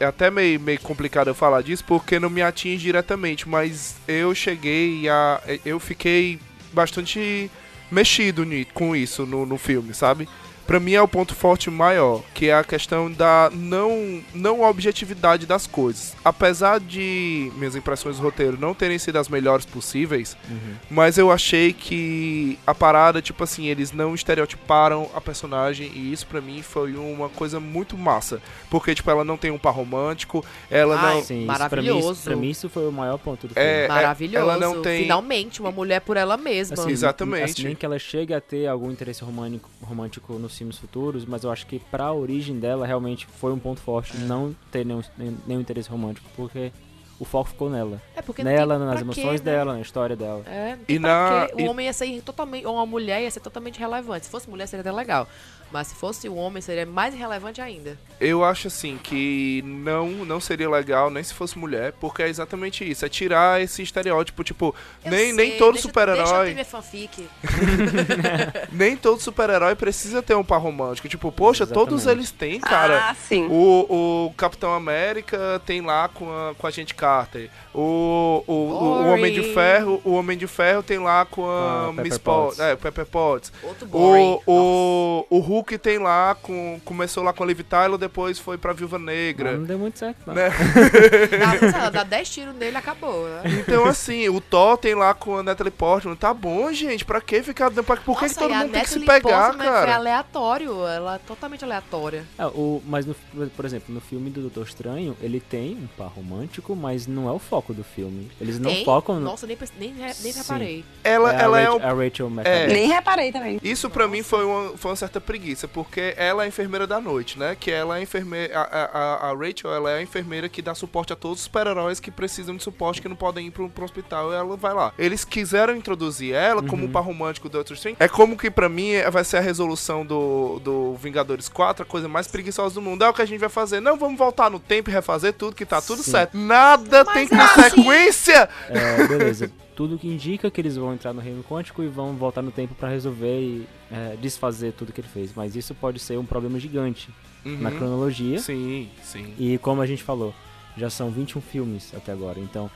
é 0.00 0.04
até 0.04 0.30
meio, 0.30 0.58
meio 0.58 0.80
complicado 0.80 1.28
eu 1.28 1.34
falar 1.34 1.62
disso 1.62 1.84
porque 1.86 2.18
não 2.18 2.28
me 2.28 2.42
atinge 2.42 2.78
diretamente, 2.84 3.48
mas 3.48 3.94
eu 4.08 4.34
cheguei 4.34 5.08
a 5.08 5.40
eu 5.64 5.78
fiquei 5.78 6.40
bastante 6.72 7.48
mexido 7.90 8.44
com 8.74 8.96
isso 8.96 9.24
no, 9.24 9.46
no 9.46 9.56
filme, 9.58 9.94
sabe? 9.94 10.28
Pra 10.72 10.80
mim 10.80 10.94
é 10.94 11.02
o 11.02 11.06
ponto 11.06 11.34
forte 11.34 11.68
maior, 11.70 12.22
que 12.32 12.48
é 12.48 12.54
a 12.54 12.64
questão 12.64 13.12
da 13.12 13.50
não, 13.52 14.22
não 14.34 14.62
objetividade 14.62 15.44
das 15.44 15.66
coisas. 15.66 16.14
Apesar 16.24 16.80
de 16.80 17.52
minhas 17.56 17.76
impressões 17.76 18.16
do 18.16 18.22
roteiro 18.22 18.56
não 18.58 18.72
terem 18.72 18.98
sido 18.98 19.18
as 19.18 19.28
melhores 19.28 19.66
possíveis, 19.66 20.34
Uhum. 20.48 20.74
mas 20.90 21.18
eu 21.18 21.30
achei 21.30 21.74
que 21.74 22.58
a 22.66 22.74
parada, 22.74 23.20
tipo 23.20 23.44
assim, 23.44 23.66
eles 23.66 23.92
não 23.92 24.14
estereotiparam 24.14 25.10
a 25.14 25.20
personagem 25.20 25.92
e 25.94 26.10
isso 26.10 26.26
pra 26.26 26.40
mim 26.40 26.62
foi 26.62 26.94
uma 26.94 27.28
coisa 27.28 27.60
muito 27.60 27.98
massa. 27.98 28.40
Porque, 28.70 28.94
tipo, 28.94 29.10
ela 29.10 29.24
não 29.26 29.36
tem 29.36 29.50
um 29.50 29.58
par 29.58 29.74
romântico, 29.74 30.42
ela 30.70 30.98
Ai, 30.98 31.14
não. 31.16 31.22
Sim, 31.22 31.46
isso 31.46 31.68
pra 31.68 31.82
mim, 31.82 31.88
Maravilhoso. 31.88 32.12
isso, 32.12 32.22
pra 32.22 32.36
mim 32.36 32.48
isso 32.48 32.68
foi 32.70 32.88
o 32.88 32.92
maior 32.92 33.18
ponto 33.18 33.46
do 33.46 33.52
É, 33.56 33.62
filme. 33.62 33.84
é, 33.84 33.88
Maravilhoso. 33.88 34.38
ela 34.50 34.56
não 34.56 34.80
tem- 34.80 35.02
Finalmente, 35.02 35.60
uma 35.60 35.70
mulher 35.70 36.00
por 36.00 36.16
ela 36.16 36.38
mesma. 36.38 36.72
Assim, 36.80 36.90
Exatamente. 36.90 37.44
assim, 37.52 37.64
nem 37.64 37.74
que 37.76 37.84
ela 37.84 37.98
chegue 37.98 38.32
a 38.32 38.40
ter 38.40 38.66
algum 38.66 38.90
interesse 38.90 39.22
romântico, 39.22 39.68
romântico 39.82 40.32
nos 40.38 40.56
filmes 40.62 40.78
futuros, 40.78 41.24
mas 41.24 41.42
eu 41.44 41.50
acho 41.50 41.66
que 41.66 41.78
pra 41.90 42.12
origem 42.12 42.58
dela 42.58 42.86
realmente 42.86 43.26
foi 43.26 43.52
um 43.52 43.58
ponto 43.58 43.80
forte 43.80 44.16
não 44.18 44.54
ter 44.70 44.86
nenhum, 44.86 45.02
nenhum, 45.46 45.60
interesse 45.60 45.88
romântico, 45.90 46.28
porque 46.36 46.72
o 47.18 47.24
foco 47.24 47.50
ficou 47.50 47.68
nela. 47.68 48.00
É 48.16 48.22
porque 48.22 48.42
Nela, 48.42 48.76
tem 48.78 48.86
nas 48.86 49.00
emoções 49.00 49.40
quê, 49.40 49.46
né? 49.46 49.52
dela, 49.56 49.74
na 49.74 49.80
história 49.80 50.16
dela. 50.16 50.42
É, 50.46 50.76
não 50.76 50.82
E 50.88 50.98
na- 50.98 51.46
quê. 51.48 51.62
e- 51.62 51.66
O 51.66 51.70
homem 51.70 51.86
ia 51.86 51.92
ser 51.92 52.20
totalmente. 52.22 52.66
Ou 52.66 52.74
uma 52.74 52.86
mulher 52.86 53.22
ia 53.22 53.30
ser 53.30 53.40
totalmente 53.40 53.78
relevante. 53.78 54.26
Se 54.26 54.30
fosse 54.30 54.48
mulher, 54.50 54.66
seria 54.66 54.80
até 54.80 54.90
legal. 54.92 55.28
Mas 55.72 55.88
se 55.88 55.94
fosse 55.94 56.28
um 56.28 56.36
homem, 56.36 56.60
seria 56.60 56.84
mais 56.84 57.14
irrelevante 57.14 57.60
ainda. 57.60 57.96
Eu 58.20 58.44
acho 58.44 58.68
assim 58.68 58.98
que 59.02 59.62
não 59.64 60.08
não 60.24 60.40
seria 60.40 60.68
legal 60.68 61.10
nem 61.10 61.22
se 61.22 61.34
fosse 61.34 61.58
mulher, 61.58 61.92
porque 62.00 62.22
é 62.22 62.28
exatamente 62.28 62.88
isso, 62.88 63.04
é 63.04 63.08
tirar 63.08 63.60
esse 63.60 63.82
estereótipo, 63.82 64.44
tipo, 64.44 64.74
Eu 65.04 65.10
nem, 65.10 65.26
sei, 65.26 65.32
nem 65.32 65.58
todo 65.58 65.78
super-herói, 65.78 66.54
nem 68.70 68.96
todo 68.96 69.20
super-herói 69.20 69.74
precisa 69.74 70.22
ter 70.22 70.34
um 70.34 70.44
par 70.44 70.60
romântico. 70.60 71.08
Tipo, 71.08 71.32
poxa, 71.32 71.66
todos 71.66 72.02
Exatamente. 72.02 72.18
eles 72.18 72.30
têm, 72.30 72.60
cara. 72.60 73.10
Ah, 73.10 73.14
sim. 73.14 73.46
O, 73.50 74.26
o 74.28 74.34
Capitão 74.34 74.74
América 74.74 75.60
tem 75.64 75.80
lá 75.80 76.08
com 76.08 76.30
a, 76.30 76.54
com 76.54 76.66
a 76.66 76.70
gente 76.70 76.94
Carter. 76.94 77.50
O, 77.74 78.44
o, 78.46 78.52
o, 78.52 78.54
o 78.54 79.12
Homem 79.12 79.32
de. 79.32 79.42
Ferro, 79.54 80.00
o 80.04 80.12
Homem 80.12 80.36
de 80.36 80.46
Ferro 80.46 80.82
tem 80.82 80.98
lá 80.98 81.24
com 81.24 81.44
a, 81.44 81.46
Com 81.46 81.50
a 81.50 81.88
Pepper 81.88 82.04
Miss 82.04 82.18
Potts, 82.18 82.56
Potts. 82.56 82.60
é, 82.60 82.76
Pepper 82.76 83.06
Potts. 83.06 83.52
Outro 83.62 83.86
boring. 83.86 84.38
O, 84.46 85.26
o, 85.30 85.36
o 85.36 85.40
Hulk 85.40 85.61
tem 85.78 85.98
lá 85.98 86.34
com 86.34 86.80
começou 86.84 87.22
lá 87.22 87.32
com 87.32 87.42
a 87.42 87.46
Liv 87.46 87.60
Tyler, 87.62 87.98
depois 87.98 88.38
foi 88.38 88.58
pra 88.58 88.72
Viúva 88.72 88.98
Negra. 88.98 89.56
não 89.56 89.64
deu 89.64 89.78
muito 89.78 89.98
certo, 89.98 90.18
não. 90.26 90.34
Né? 90.34 90.50
Dá, 90.50 91.58
sei 91.70 91.80
lá, 91.80 91.90
dá 91.90 92.02
10 92.04 92.28
tiros 92.30 92.54
nele 92.54 92.76
acabou. 92.76 93.26
Né? 93.28 93.42
Então, 93.60 93.84
assim, 93.86 94.28
o 94.28 94.40
Thor 94.40 94.76
tem 94.76 94.94
lá 94.94 95.14
com 95.14 95.38
a 95.38 95.42
Natalie 95.42 95.70
Portman. 95.70 96.16
Tá 96.16 96.32
bom, 96.34 96.72
gente, 96.72 97.04
pra 97.04 97.20
que 97.20 97.42
ficar. 97.42 97.70
Pra, 97.70 97.96
por 97.96 98.18
que, 98.18 98.28
que 98.28 98.34
Nossa, 98.34 98.40
todo 98.40 98.50
e 98.50 98.54
a 98.54 98.58
mundo 98.60 98.72
tem 98.72 98.82
que 98.82 98.88
se 98.90 99.00
pegar, 99.00 99.20
Portman 99.48 99.64
Foi 99.64 99.74
cara? 99.74 99.94
aleatório. 99.96 100.86
Ela 100.86 101.14
é 101.16 101.18
totalmente 101.18 101.64
aleatória. 101.64 102.24
É, 102.38 102.46
o, 102.46 102.82
mas, 102.86 103.06
no- 103.06 103.14
por 103.56 103.64
exemplo, 103.64 103.94
no 103.94 104.00
filme 104.00 104.30
do 104.30 104.40
Doutor 104.42 104.66
Estranho, 104.66 105.16
ele 105.20 105.40
tem 105.40 105.74
um 105.74 105.86
par 105.96 106.08
romântico, 106.08 106.74
mas 106.74 107.06
não 107.06 107.28
é 107.28 107.32
o 107.32 107.38
foco 107.38 107.72
do 107.74 107.84
filme. 107.84 108.30
Eles 108.40 108.58
não 108.58 108.70
Tem? 108.70 108.84
focam 108.84 109.16
no. 109.16 109.20
Nossa, 109.22 109.46
nem, 109.46 109.56
nem, 109.78 109.92
nem 109.94 110.12
Sim. 110.12 110.38
reparei. 110.38 110.84
Ela, 111.04 111.32
é 111.36 111.42
ela 111.42 111.56
a, 111.56 111.60
é 111.60 111.70
um. 111.70 111.76
a 111.76 111.92
Rachel 111.92 112.30
McAdams. 112.30 112.72
Nem 112.72 112.88
reparei 112.88 113.32
também. 113.32 113.60
Isso 113.62 113.88
pra 113.90 114.08
mim 114.08 114.22
foi 114.22 114.44
uma, 114.44 114.76
foi 114.76 114.90
uma 114.90 114.96
certa 114.96 115.20
preguiça, 115.20 115.51
porque 115.68 116.14
ela 116.16 116.42
é 116.42 116.46
a 116.46 116.48
enfermeira 116.48 116.86
da 116.86 117.00
noite, 117.00 117.38
né? 117.38 117.56
Que 117.58 117.70
ela 117.70 117.96
é 117.96 118.00
a 118.00 118.02
enfermeira. 118.02 118.58
A, 118.58 118.62
a, 118.62 119.30
a 119.30 119.34
Rachel, 119.34 119.72
ela 119.72 119.90
é 119.90 119.98
a 119.98 120.02
enfermeira 120.02 120.48
que 120.48 120.60
dá 120.62 120.74
suporte 120.74 121.12
a 121.12 121.16
todos 121.16 121.38
os 121.38 121.44
super-heróis 121.44 122.00
que 122.00 122.10
precisam 122.10 122.56
de 122.56 122.62
suporte, 122.62 123.00
que 123.02 123.08
não 123.08 123.16
podem 123.16 123.46
ir 123.46 123.50
pro, 123.50 123.68
pro 123.68 123.84
hospital 123.84 124.32
e 124.32 124.34
ela 124.36 124.56
vai 124.56 124.74
lá. 124.74 124.92
Eles 124.98 125.24
quiseram 125.24 125.74
introduzir 125.76 126.34
ela 126.34 126.62
como 126.62 126.84
um 126.84 126.90
par 126.90 127.02
romântico 127.02 127.48
do 127.48 127.58
Doctor 127.58 127.74
Strange. 127.76 127.96
É 128.00 128.08
como 128.08 128.36
que 128.36 128.50
pra 128.50 128.68
mim 128.68 128.90
é- 128.92 129.10
vai 129.10 129.24
ser 129.24 129.38
a 129.38 129.40
resolução 129.40 130.04
do, 130.04 130.58
do 130.60 130.94
Vingadores 130.96 131.48
4, 131.48 131.82
a 131.82 131.86
coisa 131.86 132.08
mais 132.08 132.26
preguiçosa 132.26 132.74
do 132.74 132.82
mundo. 132.82 133.04
É 133.04 133.08
o 133.08 133.14
que 133.14 133.22
a 133.22 133.26
gente 133.26 133.40
vai 133.40 133.48
fazer. 133.48 133.80
Não, 133.80 133.96
vamos 133.96 134.18
voltar 134.18 134.50
no 134.50 134.58
tempo 134.58 134.90
e 134.90 134.92
refazer 134.92 135.32
tudo, 135.32 135.54
que 135.56 135.66
tá 135.66 135.80
tudo 135.80 136.02
Sim. 136.02 136.10
certo. 136.12 136.36
Nada 136.36 137.04
Mas 137.04 137.14
tem 137.28 137.38
é 137.38 137.42
assim. 137.42 137.54
consequência! 137.54 138.48
É, 138.68 139.06
beleza. 139.06 139.50
Tudo 139.82 139.98
que 139.98 140.06
indica 140.06 140.48
que 140.48 140.60
eles 140.60 140.76
vão 140.76 140.94
entrar 140.94 141.12
no 141.12 141.20
reino 141.20 141.42
quântico 141.42 141.82
e 141.82 141.88
vão 141.88 142.14
voltar 142.14 142.40
no 142.40 142.52
tempo 142.52 142.72
pra 142.72 142.88
resolver 142.88 143.40
e 143.40 143.66
é, 143.90 144.16
desfazer 144.22 144.72
tudo 144.74 144.92
que 144.92 145.00
ele 145.00 145.08
fez. 145.08 145.32
Mas 145.34 145.56
isso 145.56 145.74
pode 145.74 145.98
ser 145.98 146.16
um 146.20 146.24
problema 146.24 146.56
gigante 146.60 147.10
na 147.44 147.68
Uhum. 147.68 147.76
cronologia. 147.78 148.38
Sim, 148.38 148.88
sim. 149.02 149.34
E 149.36 149.58
como 149.58 149.82
a 149.82 149.86
gente 149.86 150.00
falou, 150.04 150.32
já 150.76 150.88
são 150.88 151.10
21 151.10 151.40
filmes 151.40 151.92
até 151.96 152.12
agora. 152.12 152.38
Então, 152.38 152.70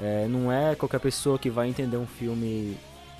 é, 0.00 0.28
não 0.28 0.52
é 0.52 0.76
qualquer 0.76 1.00
pessoa 1.00 1.36
que 1.36 1.50
vai 1.50 1.68
entender 1.68 1.96
um 1.96 2.06
filme 2.06 2.76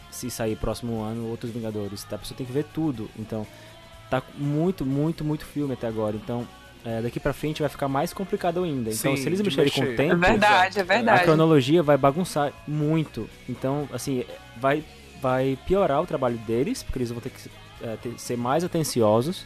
se 0.09 0.31
sair 0.31 0.55
próximo 0.55 1.02
ano 1.02 1.26
Outros 1.28 1.50
Vingadores. 1.50 2.07
A 2.12 2.18
pessoa 2.18 2.38
tem 2.38 2.46
que 2.46 2.52
ver 2.52 2.66
tudo. 2.72 3.11
Então, 3.18 3.44
tá 4.09 4.22
muito, 4.38 4.87
muito, 4.87 5.24
muito 5.24 5.44
filme 5.44 5.72
até 5.74 5.88
agora. 5.88 6.14
Então, 6.14 6.46
é, 6.84 7.00
daqui 7.02 7.20
pra 7.20 7.32
frente 7.32 7.60
vai 7.62 7.68
ficar 7.68 7.88
mais 7.88 8.12
complicado 8.12 8.62
ainda. 8.64 8.90
Então, 8.90 9.14
Sim, 9.14 9.22
se 9.22 9.28
eles 9.28 9.40
mexerem 9.40 9.70
com 9.72 9.80
o 9.80 9.84
mexer. 9.84 9.94
É 9.94 10.08
tempo, 10.08 10.16
verdade, 10.20 10.78
é 10.78 10.82
a 10.82 10.84
verdade. 10.84 11.22
cronologia 11.24 11.82
vai 11.82 11.96
bagunçar 11.96 12.52
muito. 12.66 13.28
Então, 13.48 13.88
assim, 13.92 14.24
vai, 14.56 14.82
vai 15.20 15.56
piorar 15.66 16.02
o 16.02 16.06
trabalho 16.06 16.38
deles, 16.38 16.82
porque 16.82 16.98
eles 16.98 17.10
vão 17.10 17.20
ter 17.20 17.30
que 17.30 17.50
é, 17.82 17.96
ter- 17.96 18.18
ser 18.18 18.36
mais 18.36 18.64
atenciosos 18.64 19.44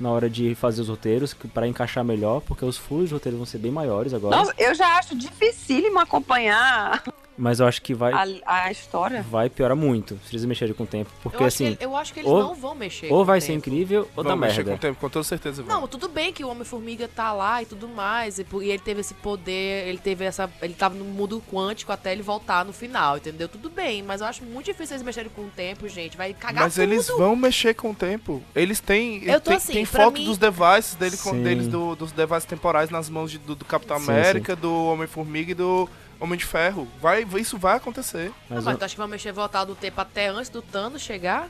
na 0.00 0.10
hora 0.10 0.30
de 0.30 0.54
fazer 0.54 0.80
os 0.80 0.88
roteiros, 0.88 1.34
pra 1.52 1.66
encaixar 1.66 2.04
melhor, 2.04 2.40
porque 2.42 2.64
os 2.64 2.76
furos 2.76 3.08
de 3.08 3.14
roteiro 3.14 3.36
vão 3.36 3.44
ser 3.46 3.58
bem 3.58 3.72
maiores 3.72 4.14
agora. 4.14 4.36
Nossa, 4.36 4.54
eu 4.56 4.72
já 4.72 4.96
acho 4.96 5.16
dificílimo 5.16 5.98
acompanhar 5.98 7.02
Mas 7.40 7.60
eu 7.60 7.66
acho 7.66 7.80
que 7.80 7.94
vai, 7.94 8.12
a, 8.12 8.64
a 8.64 8.70
história. 8.72 9.22
vai 9.22 9.48
piorar 9.48 9.76
muito 9.76 10.18
se 10.24 10.32
eles 10.34 10.44
mexerem 10.44 10.74
com 10.74 10.82
o 10.82 10.86
tempo. 10.86 11.08
Porque 11.22 11.40
eu, 11.42 11.46
assim, 11.46 11.76
que, 11.76 11.84
eu 11.84 11.96
acho 11.96 12.12
que 12.12 12.18
eles 12.20 12.28
ou- 12.30 12.40
não 12.42 12.54
vão 12.54 12.74
mexer. 12.74 13.06
ou 13.12 13.20
com 13.20 13.24
vai 13.24 13.40
ser 13.40 13.52
tempo. 13.52 13.58
incrível 13.68 14.08
ou 14.16 14.24
dá 14.24 14.30
Vamos 14.30 14.46
mexer 14.48 14.62
com 14.64 14.70
o 14.70 14.72
merda. 14.72 14.88
tempo, 14.88 15.00
com 15.00 15.08
toda 15.08 15.22
certeza 15.22 15.62
vão. 15.62 15.80
Não, 15.82 15.86
tudo 15.88 16.08
bem 16.08 16.32
que 16.32 16.42
o 16.44 16.48
Homem-Formiga 16.48 17.06
tá 17.06 17.32
lá 17.32 17.62
e 17.62 17.66
tudo 17.66 17.86
mais, 17.86 18.40
e, 18.40 18.46
e 18.62 18.70
ele 18.70 18.80
teve 18.80 19.00
esse 19.02 19.14
poder, 19.14 19.86
ele 19.88 19.98
teve 19.98 20.24
essa. 20.24 20.50
Ele 20.60 20.74
tava 20.74 20.96
no 20.96 21.04
mundo 21.04 21.40
quântico 21.50 21.92
até 21.92 22.10
ele 22.10 22.22
voltar 22.22 22.64
no 22.64 22.72
final, 22.72 23.16
entendeu? 23.18 23.48
Tudo 23.48 23.70
bem, 23.70 24.02
mas 24.02 24.20
eu 24.20 24.26
acho 24.26 24.42
muito 24.44 24.66
difícil 24.66 24.96
eles 24.96 25.04
mexerem 25.04 25.30
com 25.30 25.42
o 25.42 25.50
tempo, 25.50 25.86
gente. 25.88 26.16
Vai 26.16 26.34
cagar 26.34 26.64
Mas 26.64 26.74
tudo. 26.74 26.82
eles 26.82 27.06
vão 27.06 27.36
mexer 27.36 27.72
com 27.74 27.92
o 27.92 27.94
tempo. 27.94 28.42
Eles 28.54 28.80
têm. 28.80 29.22
Eu 29.24 29.40
tô 29.40 29.50
tem, 29.50 29.56
assim, 29.58 29.72
tem 29.74 29.84
foto 29.84 30.14
mim- 30.14 30.24
dos 30.24 30.38
devices 30.38 30.96
dele 30.96 31.16
com, 31.16 31.30
Sim. 31.30 31.42
deles, 31.44 31.68
do- 31.68 31.94
dos 31.94 32.10
devices 32.10 32.46
temporais 32.46 32.90
nas 32.90 33.08
mãos 33.08 33.30
de- 33.30 33.38
do, 33.38 33.54
do 33.54 33.64
Capitão 33.64 33.96
Sim, 34.00 34.10
América, 34.10 34.56
do 34.56 34.72
Homem-Formiga 34.86 35.52
e 35.52 35.54
do 35.54 35.88
Homem 36.20 36.38
de 36.38 36.44
Ferro. 36.44 36.88
Vai, 37.00 37.26
isso 37.36 37.56
vai 37.58 37.76
acontecer. 37.76 38.26
Não, 38.48 38.56
Mas 38.56 38.64
mas 38.64 38.72
eu- 38.74 38.78
tu 38.78 38.84
acha 38.84 38.94
que 38.94 38.98
vão 39.00 39.08
mexer 39.08 39.32
voltar 39.32 39.64
do 39.64 39.74
tempo 39.74 40.00
até 40.00 40.28
antes 40.28 40.48
do 40.50 40.60
Thanos 40.62 41.00
chegar? 41.02 41.48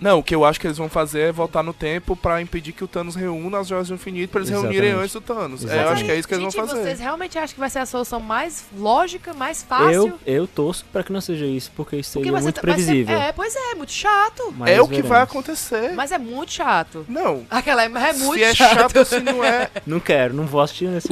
Não, 0.00 0.20
o 0.20 0.22
que 0.22 0.32
eu 0.32 0.44
acho 0.44 0.60
que 0.60 0.66
eles 0.68 0.78
vão 0.78 0.88
fazer 0.88 1.22
é 1.22 1.32
voltar 1.32 1.60
no 1.60 1.72
tempo 1.74 2.14
pra 2.14 2.40
impedir 2.40 2.70
que 2.70 2.84
o 2.84 2.86
Thanos 2.86 3.16
reúna 3.16 3.58
as 3.58 3.66
joias 3.66 3.88
do 3.88 3.94
infinito 3.94 4.30
pra 4.30 4.38
eles 4.38 4.48
reunirem 4.48 4.90
Exatamente. 4.90 5.02
antes 5.02 5.12
do 5.12 5.20
Thanos. 5.20 5.64
É, 5.68 5.82
eu 5.82 5.88
acho 5.88 6.04
que 6.04 6.10
é 6.12 6.16
isso 6.16 6.28
que 6.28 6.34
eles 6.34 6.42
vão 6.42 6.50
gente, 6.52 6.68
fazer. 6.70 6.82
vocês 6.84 7.00
realmente 7.00 7.36
acham 7.36 7.52
que 7.54 7.58
vai 7.58 7.68
ser 7.68 7.80
a 7.80 7.86
solução 7.86 8.20
mais 8.20 8.64
lógica, 8.78 9.34
mais 9.34 9.64
fácil? 9.64 9.92
eu, 10.24 10.34
eu 10.34 10.46
torço 10.46 10.84
pra 10.92 11.02
que 11.02 11.12
não 11.12 11.20
seja 11.20 11.44
isso, 11.46 11.72
porque 11.74 11.96
isso 11.96 12.12
Porque 12.12 12.28
seria 12.28 12.40
muito 12.40 12.44
vai 12.44 12.52
ser- 12.54 12.60
previsível. 12.60 13.18
é, 13.18 13.32
pois 13.32 13.56
é, 13.56 13.74
muito 13.74 13.90
chato. 13.90 14.54
Mas 14.56 14.70
É 14.70 14.80
o 14.80 14.86
que 14.86 15.02
vai 15.02 15.02
veremos. 15.02 15.30
acontecer. 15.30 15.92
Mas 15.96 16.12
é 16.12 16.18
muito 16.18 16.52
chato. 16.52 17.04
Não. 17.08 17.44
Aquela 17.50 17.82
é, 17.82 17.86
é 17.86 18.12
muito 18.12 18.34
se 18.38 18.44
é 18.44 18.54
chato. 18.54 18.74
chato, 18.92 19.04
se 19.04 19.18
não 19.18 19.42
é. 19.44 19.68
Não 19.84 19.98
quero, 19.98 20.32
não 20.32 20.46
vou 20.46 20.60
assistir 20.60 20.86
nesse. 20.88 21.08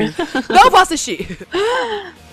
Não 0.48 0.70
vou 0.70 0.78
assistir. 0.78 1.36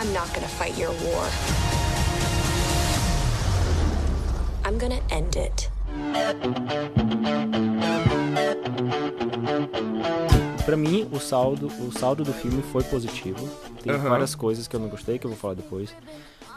I'm 0.00 0.14
not 0.14 0.32
gonna 0.32 0.48
fight 0.48 0.78
your 0.78 0.92
war. 1.04 1.26
I'm 4.64 4.78
gonna 4.78 4.98
end 5.10 5.36
it. 5.36 5.68
Pra 10.64 10.74
mim, 10.74 11.06
o 11.12 11.20
saldo, 11.20 11.66
o 11.66 11.92
saldo 11.92 12.24
do 12.24 12.32
filme 12.32 12.62
foi 12.62 12.82
positivo. 12.82 13.46
Tem 13.82 13.92
Aham. 13.92 14.08
várias 14.08 14.34
coisas 14.34 14.66
que 14.66 14.74
eu 14.74 14.80
não 14.80 14.88
gostei, 14.88 15.18
que 15.18 15.26
eu 15.26 15.30
vou 15.30 15.38
falar 15.38 15.52
depois. 15.52 15.94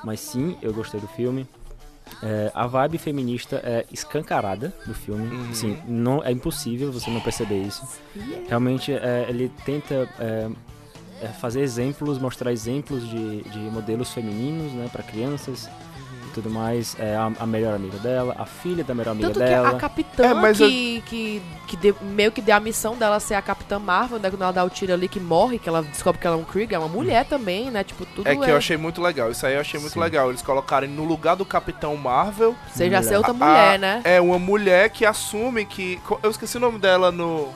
Mas 0.06 0.21
sim, 0.21 0.58
eu 0.62 0.73
gostei 0.73 1.01
do 1.01 1.08
filme. 1.10 1.45
É, 2.21 2.49
a 2.53 2.65
vibe 2.65 2.97
feminista 2.97 3.58
é 3.62 3.86
escancarada 3.91 4.73
do 4.86 4.93
filme. 4.93 5.27
Uhum. 5.36 5.49
Assim, 5.49 5.77
não, 5.86 6.23
é 6.23 6.32
impossível 6.32 6.93
você 6.93 7.12
não 7.12 7.19
perceber 7.19 7.62
isso. 7.62 7.86
Realmente, 8.47 8.93
é, 8.93 9.26
ele 9.28 9.51
tenta 9.65 10.07
é, 10.18 10.49
é, 11.24 11.28
fazer 11.28 11.61
exemplos, 11.61 12.19
mostrar 12.19 12.51
exemplos 12.51 13.07
de, 13.07 13.41
de 13.43 13.59
modelos 13.59 14.11
femininos, 14.11 14.74
né, 14.74 14.89
para 14.91 15.01
crianças 15.03 15.69
e 16.28 16.34
tudo 16.34 16.49
mais. 16.49 16.95
É, 16.99 17.15
a, 17.15 17.32
a 17.39 17.45
melhor 17.45 17.74
amiga 17.76 17.97
dela, 17.99 18.36
a 18.38 18.45
filha 18.45 18.84
da 18.84 18.93
melhor 18.93 19.11
amiga 19.11 19.28
Tanto 19.28 19.39
que 19.39 19.45
dela. 19.45 19.69
a 19.69 19.74
capitã 19.76 20.24
É, 20.26 20.34
mas 20.34 20.57
que, 20.57 21.01
que, 21.05 21.41
que 21.67 21.78
deu- 21.78 21.95
meio 22.01 22.32
que 22.32 22.41
deu 22.41 22.55
a 22.55 22.59
missão 22.59 22.95
dela 22.97 23.19
ser 23.19 23.36
a 23.36 23.41
Capitã 23.41 23.80
Marvel, 23.80 24.19
né? 24.19 24.30
Quando 24.30 24.41
ela 24.41 24.51
dá 24.51 24.63
o 24.63 24.69
tiro 24.69 24.93
ali 24.93 25.07
que 25.07 25.19
morre, 25.19 25.57
que 25.59 25.69
ela 25.69 25.82
descobre 25.84 26.19
que 26.19 26.28
ela 26.28 26.36
é 26.36 26.39
um 26.39 26.43
Krieger, 26.43 26.76
é 26.76 26.80
uma 26.80 26.88
mulher 26.89 27.26
também, 27.26 27.69
né? 27.71 27.84
Tipo, 27.84 28.05
tudo 28.05 28.28
É 28.28 28.36
que 28.36 28.49
eu 28.49 28.57
achei 28.57 28.76
muito 28.78 29.01
legal. 29.01 29.32
Isso 29.32 29.45
aí 29.45 29.53
eu 29.55 29.61
achei 29.61 29.80
muito 29.80 29.93
Sim. 29.93 29.99
legal. 29.99 30.30
Eles 30.30 30.41
colocarem 30.41 30.89
no 30.89 31.03
lugar 31.05 31.36
do 31.36 31.45
Capitão 31.45 31.95
Marvel. 31.95 32.55
Seja 32.74 33.01
ser 33.03 33.15
outra 33.17 33.32
a- 33.32 33.34
mulher, 33.34 33.80
né? 33.80 34.01
É 34.03 34.19
uma 34.19 34.39
mulher 34.39 34.89
que 34.89 35.05
assume 35.05 35.65
que. 35.65 35.99
Eu 36.21 36.32
esqueci 36.32 36.57
o 36.57 36.59
nome 36.59 36.80
dela 36.80 37.11
no. 37.11 37.49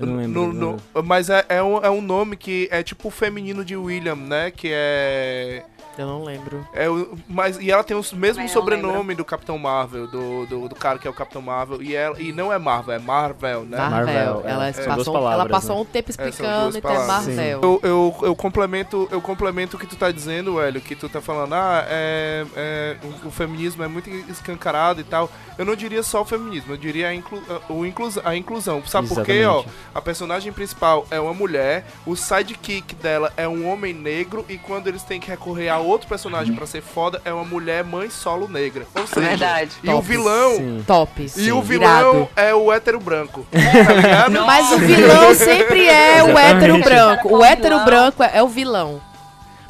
Eu 0.00 0.06
não 0.06 0.16
lembro. 0.16 0.52
No- 0.52 0.76
no- 0.94 1.02
mas 1.04 1.28
é, 1.30 1.44
é, 1.48 1.62
um, 1.62 1.78
é 1.78 1.90
um 1.90 2.00
nome 2.00 2.36
que 2.36 2.68
é 2.72 2.82
tipo 2.82 3.08
o 3.08 3.10
feminino 3.10 3.64
de 3.64 3.76
William, 3.76 4.16
né? 4.16 4.50
Que 4.50 4.68
é. 4.72 5.62
Eu 6.00 6.06
não 6.06 6.24
lembro. 6.24 6.66
é 6.72 6.88
o, 6.88 7.18
mas, 7.28 7.58
e 7.58 7.70
ela 7.70 7.84
tem 7.84 7.94
o 7.94 8.00
mesmo 8.14 8.36
Também 8.36 8.48
sobrenome 8.48 9.14
do 9.14 9.22
Capitão 9.22 9.58
Marvel, 9.58 10.06
do, 10.06 10.46
do, 10.46 10.68
do 10.68 10.74
cara 10.74 10.98
que 10.98 11.06
é 11.06 11.10
o 11.10 11.12
Capitão 11.14 11.42
Marvel. 11.42 11.82
E, 11.82 11.94
ela, 11.94 12.18
e 12.18 12.32
não 12.32 12.50
é 12.50 12.58
Marvel, 12.58 12.94
é 12.94 12.98
Marvel, 12.98 13.64
né? 13.64 13.76
Marvel. 13.76 14.06
Marvel, 14.06 14.42
é. 14.46 14.50
Ela, 14.50 14.70
duas 14.70 14.86
passou, 14.86 15.12
palavras, 15.12 15.40
ela 15.40 15.48
passou 15.50 15.76
né? 15.76 15.82
um 15.82 15.84
tempo 15.84 16.12
são 16.12 16.26
explicando 16.26 16.78
então 16.78 16.90
é. 16.90 17.06
Marvel. 17.06 17.60
Eu, 17.62 17.80
eu, 17.82 18.16
eu 18.22 18.36
complemento 18.36 19.08
eu 19.10 19.20
complemento 19.20 19.76
o 19.76 19.80
que 19.80 19.86
tu 19.86 19.96
tá 19.96 20.10
dizendo, 20.10 20.58
Hélio, 20.58 20.80
que 20.80 20.96
tu 20.96 21.06
tá 21.06 21.20
falando, 21.20 21.52
ah, 21.54 21.84
é, 21.86 22.46
é, 22.56 22.96
o, 23.02 23.28
o 23.28 23.30
feminismo 23.30 23.82
é 23.82 23.88
muito 23.88 24.08
escancarado 24.08 25.00
e 25.02 25.04
tal. 25.04 25.30
Eu 25.58 25.66
não 25.66 25.76
diria 25.76 26.02
só 26.02 26.22
o 26.22 26.24
feminismo, 26.24 26.72
eu 26.72 26.78
diria 26.78 27.08
a, 27.08 27.14
inclu, 27.14 27.42
a, 27.48 27.72
o 27.72 27.84
inclus, 27.84 28.16
a 28.24 28.34
inclusão. 28.34 28.82
Sabe 28.86 29.08
por 29.08 29.22
quê, 29.22 29.44
ó? 29.44 29.64
A 29.94 30.00
personagem 30.00 30.50
principal 30.50 31.06
é 31.10 31.20
uma 31.20 31.34
mulher, 31.34 31.84
o 32.06 32.16
sidekick 32.16 32.94
dela 32.94 33.32
é 33.36 33.46
um 33.46 33.68
homem 33.68 33.92
negro, 33.92 34.46
e 34.48 34.56
quando 34.56 34.86
eles 34.86 35.02
têm 35.02 35.20
que 35.20 35.28
recorrer 35.28 35.68
a 35.68 35.78
outro 35.90 36.08
personagem 36.08 36.54
pra 36.54 36.66
ser 36.66 36.80
foda, 36.82 37.20
é 37.24 37.32
uma 37.32 37.44
mulher 37.44 37.84
mãe 37.84 38.08
solo 38.10 38.48
negra. 38.48 38.86
Ou 38.94 39.06
seja, 39.06 39.28
Verdade. 39.28 39.70
e 39.82 39.88
o 39.88 39.92
Top. 39.92 40.06
vilão. 40.08 40.56
Sim. 40.56 40.84
Top. 40.86 41.22
E 41.22 41.52
o 41.52 41.56
Sim. 41.56 41.62
vilão 41.62 41.88
Irado. 42.14 42.28
é 42.36 42.54
o 42.54 42.72
hétero 42.72 43.00
branco. 43.00 43.46
Tá 43.52 43.92
ligado? 43.92 44.46
Mas 44.46 44.72
o 44.72 44.78
vilão 44.78 45.34
sempre 45.34 45.86
é 45.86 46.22
o 46.22 46.38
hétero 46.38 46.78
branco. 46.80 47.36
O 47.36 47.44
hétero 47.44 47.80
branco 47.84 48.22
é, 48.22 48.30
é 48.34 48.42
o 48.42 48.48
vilão. 48.48 49.00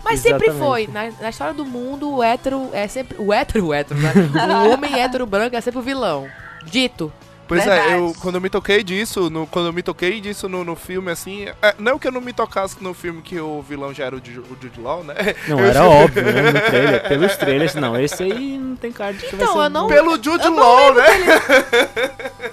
Mas 0.02 0.20
sempre 0.20 0.48
Exatamente. 0.48 0.66
foi. 0.66 0.86
Na, 0.92 1.10
na 1.20 1.28
história 1.30 1.52
do 1.54 1.64
mundo, 1.64 2.16
o 2.16 2.22
hétero 2.22 2.70
é 2.72 2.88
sempre. 2.88 3.16
O 3.20 3.32
hétero, 3.32 3.66
o 3.66 3.74
hétero, 3.74 4.00
né? 4.00 4.12
O 4.66 4.70
homem 4.70 4.98
hétero 4.98 5.26
branco 5.26 5.54
é 5.54 5.60
sempre 5.60 5.78
o 5.80 5.82
vilão. 5.82 6.26
Dito. 6.64 7.12
Pois 7.50 7.64
Verdade. 7.64 7.94
é, 7.94 7.98
eu, 7.98 8.14
quando 8.20 8.36
eu 8.36 8.40
me 8.40 8.48
toquei 8.48 8.84
disso, 8.84 9.28
no, 9.28 9.44
quando 9.44 9.66
eu 9.66 9.72
me 9.72 9.82
toquei 9.82 10.20
disso 10.20 10.48
no, 10.48 10.62
no 10.62 10.76
filme, 10.76 11.10
assim, 11.10 11.46
é, 11.60 11.74
não 11.80 11.98
que 11.98 12.06
eu 12.06 12.12
não 12.12 12.20
me 12.20 12.32
tocasse 12.32 12.76
no 12.80 12.94
filme 12.94 13.20
que 13.22 13.40
o 13.40 13.60
vilão 13.60 13.92
já 13.92 14.04
era 14.04 14.14
o 14.14 14.24
Jude, 14.24 14.38
o 14.38 14.56
Jude 14.62 14.80
Law, 14.80 15.02
né? 15.02 15.16
Não, 15.48 15.58
era 15.58 15.82
óbvio, 15.84 16.22
né? 16.22 16.42
No 16.52 16.60
trailer. 16.60 17.08
Pelos 17.08 17.36
trailers, 17.36 17.74
não. 17.74 17.98
Esse 17.98 18.22
aí 18.22 18.56
não 18.56 18.76
tem 18.76 18.92
cara 18.92 19.14
de 19.14 19.26
que 19.26 19.34
vai 19.34 19.42
Então, 19.44 19.56
ser 19.56 19.64
eu 19.64 19.68
não-. 19.70 19.88
Pelo 19.88 20.12
Jude 20.22 20.44
Eu 20.44 20.50
não 20.52 20.58
Law, 20.60 20.94
né? 20.94 21.04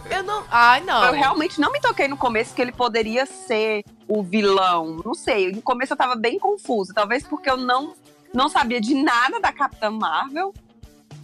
Eu 0.10 0.24
não. 0.24 0.43
Ai, 0.50 0.82
não. 0.82 1.06
Eu 1.06 1.14
realmente 1.14 1.62
não 1.62 1.72
me 1.72 1.80
toquei 1.80 2.08
no 2.08 2.18
começo 2.18 2.56
que 2.56 2.62
ele 2.64 2.72
poderia 2.72 3.28
ser 3.28 3.84
o 4.08 4.24
vilão. 4.24 5.00
Não 5.06 5.14
sei. 5.14 5.52
No 5.52 5.62
começo 5.62 5.93
eu 5.93 5.98
tava 5.98 6.16
bem 6.16 6.39
confusa. 6.39 6.91
Talvez 6.91 7.22
porque 7.22 7.52
eu 7.52 7.58
não, 7.58 7.93
não 8.34 8.50
sabia 8.50 8.82
de 8.82 8.95
nada 8.95 9.39
da 9.39 9.52
Capitã 9.52 9.91
Marvel. 9.91 10.52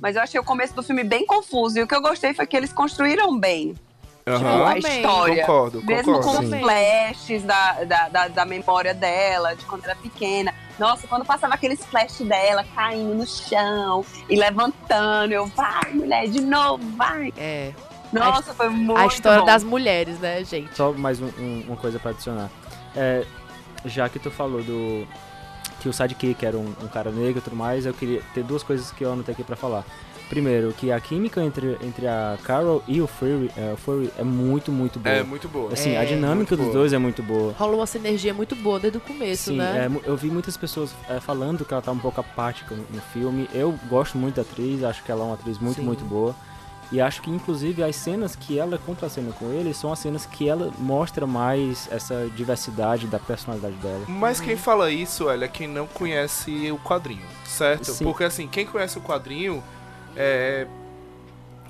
Mas 0.03 0.17
eu 0.17 0.21
achei 0.21 0.37
o 0.37 0.43
começo 0.43 0.75
do 0.75 0.83
filme 0.83 1.01
bem 1.01 1.25
confuso. 1.25 1.79
E 1.79 1.81
o 1.81 1.87
que 1.87 1.95
eu 1.95 2.01
gostei 2.01 2.33
foi 2.33 2.45
que 2.45 2.57
eles 2.57 2.73
construíram 2.73 3.39
bem 3.39 3.73
Aham. 4.27 4.63
a 4.65 4.73
Também. 4.75 4.97
história. 4.97 5.45
Concordo, 5.45 5.81
Mesmo 5.85 6.13
concordo. 6.15 6.37
com 6.39 6.43
os 6.43 6.49
Sim. 6.49 6.59
flashes 6.59 7.43
da, 7.43 7.83
da, 7.85 8.09
da, 8.09 8.27
da 8.27 8.45
memória 8.45 8.93
dela, 8.93 9.55
de 9.55 9.63
quando 9.63 9.85
era 9.85 9.95
pequena. 9.95 10.53
Nossa, 10.77 11.07
quando 11.07 11.23
passava 11.23 11.53
aqueles 11.53 11.85
flashes 11.85 12.27
dela 12.27 12.65
caindo 12.75 13.15
no 13.15 13.25
chão 13.25 14.03
e 14.29 14.35
levantando, 14.35 15.31
eu, 15.33 15.45
vai, 15.45 15.93
mulher, 15.93 16.27
de 16.27 16.41
novo, 16.41 16.83
vai. 16.97 17.31
É. 17.37 17.71
Nossa, 18.11 18.53
foi 18.53 18.67
muito 18.67 18.99
A 18.99 19.05
história 19.05 19.39
bom. 19.39 19.45
das 19.45 19.63
mulheres, 19.63 20.19
né, 20.19 20.43
gente? 20.43 20.75
Só 20.75 20.91
mais 20.91 21.21
um- 21.21 21.31
um- 21.39 21.63
uma 21.67 21.77
coisa 21.77 21.97
pra 21.97 22.11
adicionar. 22.11 22.49
É, 22.93 23.25
já 23.85 24.09
que 24.09 24.19
tu 24.19 24.29
falou 24.29 24.61
do. 24.61 25.07
Que 25.83 25.89
o 25.89 25.93
sidekick 25.93 26.45
era 26.45 26.57
um, 26.57 26.73
um 26.81 26.87
cara 26.87 27.11
negro 27.11 27.39
e 27.39 27.41
tudo 27.41 27.57
mais, 27.57 27.85
eu 27.85 27.93
queria 27.93 28.21
ter 28.33 28.41
duas 28.41 28.63
coisas 28.63 28.89
que 28.91 29.03
eu 29.03 29.11
anotei 29.11 29.33
aqui 29.33 29.43
pra 29.43 29.57
falar. 29.57 29.83
Primeiro, 30.29 30.71
que 30.71 30.91
a 30.91 30.99
química 30.99 31.43
entre, 31.43 31.77
entre 31.83 32.07
a 32.07 32.37
Carol 32.41 32.81
e 32.87 33.01
o 33.01 33.05
Fury, 33.05 33.51
é, 33.57 33.73
o 33.73 33.77
Fury 33.77 34.09
é 34.17 34.23
muito, 34.23 34.71
muito 34.71 34.97
boa. 34.97 35.13
É 35.13 35.21
muito 35.23 35.47
boa. 35.49 35.73
Assim, 35.73 35.91
É, 35.91 35.97
a 35.99 36.05
dinâmica 36.05 36.55
dos 36.55 36.65
boa. 36.67 36.77
dois 36.77 36.93
é 36.93 36.97
muito 36.97 37.21
boa. 37.21 37.53
Rolou 37.59 37.81
uma 37.81 37.85
sinergia 37.85 38.33
muito 38.33 38.55
boa 38.55 38.79
desde 38.79 38.97
o 38.97 39.01
começo, 39.01 39.51
Sim, 39.51 39.57
né? 39.57 39.89
é, 39.91 40.09
eu 40.09 40.15
vi 40.15 40.27
muitas 40.31 40.55
pessoas 40.55 40.95
é, 41.09 41.19
falando 41.19 41.65
que 41.65 41.73
ela 41.73 41.83
tá 41.83 41.91
um 41.91 41.99
pouco 41.99 42.21
apática 42.21 42.73
no, 42.73 42.83
no 42.89 43.01
filme. 43.13 43.47
Eu 43.53 43.77
gosto 43.89 44.17
muito 44.17 44.35
da 44.35 44.41
atriz, 44.43 44.81
acho 44.83 45.03
que 45.03 45.11
ela 45.11 45.21
é 45.21 45.25
uma 45.25 45.33
atriz 45.35 45.59
muito, 45.59 45.81
Sim. 45.81 45.85
muito 45.85 46.05
boa. 46.05 46.33
E 46.91 47.01
acho 47.01 47.21
que, 47.21 47.31
inclusive, 47.31 47.83
as 47.83 47.95
cenas 47.95 48.35
que 48.35 48.59
ela 48.59 48.77
contracena 48.77 49.31
com 49.31 49.51
ele 49.51 49.73
são 49.73 49.91
as 49.91 49.99
cenas 49.99 50.25
que 50.25 50.47
ela 50.47 50.71
mostra 50.77 51.25
mais 51.25 51.87
essa 51.91 52.29
diversidade 52.35 53.07
da 53.07 53.17
personalidade 53.17 53.75
dela. 53.77 54.05
Mas 54.07 54.39
quem 54.39 54.55
fala 54.55 54.91
isso, 54.91 55.25
olha, 55.25 55.45
é 55.45 55.47
quem 55.47 55.67
não 55.67 55.87
conhece 55.87 56.71
o 56.71 56.77
quadrinho, 56.77 57.25
certo? 57.45 57.91
Sim. 57.91 58.03
Porque 58.03 58.23
assim, 58.23 58.47
quem 58.47 58.65
conhece 58.65 58.97
o 58.97 59.01
quadrinho, 59.01 59.63
é... 60.15 60.67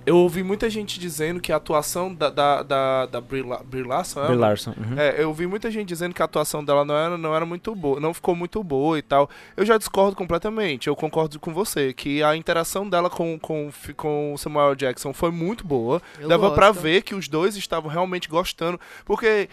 Eu 0.06 0.18
ouvi 0.18 0.43
muita 0.43 0.70
gente 0.70 0.99
dizendo 0.99 1.39
que 1.39 1.51
a 1.51 1.56
atuação 1.56 2.14
da, 2.14 2.30
da, 2.30 2.62
da, 2.64 3.06
da 3.06 3.22
Brie, 3.22 3.41
La- 3.41 3.64
Brie 3.64 3.84
Larson, 3.84 4.22
é? 4.24 4.28
Brie 4.28 4.38
Larson. 4.38 4.72
uhum. 4.78 4.99
É, 4.99 5.22
eu 5.22 5.30
ouvi 5.30 5.47
muita 5.47 5.72
gente 5.72 5.88
dizendo 5.88 6.14
que 6.14 6.22
a 6.22 6.26
atuação 6.26 6.64
dela 6.64 6.84
não 6.84 6.95
era, 6.95 7.18
não 7.18 7.36
era 7.36 7.45
muito 7.45 7.74
boa, 7.74 7.99
não 7.99 8.14
ficou 8.14 8.36
muito 8.36 8.62
boa 8.64 8.97
e 8.99 9.01
tal. 9.01 9.30
Eu 9.56 9.66
já 9.66 9.78
discordo 9.78 10.16
completamente, 10.16 10.88
eu 10.88 10.95
concordo 10.95 11.39
com 11.39 11.54
você, 11.54 11.93
que 11.93 12.22
a 12.22 12.36
interação 12.36 12.89
dela 12.89 13.10
com, 13.10 13.39
com, 13.39 13.70
com 13.95 14.34
o 14.34 14.38
Samuel 14.38 14.76
Jackson 14.76 15.14
foi 15.14 15.32
muito 15.32 15.66
boa. 15.66 16.01
Eu 16.20 16.28
Dava 16.28 16.51
pra 16.51 16.72
ver 16.72 17.01
que 17.04 17.16
os 17.16 17.28
dois 17.28 17.56
estavam 17.56 17.89
realmente 17.89 18.28
gostando, 18.28 18.80
porque 19.06 19.47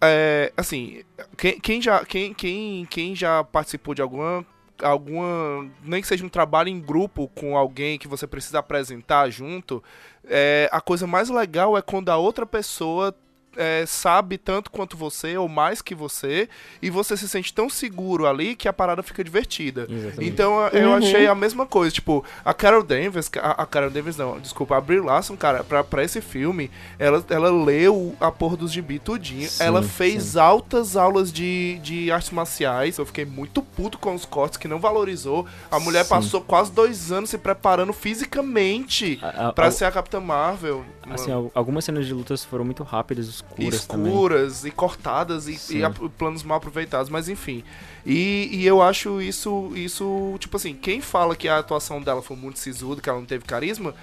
é, 0.00 0.52
assim, 0.56 1.02
quem, 1.36 1.58
quem 1.58 1.82
já 1.82 2.04
quem, 2.04 2.32
quem, 2.34 2.86
quem 2.90 3.16
já 3.16 3.42
participou 3.42 3.94
de 3.94 4.02
alguma 4.02 4.44
alguma 4.82 5.68
nem 5.82 6.00
que 6.00 6.08
seja 6.08 6.24
um 6.24 6.28
trabalho 6.28 6.68
em 6.68 6.80
grupo 6.80 7.28
com 7.28 7.56
alguém 7.56 7.98
que 7.98 8.08
você 8.08 8.26
precisa 8.26 8.58
apresentar 8.58 9.30
junto, 9.30 9.82
é, 10.24 10.68
a 10.72 10.80
coisa 10.80 11.06
mais 11.06 11.28
legal 11.28 11.76
é 11.76 11.82
quando 11.82 12.10
a 12.10 12.16
outra 12.16 12.46
pessoa 12.46 13.14
é, 13.58 13.84
sabe 13.86 14.38
tanto 14.38 14.70
quanto 14.70 14.96
você 14.96 15.36
ou 15.36 15.48
mais 15.48 15.82
que 15.82 15.94
você 15.94 16.48
e 16.80 16.88
você 16.88 17.16
se 17.16 17.28
sente 17.28 17.52
tão 17.52 17.68
seguro 17.68 18.26
ali 18.26 18.54
que 18.56 18.68
a 18.68 18.72
parada 18.72 19.02
fica 19.02 19.22
divertida. 19.22 19.86
Exatamente. 19.90 20.24
Então 20.30 20.66
eu 20.68 20.88
Uhum. 20.90 20.94
achei 20.94 21.26
a 21.26 21.34
mesma 21.34 21.66
coisa, 21.66 21.92
tipo, 21.92 22.24
a 22.44 22.54
Carol 22.54 22.82
Danvers, 22.82 23.30
a, 23.42 23.62
a 23.62 23.66
Carol 23.66 23.90
Danvers 23.90 24.16
não, 24.16 24.38
desculpa, 24.40 24.76
a 24.76 24.80
Brie 24.80 25.00
Larson, 25.00 25.36
cara, 25.36 25.62
pra, 25.64 25.82
pra 25.84 26.04
esse 26.04 26.20
filme, 26.20 26.70
ela, 26.98 27.24
ela 27.28 27.50
leu 27.50 28.14
a 28.20 28.30
porra 28.30 28.56
dos 28.56 28.72
gibi 28.72 28.98
tudinho, 28.98 29.48
Sim, 29.48 29.64
ela 29.64 29.82
fez 29.82 30.22
sim. 30.22 30.38
altas 30.38 30.96
aulas 30.96 31.32
de, 31.32 31.78
de 31.82 32.10
artes 32.12 32.30
marciais, 32.30 32.96
eu 32.98 33.04
fiquei 33.06 33.24
muito 33.24 33.60
puto 33.62 33.98
com 33.98 34.14
os 34.14 34.24
cortes 34.24 34.56
que 34.56 34.68
não 34.68 34.78
valorizou, 34.78 35.46
a 35.70 35.80
mulher 35.80 36.04
Sim. 36.04 36.10
passou 36.10 36.40
quase 36.40 36.70
dois 36.72 37.10
anos 37.10 37.30
se 37.30 37.38
preparando 37.38 37.92
fisicamente 37.92 39.18
A- 39.22 39.48
a- 39.48 39.52
pra 39.52 39.66
a- 39.66 39.70
ser 39.70 39.84
a 39.84 39.90
Capitã 39.90 40.20
Marvel. 40.20 40.84
assim, 41.10 41.32
al- 41.32 41.50
algumas 41.54 41.84
cenas 41.84 42.06
de 42.06 42.12
lutas 42.12 42.44
foram 42.44 42.64
muito 42.64 42.82
rápidas, 42.82 43.42
escuras, 43.56 43.74
escuras 43.80 44.64
e 44.64 44.70
cortadas 44.70 45.48
e, 45.48 45.56
Sim. 45.56 45.78
e 45.78 45.84
a- 45.84 45.90
planos 45.90 46.42
mal 46.42 46.58
aproveitados, 46.58 47.08
mas 47.10 47.28
enfim. 47.28 47.64
E, 48.06 48.48
e 48.52 48.66
eu 48.66 48.80
acho 48.82 49.20
isso, 49.20 49.70
isso, 49.74 50.36
tipo 50.38 50.56
assim, 50.56 50.74
quem 50.74 51.00
fala 51.00 51.34
que 51.36 51.48
a 51.48 51.58
atuação 51.58 52.00
dela 52.00 52.22
foi 52.22 52.36
muito 52.36 52.58
sisuda, 52.58 53.00
que 53.00 53.08
ela 53.08 53.18
não 53.18 53.26
teve 53.26 53.44
carisma, 53.44 53.94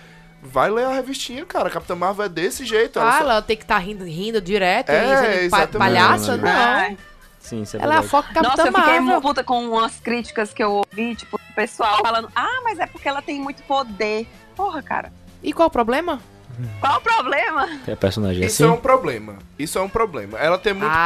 vai 0.43 0.69
ler 0.69 0.85
a 0.85 0.93
revistinha, 0.93 1.45
cara. 1.45 1.67
A 1.69 1.71
Capitã 1.71 1.95
Marvel 1.95 2.25
é 2.25 2.29
desse 2.29 2.65
jeito. 2.65 2.99
ela 2.99 3.09
Ah, 3.09 3.13
só- 3.13 3.19
ela 3.23 3.41
tem 3.41 3.57
que 3.57 3.63
estar 3.63 3.77
rindo, 3.79 4.03
rindo 4.05 4.39
direto 4.41 4.89
É, 4.89 5.41
e 5.43 5.45
exatamente. 5.45 5.77
palhaça? 5.77 6.37
Não, 6.37 6.43
Não. 6.43 6.51
Ai, 6.51 6.97
Sim, 7.39 7.61
isso 7.61 7.77
é 7.77 7.81
Ela 7.81 7.95
é 7.95 7.97
a 7.99 8.03
Capitã 8.03 8.41
Nossa, 8.41 8.61
eu 8.63 8.73
fiquei 8.73 8.99
Marvel. 8.99 9.21
puta 9.21 9.43
com 9.43 9.69
umas 9.69 9.99
críticas 9.99 10.51
que 10.51 10.63
eu 10.63 10.71
ouvi, 10.91 11.15
tipo, 11.15 11.35
o 11.35 11.53
pessoal 11.53 11.99
falando, 12.01 12.27
ah, 12.35 12.61
mas 12.63 12.79
é 12.79 12.87
porque 12.87 13.07
ela 13.07 13.21
tem 13.21 13.39
muito 13.39 13.61
poder. 13.63 14.27
Porra, 14.55 14.81
cara. 14.81 15.13
E 15.43 15.53
qual 15.53 15.67
o 15.67 15.71
problema? 15.71 16.19
Qual 16.79 16.97
o 16.97 17.01
problema? 17.01 17.67
Tem 17.85 17.93
a 17.93 17.97
personagem 17.97 18.45
Isso 18.45 18.63
assim? 18.63 18.71
é 18.71 18.75
um 18.75 18.79
problema. 18.79 19.37
Isso 19.57 19.77
é 19.77 19.81
um 19.81 19.89
problema. 19.89 20.37
Ela 20.39 20.57
ter 20.57 20.73
muito 20.73 20.91
Ah. 20.91 21.05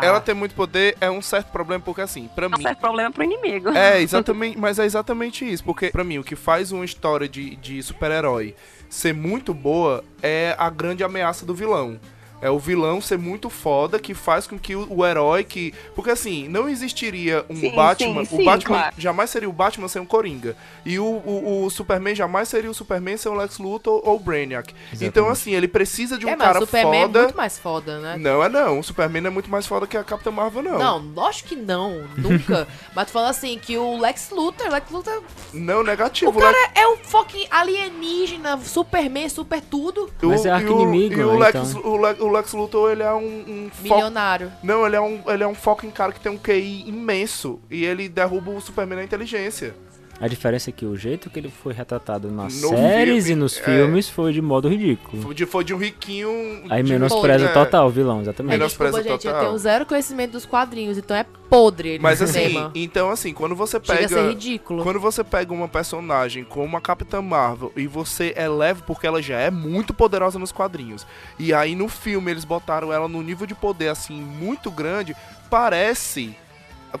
poder, 0.00 0.06
ela 0.08 0.20
ter 0.20 0.34
muito 0.34 0.54
poder 0.54 0.96
é 1.00 1.10
um 1.10 1.22
certo 1.22 1.48
problema 1.52 1.82
porque 1.84 2.00
assim, 2.00 2.28
pra 2.34 2.48
mim, 2.48 2.56
Nossa, 2.56 2.70
é 2.70 2.74
problema 2.74 3.10
pro 3.10 3.24
inimigo. 3.24 3.70
É, 3.70 4.00
exatamente, 4.02 4.58
mas 4.58 4.78
é 4.78 4.84
exatamente 4.84 5.50
isso, 5.50 5.64
porque 5.64 5.90
pra 5.90 6.04
mim 6.04 6.18
o 6.18 6.24
que 6.24 6.36
faz 6.36 6.72
uma 6.72 6.84
história 6.84 7.28
de, 7.28 7.56
de 7.56 7.82
super-herói 7.82 8.54
ser 8.88 9.12
muito 9.14 9.52
boa 9.52 10.04
é 10.22 10.54
a 10.58 10.70
grande 10.70 11.02
ameaça 11.02 11.44
do 11.44 11.54
vilão. 11.54 11.98
É 12.46 12.50
o 12.50 12.58
vilão 12.58 13.00
ser 13.00 13.18
muito 13.18 13.50
foda 13.50 13.98
que 13.98 14.14
faz 14.14 14.46
com 14.46 14.58
que 14.58 14.76
o, 14.76 14.86
o 14.88 15.04
herói 15.04 15.42
que. 15.42 15.74
Porque 15.94 16.10
assim, 16.10 16.46
não 16.48 16.68
existiria 16.68 17.44
um 17.50 17.56
Sim, 17.56 17.74
Batman. 17.74 18.24
sim, 18.24 18.34
o 18.34 18.38
sim, 18.38 18.44
Batman 18.44 18.76
claro. 18.78 18.94
jamais 18.98 19.30
seria 19.30 19.48
o 19.48 19.52
Batman 19.52 19.88
sem 19.88 20.00
um 20.00 20.06
Coringa. 20.06 20.56
E 20.84 20.98
o, 20.98 21.04
o, 21.04 21.64
o 21.64 21.70
Superman 21.70 22.14
jamais 22.14 22.48
seria 22.48 22.70
o 22.70 22.74
Superman 22.74 23.16
sem 23.16 23.30
o 23.32 23.34
Lex 23.34 23.58
Luthor 23.58 24.00
ou 24.04 24.16
o 24.16 24.20
Brainiac. 24.20 24.72
Então, 24.92 25.00
Exatamente. 25.00 25.32
assim, 25.32 25.54
ele 25.54 25.66
precisa 25.68 26.16
de 26.16 26.24
um 26.26 26.28
é, 26.28 26.36
mas 26.36 26.46
cara 26.46 26.58
o 26.58 26.66
Superman 26.66 27.02
foda. 27.02 27.18
é 27.18 27.22
muito 27.22 27.36
mais 27.36 27.58
foda, 27.58 27.98
né? 27.98 28.16
Não 28.18 28.42
é 28.44 28.48
não. 28.48 28.78
O 28.78 28.82
Superman 28.84 29.26
é 29.26 29.30
muito 29.30 29.50
mais 29.50 29.66
foda 29.66 29.86
que 29.86 29.96
a 29.96 30.04
Capitã 30.04 30.30
Marvel, 30.30 30.62
não. 30.62 30.78
Não, 30.78 30.98
lógico 31.14 31.48
que 31.48 31.56
não, 31.56 32.04
nunca. 32.16 32.68
Mas 32.94 33.06
tu 33.06 33.12
fala 33.12 33.30
assim, 33.30 33.58
que 33.58 33.76
o 33.76 33.98
Lex 33.98 34.30
Luthor, 34.30 34.68
Lex 34.70 34.90
Luthor 34.90 35.22
Não, 35.52 35.82
negativo. 35.82 36.30
O 36.30 36.40
cara 36.40 36.70
é 36.74 36.86
um 36.86 36.96
fucking 36.98 37.46
alienígena, 37.50 38.58
Superman, 38.58 39.28
super 39.28 39.60
tudo, 39.60 40.10
Mas 40.22 40.44
é 40.46 40.50
o- 40.50 40.54
arqui-inimigo, 40.54 41.14
E 41.20 41.24
o, 41.24 41.38
né, 41.38 41.46
Lex, 41.46 41.70
então. 41.70 41.90
o, 41.90 41.96
Le- 41.96 42.20
o 42.20 42.30
Lex 42.36 42.52
Luthor, 42.52 42.90
ele 42.90 43.02
é 43.02 43.12
um, 43.12 43.18
um 43.26 43.70
milionário. 43.82 44.52
Não, 44.62 44.86
ele 44.86 44.96
é 44.96 45.00
um, 45.00 45.22
ele 45.26 45.42
é 45.42 45.46
um 45.46 45.54
fucking 45.54 45.90
cara 45.90 46.12
que 46.12 46.20
tem 46.20 46.30
um 46.30 46.38
QI 46.38 46.88
imenso. 46.88 47.60
E 47.70 47.84
ele 47.84 48.08
derruba 48.08 48.50
o 48.50 48.60
Superman 48.60 48.98
na 48.98 49.04
inteligência. 49.04 49.74
A 50.18 50.28
diferença 50.28 50.70
é 50.70 50.72
que 50.72 50.86
o 50.86 50.96
jeito 50.96 51.28
que 51.28 51.38
ele 51.38 51.50
foi 51.50 51.74
retratado 51.74 52.30
nas 52.30 52.62
No 52.62 52.70
séries 52.70 53.26
filme, 53.26 53.32
e 53.32 53.34
nos 53.42 53.58
é. 53.58 53.62
filmes 53.62 54.08
foi 54.08 54.32
de 54.32 54.40
modo 54.40 54.66
ridículo. 54.66 55.22
Foi 55.22 55.34
de, 55.34 55.44
foi 55.44 55.62
de 55.62 55.74
um 55.74 55.76
riquinho. 55.76 56.30
Aí 56.70 56.82
de- 56.82 56.90
menospreza 56.90 57.44
é. 57.44 57.48
total 57.52 57.86
o 57.88 57.90
vilão, 57.90 58.22
exatamente. 58.22 58.52
Mas 58.52 58.58
Menos- 58.58 58.72
desculpa, 58.72 58.92
Menospreza 58.92 59.14
gente, 59.16 59.26
eu 59.26 59.32
total. 59.32 59.46
tenho 59.48 59.58
zero 59.58 59.84
conhecimento 59.84 60.32
dos 60.32 60.46
quadrinhos, 60.46 60.96
então 60.96 61.14
é 61.14 61.26
podre 61.50 61.90
ele 61.90 61.98
Mas 62.02 62.22
assim, 62.22 62.32
cinema. 62.48 62.70
então 62.74 63.10
assim, 63.10 63.34
quando 63.34 63.54
você 63.54 63.78
Chega 63.82 64.06
a 64.06 64.08
ser 64.08 64.14
pega. 64.14 64.28
ridículo. 64.30 64.82
Quando 64.82 64.98
você 64.98 65.22
pega 65.22 65.52
uma 65.52 65.68
personagem 65.68 66.44
como 66.44 66.76
a 66.78 66.80
Capitã 66.80 67.20
Marvel 67.20 67.70
e 67.76 67.86
você 67.86 68.32
eleva 68.38 68.82
porque 68.86 69.06
ela 69.06 69.20
já 69.20 69.38
é 69.38 69.50
muito 69.50 69.92
poderosa 69.92 70.38
nos 70.38 70.50
quadrinhos. 70.50 71.06
E 71.38 71.52
aí 71.52 71.74
no 71.76 71.88
filme 71.88 72.30
eles 72.30 72.44
botaram 72.46 72.90
ela 72.90 73.06
num 73.06 73.22
nível 73.22 73.46
de 73.46 73.54
poder 73.54 73.88
assim 73.88 74.18
muito 74.18 74.70
grande, 74.70 75.14
parece 75.50 76.34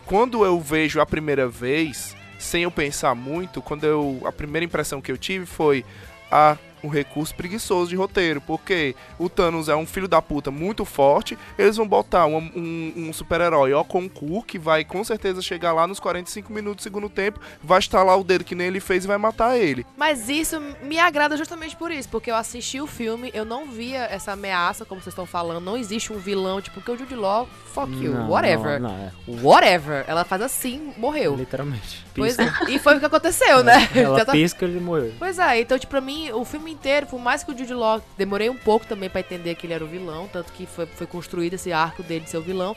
quando 0.04 0.44
eu 0.44 0.60
vejo 0.60 1.00
a 1.00 1.06
primeira 1.06 1.48
vez, 1.48 2.14
sem 2.38 2.62
eu 2.62 2.70
pensar 2.70 3.14
muito, 3.14 3.62
quando 3.62 3.84
eu 3.84 4.20
a 4.24 4.32
primeira 4.32 4.64
impressão 4.64 5.00
que 5.00 5.10
eu 5.10 5.18
tive 5.18 5.46
foi 5.46 5.84
a 6.30 6.56
um 6.82 6.88
recurso 6.88 7.34
preguiçoso 7.34 7.90
de 7.90 7.96
roteiro, 7.96 8.40
porque 8.40 8.94
o 9.18 9.28
Thanos 9.28 9.68
é 9.68 9.74
um 9.76 9.86
filho 9.86 10.06
da 10.08 10.20
puta 10.22 10.50
muito 10.50 10.84
forte, 10.84 11.36
eles 11.58 11.76
vão 11.76 11.86
botar 11.88 12.26
um, 12.26 12.36
um- 12.38 12.92
um 12.96 13.12
super-herói 13.12 13.72
ó 13.72 13.82
com 13.82 14.08
cu 14.08 14.42
que 14.42 14.58
vai 14.58 14.84
com 14.84 15.02
certeza 15.02 15.40
chegar 15.42 15.72
lá 15.72 15.86
nos 15.86 15.98
45 16.00 16.52
minutos 16.52 16.76
do 16.76 16.82
segundo 16.82 17.08
tempo, 17.08 17.40
vai 17.62 17.78
estalar 17.78 18.18
o 18.18 18.24
dedo 18.24 18.44
que 18.44 18.54
nem 18.54 18.66
ele 18.68 18.80
fez 18.80 19.04
e 19.04 19.08
vai 19.08 19.18
matar 19.18 19.56
ele. 19.58 19.84
Mas 19.96 20.28
isso 20.28 20.60
me 20.82 20.98
agrada 20.98 21.36
justamente 21.36 21.74
por 21.76 21.90
isso, 21.90 22.08
porque 22.08 22.30
eu 22.30 22.36
assisti 22.36 22.80
o 22.80 22.86
filme, 22.86 23.30
eu 23.34 23.44
não 23.44 23.66
via 23.66 24.04
essa 24.04 24.32
ameaça, 24.32 24.84
como 24.84 25.00
vocês 25.00 25.12
estão 25.12 25.26
falando, 25.26 25.64
não 25.64 25.76
existe 25.76 26.12
um 26.12 26.18
vilão, 26.18 26.60
tipo, 26.60 26.76
porque 26.76 26.90
o 26.92 26.98
Jude 26.98 27.14
Law, 27.14 27.48
fuck 27.72 27.90
you, 27.92 28.12
Não, 28.12 28.30
whatever. 28.30 28.80
Não, 28.80 28.90
não, 28.90 28.96
é. 29.06 29.12
Whatever. 29.42 30.04
Ela 30.06 30.24
faz 30.24 30.42
assim, 30.42 30.92
morreu. 30.96 31.34
Literalmente. 31.36 32.04
Pois 32.14 32.36
Pisca. 32.36 32.64
é, 32.66 32.70
e 32.70 32.78
foi 32.78 32.96
o 32.96 33.00
que 33.00 33.06
aconteceu, 33.06 33.62
né? 33.62 33.88
Ela 33.94 34.18
Já 34.20 34.24
tá- 34.24 34.32
pisca 34.32 34.64
e 34.64 34.68
ele 34.70 34.80
morreu. 34.80 35.12
Pois 35.18 35.38
é, 35.38 35.60
então, 35.60 35.78
tipo, 35.78 35.90
pra 35.90 36.00
mim, 36.00 36.30
o 36.32 36.44
filme 36.44 36.65
inteiro, 36.68 37.06
por 37.06 37.20
mais 37.20 37.42
que 37.42 37.52
o 37.52 37.56
Jude 37.56 37.74
Law 37.74 38.02
demorei 38.16 38.48
um 38.50 38.56
pouco 38.56 38.86
também 38.86 39.08
pra 39.08 39.20
entender 39.20 39.54
que 39.54 39.66
ele 39.66 39.74
era 39.74 39.84
o 39.84 39.88
vilão, 39.88 40.28
tanto 40.32 40.52
que 40.52 40.66
foi, 40.66 40.86
foi 40.86 41.06
construído 41.06 41.54
esse 41.54 41.72
arco 41.72 42.02
dele 42.02 42.24
de 42.24 42.30
ser 42.30 42.38
o 42.38 42.42
vilão. 42.42 42.76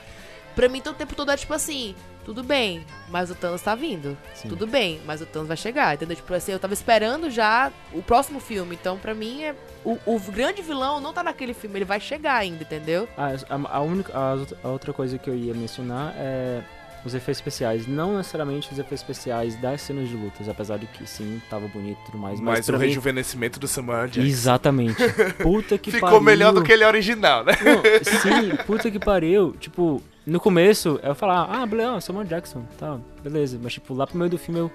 Pra 0.55 0.67
mim, 0.67 0.79
então, 0.79 0.93
o 0.93 0.95
tempo 0.95 1.15
todo 1.15 1.31
é 1.31 1.37
tipo 1.37 1.53
assim, 1.53 1.95
tudo 2.25 2.43
bem, 2.43 2.85
mas 3.09 3.31
o 3.31 3.35
Thanos 3.35 3.61
tá 3.61 3.75
vindo. 3.75 4.17
Sim. 4.35 4.49
Tudo 4.49 4.67
bem, 4.67 4.99
mas 5.05 5.21
o 5.21 5.25
Thanos 5.25 5.47
vai 5.47 5.57
chegar, 5.57 5.95
entendeu? 5.95 6.15
Tipo 6.15 6.33
assim, 6.33 6.51
eu 6.51 6.59
tava 6.59 6.73
esperando 6.73 7.29
já 7.29 7.71
o 7.93 8.01
próximo 8.01 8.39
filme, 8.39 8.75
então 8.79 8.97
pra 8.97 9.13
mim, 9.13 9.43
é, 9.43 9.55
o, 9.85 9.97
o 10.05 10.19
grande 10.19 10.61
vilão 10.61 10.99
não 10.99 11.13
tá 11.13 11.23
naquele 11.23 11.53
filme, 11.53 11.77
ele 11.77 11.85
vai 11.85 11.99
chegar 11.99 12.35
ainda, 12.35 12.63
entendeu? 12.63 13.07
Ah, 13.17 13.29
a, 13.49 13.77
a 13.77 13.79
única, 13.81 14.11
a, 14.15 14.35
a 14.63 14.67
outra 14.69 14.91
coisa 14.91 15.17
que 15.17 15.29
eu 15.29 15.35
ia 15.35 15.53
mencionar 15.53 16.13
é 16.17 16.61
os 17.05 17.13
efeitos 17.13 17.39
especiais. 17.39 17.87
Não 17.87 18.17
necessariamente 18.17 18.71
os 18.71 18.77
efeitos 18.79 19.01
especiais 19.01 19.55
das 19.55 19.81
cenas 19.81 20.09
de 20.09 20.15
lutas, 20.15 20.49
apesar 20.49 20.77
de 20.77 20.85
que 20.87 21.07
sim, 21.07 21.41
tava 21.49 21.67
bonito 21.67 21.99
e 22.01 22.05
tudo 22.05 22.17
mais. 22.17 22.39
Mas, 22.39 22.59
Mas, 22.59 22.69
o 22.69 22.73
mim, 22.73 22.79
rejuvenescimento 22.87 23.59
do 23.59 23.67
Samuel 23.67 24.07
Jackson 24.07 24.21
Exatamente. 24.21 24.95
Puta 25.41 25.77
que 25.77 25.91
ficou 25.91 26.09
pariu. 26.09 26.21
melhor 26.21 26.53
do 26.53 26.63
que 26.63 26.71
ele 26.71 26.85
original, 26.85 27.43
né? 27.43 27.53
Não, 27.63 27.81
sim, 28.21 28.55
puta 28.65 28.89
que 28.91 28.99
pariu. 28.99 29.55
Tipo, 29.59 30.01
no 30.25 30.39
começo 30.39 30.99
eu 31.01 31.15
falava, 31.15 31.57
ah, 31.57 31.65
beleza, 31.65 32.01
Samuel 32.01 32.25
Jackson, 32.25 32.63
tá, 32.77 32.97
beleza. 33.23 33.59
Mas 33.61 33.73
tipo, 33.73 33.93
lá 33.93 34.05
pro 34.05 34.17
meio 34.17 34.29
do 34.29 34.37
filme 34.37 34.59
eu. 34.59 34.71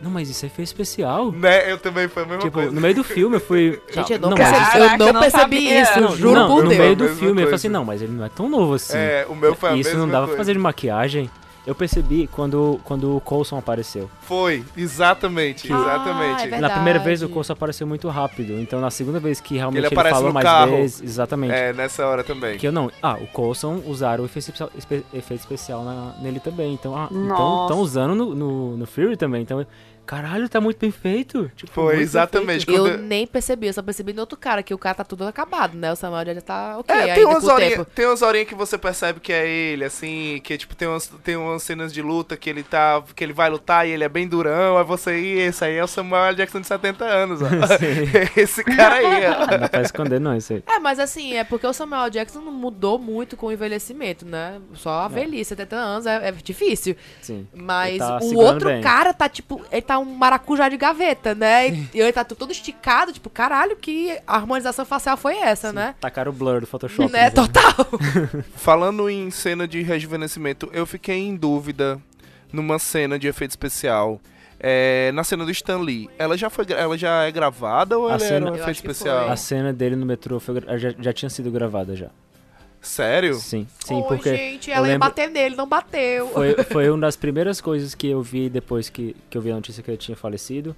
Não, 0.00 0.10
mas 0.10 0.28
isso 0.30 0.44
é 0.44 0.46
efeito 0.46 0.68
especial. 0.68 1.32
né? 1.32 1.70
Eu 1.70 1.78
também 1.78 2.06
foi 2.08 2.22
a 2.22 2.26
mesma 2.26 2.42
Tipo, 2.42 2.54
coisa. 2.58 2.70
no 2.70 2.80
meio 2.80 2.94
do 2.94 3.02
filme 3.04 3.36
eu 3.36 3.40
fui. 3.40 3.80
Gente, 3.90 4.12
eu 4.12 4.18
não, 4.20 4.30
não, 4.30 4.36
Caraca, 4.36 4.78
eu 4.78 4.98
não 4.98 5.12
não 5.12 5.20
percebi 5.20 5.40
sabia. 5.40 5.82
isso, 5.82 6.00
Não, 6.00 6.16
juro 6.16 6.34
não, 6.34 6.48
por 6.48 6.62
no 6.64 6.68
Deus. 6.70 6.80
meio 6.80 6.96
do 6.96 7.08
filme 7.08 7.16
eu 7.26 7.28
falei 7.28 7.42
coisa. 7.44 7.54
assim, 7.56 7.68
não, 7.68 7.84
mas 7.84 8.00
ele 8.02 8.12
não 8.12 8.24
é 8.24 8.28
tão 8.28 8.48
novo 8.48 8.74
assim. 8.74 8.96
É, 8.96 9.26
o 9.28 9.34
meu 9.34 9.54
foi 9.54 9.70
a 9.70 9.76
Isso 9.76 9.96
não 9.96 10.06
dava 10.06 10.26
coisa. 10.26 10.28
pra 10.28 10.36
fazer 10.36 10.52
de 10.52 10.58
maquiagem. 10.58 11.30
Eu 11.66 11.74
percebi 11.74 12.26
quando, 12.32 12.80
quando 12.82 13.14
o 13.14 13.20
Coulson 13.20 13.58
apareceu. 13.58 14.08
Foi, 14.22 14.64
exatamente, 14.74 15.70
Ah, 15.70 15.76
exatamente. 15.78 16.32
é 16.38 16.48
verdade. 16.48 16.62
Na 16.62 16.70
primeira 16.70 16.98
vez 16.98 17.22
o 17.22 17.28
Coulson 17.28 17.52
apareceu 17.52 17.86
muito 17.86 18.08
rápido. 18.08 18.58
Então 18.58 18.80
na 18.80 18.90
segunda 18.90 19.20
vez 19.20 19.38
que 19.38 19.56
realmente 19.56 19.80
Ele 19.80 19.86
ele, 19.88 19.94
aparece 19.94 20.14
falou 20.16 20.32
mais 20.32 20.44
carro. 20.44 20.76
vezes. 20.76 21.02
Exatamente. 21.02 21.52
É, 21.52 21.74
nessa 21.74 22.06
hora 22.06 22.24
também. 22.24 22.56
Que 22.56 22.66
eu 22.66 22.72
não. 22.72 22.90
Ah, 23.02 23.18
o 23.20 23.26
Coulson 23.26 23.82
usaram 23.86 24.22
o 24.22 24.26
efeito 24.26 24.44
especial, 24.44 24.70
espe- 24.78 25.04
efeito 25.12 25.40
especial 25.40 25.84
na- 25.84 26.14
nele 26.22 26.40
também. 26.40 26.72
Então, 26.72 26.96
ah, 26.96 27.08
então 27.10 27.62
estão 27.64 27.80
usando 27.80 28.14
no, 28.14 28.34
no, 28.34 28.76
no 28.78 28.86
Fury 28.86 29.16
também. 29.18 29.42
Então, 29.42 29.66
caralho, 30.08 30.48
tá 30.48 30.58
muito 30.60 30.78
bem 30.78 30.90
feito. 30.90 31.50
Tipo, 31.54 31.70
Foi, 31.72 32.00
exatamente. 32.00 32.64
feito. 32.64 32.80
Quando- 32.80 32.92
Eu 32.92 32.98
nem 32.98 33.26
percebi, 33.26 33.66
eu 33.66 33.72
só 33.74 33.82
percebi 33.82 34.14
no 34.14 34.20
outro 34.20 34.38
cara, 34.38 34.62
que 34.62 34.72
o 34.72 34.78
cara 34.78 34.94
tá 34.94 35.04
tudo 35.04 35.26
acabado, 35.26 35.76
né? 35.76 35.92
O 35.92 35.96
Samuel 35.96 36.24
já 36.34 36.40
tá 36.40 36.78
ok, 36.78 36.96
É, 36.96 37.14
tem 37.14 37.24
umas, 37.26 37.44
tempo. 37.44 37.84
tem 37.84 38.06
umas 38.06 38.22
horinhas 38.22 38.48
que 38.48 38.54
você 38.54 38.78
percebe 38.78 39.20
que 39.20 39.32
é 39.32 39.46
ele, 39.46 39.84
assim, 39.84 40.40
que 40.42 40.56
tipo, 40.56 40.74
tem 40.74 40.88
umas, 40.88 41.06
tem 41.22 41.36
umas 41.36 41.62
cenas 41.62 41.92
de 41.92 42.00
luta 42.00 42.36
que 42.38 42.48
ele 42.48 42.62
tá. 42.62 43.02
que 43.14 43.22
ele 43.22 43.34
vai 43.34 43.50
lutar 43.50 43.86
e 43.86 43.90
ele 43.90 44.02
é 44.02 44.08
bem 44.08 44.26
durão, 44.26 44.78
aí 44.78 44.84
você, 44.84 45.18
"Ih, 45.20 45.40
esse 45.40 45.62
aí 45.64 45.76
é 45.76 45.84
o 45.84 45.86
Samuel. 45.86 46.34
Jackson 46.34 46.60
de 46.60 46.66
70 46.66 47.04
anos, 47.04 47.40
ó. 47.42 47.46
esse 48.36 48.64
cara 48.64 48.94
aí, 48.96 49.26
ó. 49.26 49.40
Não 49.50 49.58
dá 49.58 49.68
pra 49.68 49.82
esconder, 49.82 50.18
não, 50.20 50.34
isso 50.36 50.54
aí. 50.54 50.62
É, 50.66 50.78
mas 50.78 50.98
assim, 50.98 51.34
é 51.34 51.44
porque 51.44 51.66
o 51.66 51.72
Samuel 51.72 52.08
Jackson 52.10 52.40
não 52.40 52.52
mudou 52.52 52.98
muito 52.98 53.36
com 53.36 53.46
o 53.46 53.52
envelhecimento, 53.52 54.24
né? 54.24 54.58
Só 54.74 54.90
a 54.90 55.08
velhice, 55.08 55.50
70 55.50 55.76
anos 55.76 56.06
é, 56.06 56.28
é 56.28 56.32
difícil. 56.32 56.96
Sim. 57.20 57.46
Mas 57.54 57.98
tá 57.98 58.18
o 58.22 58.36
outro 58.36 58.68
bem. 58.68 58.80
cara 58.80 59.12
tá 59.12 59.28
tipo, 59.28 59.60
ele 59.70 59.82
tá 59.82 59.97
um 59.98 60.04
maracujá 60.04 60.68
de 60.68 60.76
gaveta, 60.76 61.34
né? 61.34 61.68
E 61.68 62.00
ele 62.00 62.12
tá 62.12 62.24
todo 62.24 62.50
esticado, 62.50 63.12
tipo, 63.12 63.28
caralho, 63.28 63.76
que 63.76 64.16
harmonização 64.26 64.84
facial 64.84 65.16
foi 65.16 65.36
essa, 65.36 65.72
né? 65.72 65.94
Tacaram 66.00 66.30
o 66.30 66.34
blur 66.34 66.60
do 66.60 66.66
Photoshop. 66.66 67.12
Né, 67.12 67.26
é- 67.26 67.30
total. 67.30 67.74
Falando 68.56 69.08
em 69.10 69.30
cena 69.30 69.66
de 69.66 69.82
rejuvenescimento, 69.82 70.68
eu 70.72 70.86
fiquei 70.86 71.16
em 71.18 71.36
dúvida 71.36 72.00
numa 72.52 72.78
cena 72.78 73.18
de 73.18 73.26
efeito 73.28 73.50
especial. 73.50 74.20
É, 74.60 75.12
na 75.12 75.22
cena 75.22 75.44
do 75.44 75.50
Stan 75.52 75.78
Lee, 75.78 76.10
ela 76.18 76.36
já, 76.36 76.50
foi, 76.50 76.66
ela 76.70 76.98
já 76.98 77.22
é 77.24 77.30
gravada 77.30 77.96
ou 77.96 78.08
A 78.08 78.12
ela 78.12 78.18
cena- 78.18 78.46
era 78.48 78.50
um 78.50 78.54
efeito 78.56 78.76
especial? 78.76 79.28
A 79.30 79.36
cena 79.36 79.72
dele 79.72 79.94
no 79.94 80.04
metrô 80.04 80.40
foi 80.40 80.56
já, 80.78 80.92
já 80.98 81.12
tinha 81.12 81.30
sido 81.30 81.48
gravada 81.50 81.94
já. 81.94 82.08
Sério? 82.80 83.34
Sim, 83.34 83.66
sim, 83.84 83.96
Oi, 83.96 84.02
porque 84.08 84.36
gente, 84.36 84.70
eu 84.70 84.76
ela 84.76 84.86
ia 84.86 84.92
lembro- 84.94 85.08
bater 85.08 85.28
nele, 85.30 85.56
não 85.56 85.68
bateu. 85.68 86.28
foi, 86.28 86.54
foi 86.64 86.90
uma 86.90 87.00
das 87.00 87.16
primeiras 87.16 87.60
coisas 87.60 87.94
que 87.94 88.06
eu 88.08 88.22
vi 88.22 88.48
depois 88.48 88.88
que, 88.88 89.14
que 89.28 89.36
eu 89.36 89.42
vi 89.42 89.50
a 89.50 89.54
notícia 89.54 89.82
que 89.82 89.90
ele 89.90 89.96
tinha 89.98 90.16
falecido, 90.16 90.74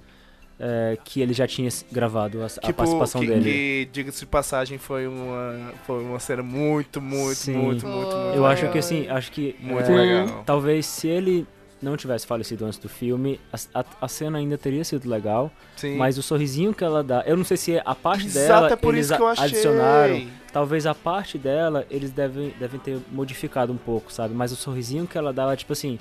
é, 0.59 0.97
que 1.03 1.21
ele 1.21 1.33
já 1.33 1.47
tinha 1.47 1.69
gravado 1.91 2.41
a, 2.41 2.45
a 2.45 2.49
Tipo, 2.49 2.73
participação 2.73 3.21
que, 3.21 3.27
dele. 3.27 3.43
que, 3.43 3.89
diga-se 3.91 4.19
de 4.21 4.25
passagem, 4.25 4.77
foi 4.77 5.07
uma, 5.07 5.73
foi 5.85 6.03
uma 6.03 6.19
cena 6.19 6.43
muito, 6.43 6.99
muito, 7.01 7.35
Sim. 7.37 7.53
muito, 7.53 7.87
muito, 7.87 8.17
muito 8.17 8.35
Eu 8.35 8.45
acho 8.45 8.61
legal. 8.61 8.71
que 8.73 8.77
assim, 8.79 9.07
acho 9.07 9.31
que 9.31 9.55
Muito 9.59 9.91
é, 9.91 9.95
legal. 9.95 10.43
talvez 10.45 10.85
se 10.85 11.07
ele 11.07 11.47
não 11.81 11.97
tivesse 11.97 12.27
falecido 12.27 12.65
antes 12.65 12.77
do 12.79 12.87
filme, 12.87 13.39
a, 13.51 13.79
a, 13.81 13.85
a 14.01 14.07
cena 14.07 14.37
ainda 14.37 14.57
teria 14.57 14.83
sido 14.83 15.09
legal, 15.09 15.51
Sim. 15.75 15.97
mas 15.97 16.17
o 16.17 16.21
sorrisinho 16.23 16.73
que 16.73 16.83
ela 16.83 17.03
dá, 17.03 17.23
eu 17.25 17.35
não 17.35 17.43
sei 17.43 17.57
se 17.57 17.73
é 17.75 17.81
a 17.85 17.95
parte 17.95 18.25
Exato, 18.27 18.47
dela 18.47 18.73
é 18.73 18.75
por 18.75 18.93
eles 18.93 19.07
isso 19.07 19.15
que 19.15 19.21
eu 19.21 19.27
achei. 19.27 19.45
adicionaram, 19.45 20.27
talvez 20.53 20.85
a 20.85 20.93
parte 20.93 21.37
dela 21.37 21.85
eles 21.89 22.11
devem, 22.11 22.53
devem 22.59 22.79
ter 22.79 22.99
modificado 23.11 23.73
um 23.73 23.77
pouco, 23.77 24.11
sabe? 24.13 24.33
Mas 24.33 24.51
o 24.51 24.55
sorrisinho 24.55 25.07
que 25.07 25.17
ela 25.17 25.33
dá, 25.33 25.43
ela, 25.43 25.55
tipo 25.57 25.73
assim, 25.73 25.97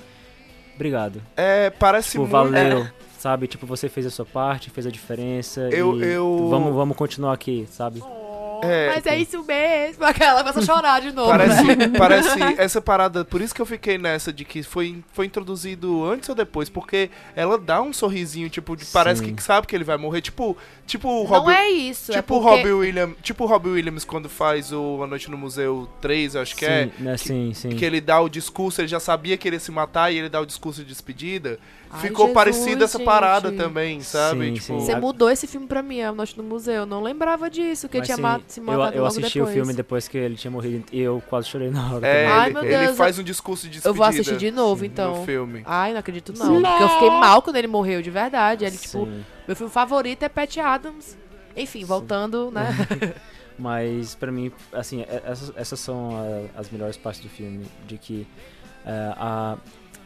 obrigado. 0.74 1.22
É, 1.36 1.70
parece 1.70 2.10
Tipo, 2.12 2.20
muito... 2.22 2.32
valeu, 2.32 2.86
sabe? 3.18 3.46
Tipo, 3.46 3.66
você 3.66 3.88
fez 3.88 4.06
a 4.06 4.10
sua 4.10 4.24
parte, 4.26 4.70
fez 4.70 4.86
a 4.86 4.90
diferença 4.90 5.62
Eu- 5.72 5.98
e 6.02 6.12
eu- 6.12 6.48
vamos, 6.50 6.74
vamos 6.74 6.96
continuar 6.96 7.32
aqui, 7.32 7.66
sabe? 7.70 8.02
É, 8.62 8.92
Mas 8.94 9.06
é 9.06 9.18
isso 9.18 9.42
mesmo. 9.44 10.04
Aquela 10.04 10.40
começa 10.40 10.60
a 10.60 10.62
chorar 10.62 11.00
de 11.00 11.12
novo, 11.12 11.30
Parece, 11.30 11.64
né? 11.76 11.88
parece 11.96 12.38
essa 12.58 12.80
parada, 12.80 13.24
por 13.24 13.40
isso 13.40 13.54
que 13.54 13.60
eu 13.62 13.66
fiquei 13.66 13.98
nessa 13.98 14.32
de 14.32 14.44
que 14.44 14.62
foi, 14.62 15.02
foi 15.12 15.26
introduzido 15.26 16.04
antes 16.04 16.28
ou 16.28 16.34
depois, 16.34 16.68
porque 16.68 17.10
ela 17.34 17.58
dá 17.58 17.80
um 17.82 17.92
sorrisinho, 17.92 18.48
tipo, 18.50 18.76
de- 18.76 18.84
parece 18.86 19.22
que 19.22 19.42
sabe 19.42 19.66
que 19.66 19.74
ele 19.74 19.84
vai 19.84 19.96
morrer, 19.96 20.20
tipo, 20.20 20.56
tipo 20.86 21.08
o 21.08 21.24
Não 21.24 21.40
Robbie, 21.40 21.52
é 21.54 21.70
isso, 21.70 22.12
é 22.12 22.16
tipo 22.16 22.36
o 22.36 22.40
porque... 22.40 22.56
Robbie 22.56 22.72
Williams, 22.72 23.16
tipo 23.22 23.44
o 23.44 23.46
Robbie 23.46 23.70
Williams 23.70 24.04
quando 24.04 24.28
faz 24.28 24.72
o 24.72 25.02
A 25.02 25.06
Noite 25.06 25.30
no 25.30 25.36
Museu 25.38 25.88
3, 26.00 26.34
eu 26.34 26.42
acho 26.42 26.56
que 26.56 26.64
é, 26.64 26.84
sim, 26.84 26.92
né? 27.02 27.12
que- 27.12 27.18
sim, 27.28 27.52
sim. 27.54 27.68
que 27.70 27.84
ele 27.84 28.00
dá 28.00 28.20
o 28.20 28.28
discurso, 28.28 28.80
ele 28.80 28.88
já 28.88 29.00
sabia 29.00 29.36
que 29.36 29.48
ele 29.48 29.56
ia 29.56 29.60
se 29.60 29.70
matar 29.70 30.10
e 30.12 30.18
ele 30.18 30.28
dá 30.28 30.40
o 30.40 30.46
discurso 30.46 30.82
de 30.82 30.88
despedida. 30.88 31.58
Ai, 31.92 32.02
Ficou 32.02 32.26
Jesus, 32.26 32.34
parecido 32.34 32.84
essa 32.84 32.98
gente. 32.98 33.04
parada 33.06 33.50
também, 33.50 34.00
sabe? 34.00 34.46
Sim, 34.46 34.54
tipo, 34.54 34.66
sim. 34.66 34.78
Você 34.78 34.94
mudou 34.94 35.28
esse 35.28 35.48
filme 35.48 35.66
pra 35.66 35.82
mim, 35.82 36.00
A 36.02 36.12
Noite 36.12 36.36
no 36.36 36.44
Museu. 36.44 36.74
Eu 36.74 36.86
não 36.86 37.02
lembrava 37.02 37.50
disso, 37.50 37.88
que 37.88 37.96
ele 37.96 38.02
Mas, 38.02 38.06
tinha 38.06 38.16
sim, 38.16 38.22
ma- 38.22 38.40
se 38.50 38.60
eu, 38.60 38.64
matado 38.64 38.96
eu 38.96 39.02
logo 39.02 39.06
assisti 39.06 39.38
depois. 39.38 39.50
o 39.50 39.54
filme 39.58 39.72
depois 39.74 40.08
que 40.08 40.18
ele 40.18 40.36
tinha 40.36 40.50
morrido 40.50 40.84
e 40.92 41.00
eu 41.00 41.22
quase 41.28 41.48
chorei 41.48 41.70
na 41.70 41.94
hora. 41.94 42.06
é. 42.06 42.26
Ai, 42.26 42.46
ele, 42.50 42.54
meu 42.54 42.64
ele 42.64 42.86
Deus, 42.86 42.96
faz 42.96 43.18
um 43.18 43.22
discurso 43.22 43.62
de 43.64 43.70
despedida 43.70 43.88
Eu 43.88 43.94
vou 43.94 44.04
assistir 44.04 44.36
de 44.36 44.50
novo, 44.50 44.80
no 44.82 44.86
então. 44.86 45.24
filme. 45.24 45.62
Ai, 45.64 45.92
não 45.92 46.00
acredito 46.00 46.32
não. 46.36 46.60
Porque 46.60 46.82
eu 46.82 46.88
fiquei 46.88 47.10
mal 47.10 47.40
quando 47.42 47.56
ele 47.56 47.66
morreu, 47.68 48.02
de 48.02 48.10
verdade. 48.10 48.64
Ele, 48.64 48.76
tipo, 48.76 49.06
Sim. 49.06 49.24
meu 49.46 49.56
filme 49.56 49.72
favorito 49.72 50.22
é 50.22 50.28
Pat 50.28 50.56
Adams. 50.58 51.16
Enfim, 51.56 51.84
voltando, 51.84 52.50
né? 52.50 52.68
Mas 53.58 54.14
pra 54.14 54.32
mim, 54.32 54.50
assim, 54.72 55.02
é- 55.02 55.22
essas, 55.24 55.52
essas 55.56 55.80
são 55.80 56.10
ah, 56.16 56.58
as 56.60 56.70
melhores 56.70 56.96
partes 56.96 57.20
do 57.22 57.28
filme, 57.28 57.66
de 57.86 57.98
que 57.98 58.26
é, 58.86 59.12
a 59.16 59.58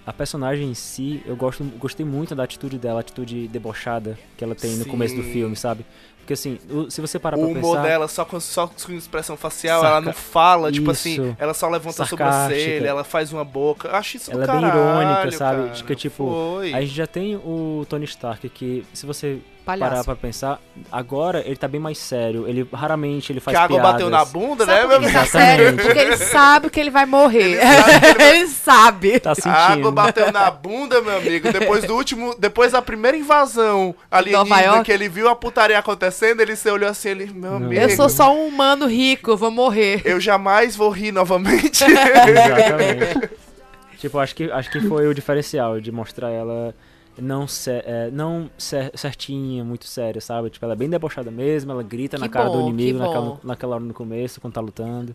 a 0.07 0.12
personagem 0.12 0.68
em 0.70 0.74
si, 0.74 1.22
eu 1.26 1.34
gosto, 1.36 1.64
gostei 1.78 2.05
muito 2.05 2.34
da 2.34 2.44
atitude 2.44 2.78
dela, 2.78 2.98
a 2.98 3.00
atitude 3.00 3.48
debochada 3.48 4.18
que 4.36 4.44
ela 4.44 4.55
tem 4.55 4.72
no 4.76 4.84
Sim. 4.84 4.90
começo 4.90 5.14
do 5.16 5.22
filme, 5.22 5.57
sabe? 5.57 5.84
Porque 6.18 6.32
assim, 6.32 6.59
o- 6.70 6.90
se 6.90 7.02
você 7.02 7.18
parar 7.18 7.36
O 7.36 7.40
pra 7.40 7.48
humor 7.48 7.76
pensar... 7.76 7.82
dela 7.82 8.09
só 8.09 8.24
com, 8.24 8.40
só 8.40 8.66
com 8.66 8.92
expressão 8.92 9.36
facial, 9.36 9.80
Saca- 9.82 9.92
ela 9.92 10.00
não 10.00 10.12
fala, 10.14 10.72
tipo 10.72 10.90
assim, 10.90 11.36
ela 11.38 11.52
só 11.52 11.68
levanta 11.68 12.02
a 12.02 12.07
Sarcástica. 12.07 12.30
sobrancelha, 12.55 12.88
ela 12.88 13.05
faz 13.05 13.30
uma 13.32 13.44
boca. 13.44 13.88
Eu 13.88 13.94
acho 13.96 14.16
isso 14.16 14.30
do 14.30 14.40
Ela 14.40 14.44
é 14.44 14.57
bem 14.57 14.66
irônica, 14.68 15.30
sabe? 15.36 15.68
cara. 15.70 15.82
Que, 15.86 15.94
tipo, 15.94 16.26
Foi. 16.57 16.72
A 16.72 16.80
gente 16.80 16.94
já 16.94 17.07
tem 17.07 17.36
o 17.36 17.84
Tony 17.90 18.07
Stark 18.07 18.48
que, 18.48 18.86
se 18.94 19.05
você 19.05 19.38
Palhaço. 19.64 19.90
parar 19.90 20.04
pra 20.04 20.14
pensar, 20.16 20.60
agora 20.92 21.42
ele 21.46 21.56
tá 21.56 21.66
bem 21.66 21.80
mais 21.80 21.96
sério. 21.98 22.46
Ele 22.46 22.68
raramente 22.72 23.32
ele 23.32 23.40
faz 23.40 23.56
que 23.56 23.60
a 23.60 23.64
água 23.64 23.76
piadas. 23.78 23.92
bateu 23.92 24.10
na 24.10 24.24
bunda, 24.24 24.66
Sabe 24.66 24.76
né, 24.80 24.86
meu 24.86 25.00
que 25.00 25.04
amigo? 25.06 25.12
tá 25.12 25.26
sério? 25.26 25.76
Porque 25.76 25.98
ele 25.98 26.16
sabe 26.18 26.70
que 26.70 26.80
ele 26.80 26.90
vai 26.90 27.06
morrer. 27.06 27.52
Ele 27.54 28.22
Ele 28.36 28.46
sabe. 28.48 29.18
Tá 29.20 29.34
sentindo. 29.34 29.54
A 29.54 29.68
água 29.68 29.90
bateu 29.90 30.30
na 30.30 30.50
bunda, 30.50 31.00
meu 31.00 31.16
amigo. 31.16 31.50
Depois 31.50 31.84
do 31.84 31.94
último. 31.94 32.34
Depois 32.38 32.72
da 32.72 32.82
primeira 32.82 33.16
invasão 33.16 33.94
alienígena 34.10 34.84
que 34.84 34.92
ele 34.92 35.08
viu 35.08 35.28
a 35.28 35.34
putaria 35.36 35.78
acontecendo, 35.78 36.40
ele 36.40 36.56
se 36.56 36.70
olhou 36.70 36.88
assim, 36.88 37.10
ele, 37.10 37.32
meu 37.32 37.54
amigo. 37.56 37.72
Eu 37.72 37.90
sou 37.90 38.08
só 38.08 38.34
um 38.34 38.46
humano 38.46 38.86
rico, 38.86 39.36
vou 39.36 39.50
morrer. 39.50 40.02
Eu 40.04 40.20
jamais 40.20 40.76
vou 40.76 40.90
rir 40.90 41.12
novamente. 41.12 41.84
Exatamente. 41.88 43.30
tipo, 43.98 44.18
acho 44.18 44.34
que, 44.34 44.50
acho 44.50 44.70
que 44.70 44.80
foi 44.82 45.06
o 45.06 45.14
diferencial 45.14 45.80
de 45.80 45.90
mostrar 45.90 46.30
ela 46.30 46.74
não, 47.18 47.46
é, 47.68 48.10
não 48.10 48.50
cer- 48.58 48.90
certinha, 48.94 49.64
muito 49.64 49.86
séria, 49.86 50.20
sabe? 50.20 50.50
Tipo, 50.50 50.64
ela 50.64 50.74
é 50.74 50.76
bem 50.76 50.88
debochada 50.88 51.30
mesmo, 51.30 51.70
ela 51.72 51.82
grita 51.82 52.18
na 52.18 52.26
Que 52.26 52.32
cara 52.32 52.48
bom, 52.48 52.62
do 52.62 52.68
inimigo 52.68 52.98
que 52.98 53.04
naquela, 53.04 53.40
naquela 53.44 53.74
hora 53.76 53.84
no 53.84 53.94
começo, 53.94 54.40
quando 54.40 54.54
tá 54.54 54.60
lutando. 54.60 55.14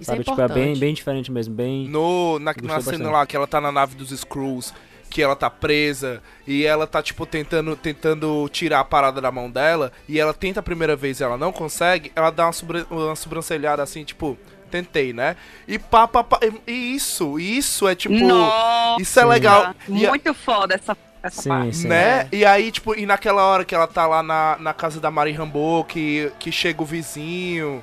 Isso 0.00 0.06
sabe? 0.10 0.20
é 0.20 0.24
tipo, 0.24 0.40
é 0.40 0.48
bem, 0.48 0.76
bem 0.76 0.94
diferente 0.94 1.30
mesmo, 1.32 1.54
bem. 1.54 1.88
No, 1.88 2.38
na, 2.38 2.54
na 2.62 2.80
cena 2.80 3.10
lá 3.10 3.26
que 3.26 3.34
ela 3.36 3.46
tá 3.46 3.60
na 3.60 3.72
nave 3.72 3.96
dos 3.96 4.12
Skrulls, 4.12 4.72
que 5.10 5.22
ela 5.22 5.34
tá 5.34 5.48
presa 5.50 6.22
e 6.46 6.64
ela 6.64 6.86
tá, 6.86 7.02
tipo, 7.02 7.24
tentando, 7.26 7.74
tentando 7.74 8.48
tirar 8.52 8.80
a 8.80 8.84
parada 8.84 9.20
da 9.20 9.32
mão 9.32 9.50
dela, 9.50 9.90
e 10.08 10.20
ela 10.20 10.32
tenta 10.34 10.60
a 10.60 10.62
primeira 10.62 10.94
vez 10.94 11.18
e 11.18 11.24
ela 11.24 11.36
não 11.38 11.50
consegue, 11.50 12.12
ela 12.14 12.30
dá 12.30 12.46
uma, 12.46 12.52
sobre, 12.52 12.86
uma 12.90 13.16
sobrancelhada 13.16 13.82
assim, 13.82 14.04
tipo, 14.04 14.38
tentei, 14.70 15.12
né? 15.14 15.34
E 15.66 15.78
pá, 15.78 16.06
pá, 16.06 16.22
pá, 16.22 16.38
e 16.66 16.70
e 16.70 16.94
isso, 16.94 17.40
isso 17.40 17.88
é 17.88 17.94
tipo. 17.94 18.14
Nossa, 18.14 19.00
Isso 19.02 19.18
é 19.18 19.24
legal. 19.24 19.74
E 19.88 20.06
a- 20.06 20.10
muito 20.10 20.32
foda 20.34 20.74
essa, 20.74 20.96
essa 21.28 21.42
Sim, 21.42 21.48
parte. 21.48 21.76
sim. 21.76 21.88
né? 21.88 22.26
E 22.32 22.44
aí, 22.44 22.70
tipo, 22.70 22.94
e 22.98 23.06
naquela 23.06 23.44
hora 23.44 23.64
que 23.64 23.74
ela 23.74 23.86
tá 23.86 24.06
lá 24.06 24.22
na, 24.22 24.56
na 24.58 24.74
casa 24.74 25.00
da 25.00 25.10
Mari 25.10 25.32
Rambo, 25.32 25.84
que, 25.84 26.32
que 26.38 26.50
chega 26.52 26.82
o 26.82 26.84
vizinho, 26.84 27.82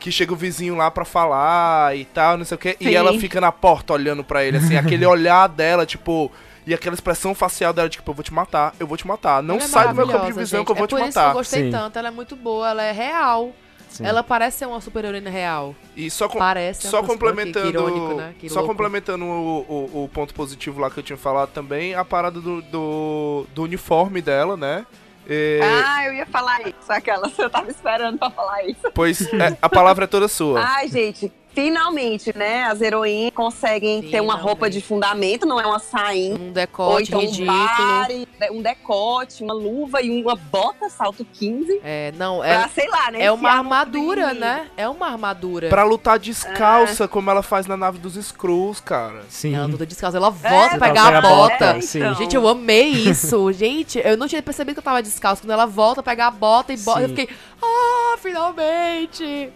que 0.00 0.10
chega 0.12 0.32
o 0.32 0.36
vizinho 0.36 0.74
lá 0.76 0.90
pra 0.90 1.04
falar 1.04 1.96
e 1.96 2.04
tal, 2.04 2.36
não 2.36 2.44
sei 2.44 2.54
o 2.54 2.58
quê, 2.58 2.76
Sim. 2.80 2.88
e 2.88 2.94
ela 2.94 3.18
fica 3.18 3.40
na 3.40 3.50
porta 3.52 3.92
olhando 3.92 4.22
pra 4.24 4.44
ele, 4.44 4.58
assim, 4.58 4.76
aquele 4.76 5.04
olhar 5.06 5.46
dela, 5.48 5.86
tipo, 5.86 6.30
e 6.66 6.74
aquela 6.74 6.94
expressão 6.94 7.34
facial 7.34 7.72
dela, 7.72 7.88
tipo, 7.88 8.08
eu 8.10 8.14
vou 8.14 8.22
te 8.24 8.32
matar, 8.34 8.74
eu 8.78 8.86
vou 8.86 8.96
te 8.96 9.06
matar, 9.06 9.42
não 9.42 9.56
Ela 9.56 9.64
é 9.64 9.68
sai 9.68 9.88
do 9.88 9.94
meu 9.94 10.06
campo 10.06 10.26
de 10.26 10.32
visão 10.32 10.58
gente. 10.60 10.66
que 10.66 10.72
eu 10.72 10.76
vou 10.76 10.84
é 10.84 10.88
te 10.88 10.90
por 10.90 11.00
isso 11.00 11.08
que 11.10 11.14
matar. 11.16 11.30
eu 11.30 11.34
gostei 11.34 11.64
Sim. 11.64 11.70
tanto. 11.70 11.98
Ela 11.98 12.08
é 12.08 12.10
muito 12.10 12.34
boa, 12.36 12.70
ela 12.70 12.82
é 12.82 12.92
real. 12.92 13.52
Sim. 13.88 14.04
Ela 14.04 14.22
parece 14.22 14.58
ser 14.58 14.66
uma 14.66 14.80
super-heroína 14.80 15.30
real. 15.30 15.74
E 15.96 16.10
só, 16.10 16.28
com, 16.28 16.38
Parece. 16.38 16.86
é 16.86 16.90
só 16.90 17.02
complementando, 17.02 17.70
Que 17.70 17.76
irônico, 17.76 18.14
né? 18.14 18.34
Que 18.38 18.48
só 18.48 18.60
louco. 18.60 18.68
complementando 18.74 19.24
o, 19.24 19.58
o, 19.68 20.04
o 20.04 20.08
ponto 20.08 20.34
positivo 20.34 20.80
lá 20.80 20.90
que 20.90 20.98
eu 20.98 21.02
tinha 21.02 21.16
falado 21.16 21.50
também, 21.50 21.94
a 21.94 22.04
parada 22.04 22.40
do, 22.40 22.60
do, 22.62 23.46
do 23.54 23.62
uniforme 23.62 24.20
dela, 24.20 24.56
né? 24.56 24.86
É, 25.28 25.58
Ah, 25.62 26.04
eu 26.06 26.14
ia 26.14 26.26
falar 26.26 26.60
isso, 26.68 26.76
aquela. 26.88 27.28
Eu 27.36 27.50
tava 27.50 27.68
esperando 27.68 28.16
pra 28.16 28.30
falar 28.30 28.62
isso. 28.64 28.90
Pois 28.94 29.22
é, 29.32 29.56
a 29.60 29.68
palavra 29.68 30.04
é 30.04 30.06
toda 30.06 30.28
sua. 30.28 30.62
Ai, 30.64 30.86
gente, 30.86 31.32
finalmente, 31.56 32.36
né? 32.36 32.64
As 32.64 32.82
heroínas 32.82 33.32
conseguem 33.34 34.02
ter 34.02 34.20
uma 34.20 34.34
Finalmente. 34.34 34.44
roupa 34.44 34.68
de 34.70 34.80
fundamento, 34.82 35.46
não 35.46 35.58
é 35.58 35.66
uma 35.66 35.78
sainha. 35.78 36.36
Um 36.36 36.48
Ou 36.48 36.52
decote 36.52 37.04
então 37.08 37.18
um 37.20 37.22
ridículo. 37.22 37.58
body, 37.58 38.28
um 38.52 38.62
decote, 38.62 39.42
uma 39.42 39.54
luva 39.54 40.02
e 40.02 40.22
uma 40.22 40.36
bota, 40.36 40.90
salto 40.90 41.24
15. 41.32 41.80
É, 41.82 42.12
não, 42.16 42.38
Pra, 42.40 42.48
é, 42.48 42.68
sei 42.68 42.86
lá, 42.88 43.10
né? 43.10 43.22
é 43.22 43.32
uma 43.32 43.50
armadura, 43.50 44.34
né? 44.34 44.66
É 44.76 44.86
uma 44.86 45.06
armadura. 45.06 45.70
Pra 45.70 45.82
lutar 45.82 46.18
descalça, 46.18 47.08
como 47.08 47.30
ela 47.30 47.42
faz 47.42 47.66
na 47.66 47.76
nave 47.76 47.98
dos 47.98 48.16
Skrulls, 48.16 48.80
cara. 48.82 49.24
Sim. 49.30 49.54
Ela 49.54 49.64
luta 49.66 49.86
descalça, 49.86 50.18
ela 50.18 50.28
volta 50.30 50.76
É, 50.76 50.78
pra 50.78 50.88
Ela 50.88 50.94
pegar 50.94 51.14
a 51.14 51.18
a 51.18 51.20
bota. 51.22 51.80
sim. 51.80 51.98
então. 52.00 52.14
Gente, 52.16 52.36
eu 52.36 52.46
amei 52.46 52.88
isso. 52.88 53.50
Gente, 53.56 53.98
eu 54.04 54.16
não 54.18 54.28
tinha 54.28 54.42
percebido 54.42 54.74
que 54.74 54.80
eu 54.80 54.84
tava 54.84 55.02
descalço. 55.02 55.40
Quando 55.40 55.52
ela 55.52 55.64
volta, 55.66 56.02
pegar 56.02 56.26
a 56.26 56.30
bota 56.30 56.74
e 56.74 56.76
bota, 56.76 57.00
eu 57.00 57.08
fiquei, 57.08 57.28
ah, 57.62 58.16
finalmente! 58.18 59.50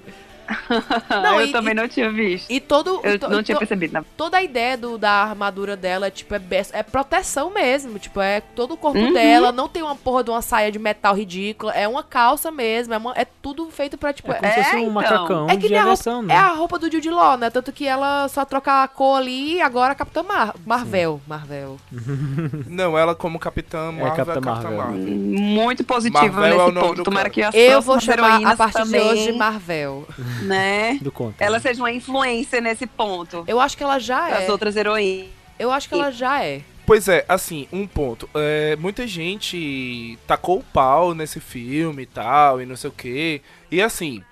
Não, 1.11 1.40
eu 1.40 1.46
e- 1.46 1.53
também 1.53 1.74
não 1.74 1.86
tinha 1.88 2.11
visto. 2.11 2.51
E 2.51 2.61
todo. 2.61 3.01
Eu 3.05 3.18
to- 3.18 3.28
não 3.28 3.42
tinha 3.42 3.55
to- 3.57 3.59
percebido. 3.61 3.92
Na... 3.92 4.05
toda 4.16 4.36
a 4.38 4.42
ideia 4.42 4.76
do, 4.76 4.96
da 4.98 5.11
armadura 5.11 5.76
dela 5.76 6.07
é, 6.07 6.11
tipo, 6.11 6.34
é, 6.34 6.40
é 6.72 6.82
proteção 6.82 7.51
mesmo. 7.51 7.98
Tipo, 7.98 8.20
é 8.20 8.40
todo 8.40 8.74
o 8.74 8.76
corpo 8.76 8.98
Uhum. 8.98 9.12
dela. 9.12 9.53
Não 9.53 9.68
tem 9.68 9.82
uma 9.82 9.94
porra 9.96 10.24
de 10.24 10.30
uma 10.30 10.42
saia 10.42 10.70
de 10.72 10.78
metal 10.78 11.14
ridícula. 11.14 11.72
É 11.72 11.86
uma 11.88 12.03
calça 12.03 12.51
mesmo. 12.51 12.94
É, 12.94 12.96
uma- 12.98 13.14
é 13.16 13.24
tudo 13.24 13.70
feito 13.70 13.96
pra, 13.98 14.12
tipo. 14.12 14.30
É 14.32 14.36
como 14.36 14.46
É, 14.46 14.51
se 14.53 14.62
fosse 14.64 14.74
É, 14.76 14.78
um 14.78 14.82
então. 14.82 14.92
macacão 14.92 15.46
é 15.51 15.57
que 15.57 15.68
de 15.68 15.76
roupa, 15.76 16.22
né? 16.22 16.34
é 16.34 16.36
a 16.38 16.48
roupa 16.48 16.78
do 16.78 16.90
Jude 16.90 17.11
Law, 17.11 17.36
né? 17.36 17.51
Tanto 17.51 17.72
que 17.72 17.86
ela 17.86 18.28
só 18.28 18.44
troca 18.44 18.82
a 18.82 18.88
cor 18.88 19.18
ali 19.18 19.55
e 19.57 19.61
agora 19.61 19.92
a 19.92 19.94
Capitã 19.94 20.22
Mar 20.22 20.55
Marvel. 20.66 21.20
Marvel. 21.26 21.78
Não, 22.68 22.96
ela 22.98 23.14
como 23.14 23.38
Capitã 23.38 23.92
Marvel 23.92 24.07
é 24.07 24.11
Capitã 24.16 24.40
Capitã 24.40 24.70
Marvel. 24.70 24.76
Marvel. 24.78 25.14
Muito 25.16 25.84
positivo 25.84 26.20
Marvel 26.34 26.44
é 26.44 26.51
nesse 26.51 26.72
nome 26.72 26.88
ponto. 26.88 27.03
Tomara 27.05 27.30
que 27.30 27.42
as 27.42 27.55
Eu 27.55 27.80
vou 27.80 28.01
chamar 28.01 28.42
a 28.44 28.57
partir 28.57 28.74
também, 28.74 29.01
de 29.03 29.09
hoje 29.09 29.32
de 29.32 29.38
Marvel. 29.38 30.07
né? 30.43 30.99
Do 31.03 31.12
conto. 31.12 31.36
Ela 31.41 31.61
seja 31.61 31.82
uma 31.82 31.93
influência 31.93 32.61
nesse 32.61 32.86
ponto. 32.86 33.45
Eu 33.47 33.61
acho 33.61 33.76
que 33.76 33.82
ela 33.82 33.99
já 33.99 34.30
é. 34.30 34.51
outras 34.51 34.76
heroínas. 34.76 35.28
Eu 35.59 35.70
acho 35.70 35.88
que 35.88 35.95
ela 35.95 36.11
já 36.11 36.43
é. 36.43 36.62
Pois 36.86 37.07
é, 37.07 37.24
assim, 37.28 37.68
um 37.72 37.86
ponto. 37.86 38.28
É, 38.34 38.74
muita 38.76 39.07
gente 39.07 40.18
tacou 40.26 40.59
o 40.59 40.64
pau 40.64 41.14
nesse 41.14 41.38
filme 41.38 42.03
e 42.03 42.07
tal, 42.07 42.61
e 42.61 42.66
não 42.66 42.76
sei 42.76 42.91
o 42.91 42.93
quê. 42.93 43.43
E 43.70 43.80
assim, 43.80 44.22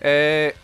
é, 0.00 0.54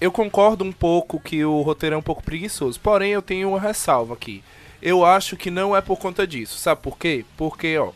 eu 0.00 0.12
concordo 0.12 0.62
um 0.64 0.70
pouco 0.70 1.18
que 1.18 1.44
o 1.44 1.62
roteiro 1.62 1.96
é 1.96 1.98
um 1.98 2.02
pouco 2.02 2.22
preguiçoso. 2.22 2.78
Porém, 2.78 3.10
eu 3.10 3.22
tenho 3.22 3.48
uma 3.48 3.60
ressalva 3.60 4.14
aqui. 4.14 4.44
Eu 4.80 5.04
acho 5.04 5.36
que 5.36 5.50
não 5.50 5.74
é 5.74 5.80
por 5.80 5.98
conta 5.98 6.26
disso. 6.26 6.58
Sabe 6.58 6.82
por 6.82 6.98
quê? 6.98 7.24
Porque, 7.36 7.76
ó, 7.78 7.90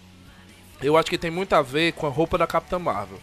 eu 0.82 0.96
acho 0.96 1.10
que 1.10 1.18
tem 1.18 1.30
muito 1.30 1.52
a 1.52 1.62
ver 1.62 1.92
com 1.92 2.06
a 2.06 2.10
roupa 2.10 2.38
da 2.38 2.46
Capitã 2.46 2.78
Marvel. 2.78 3.18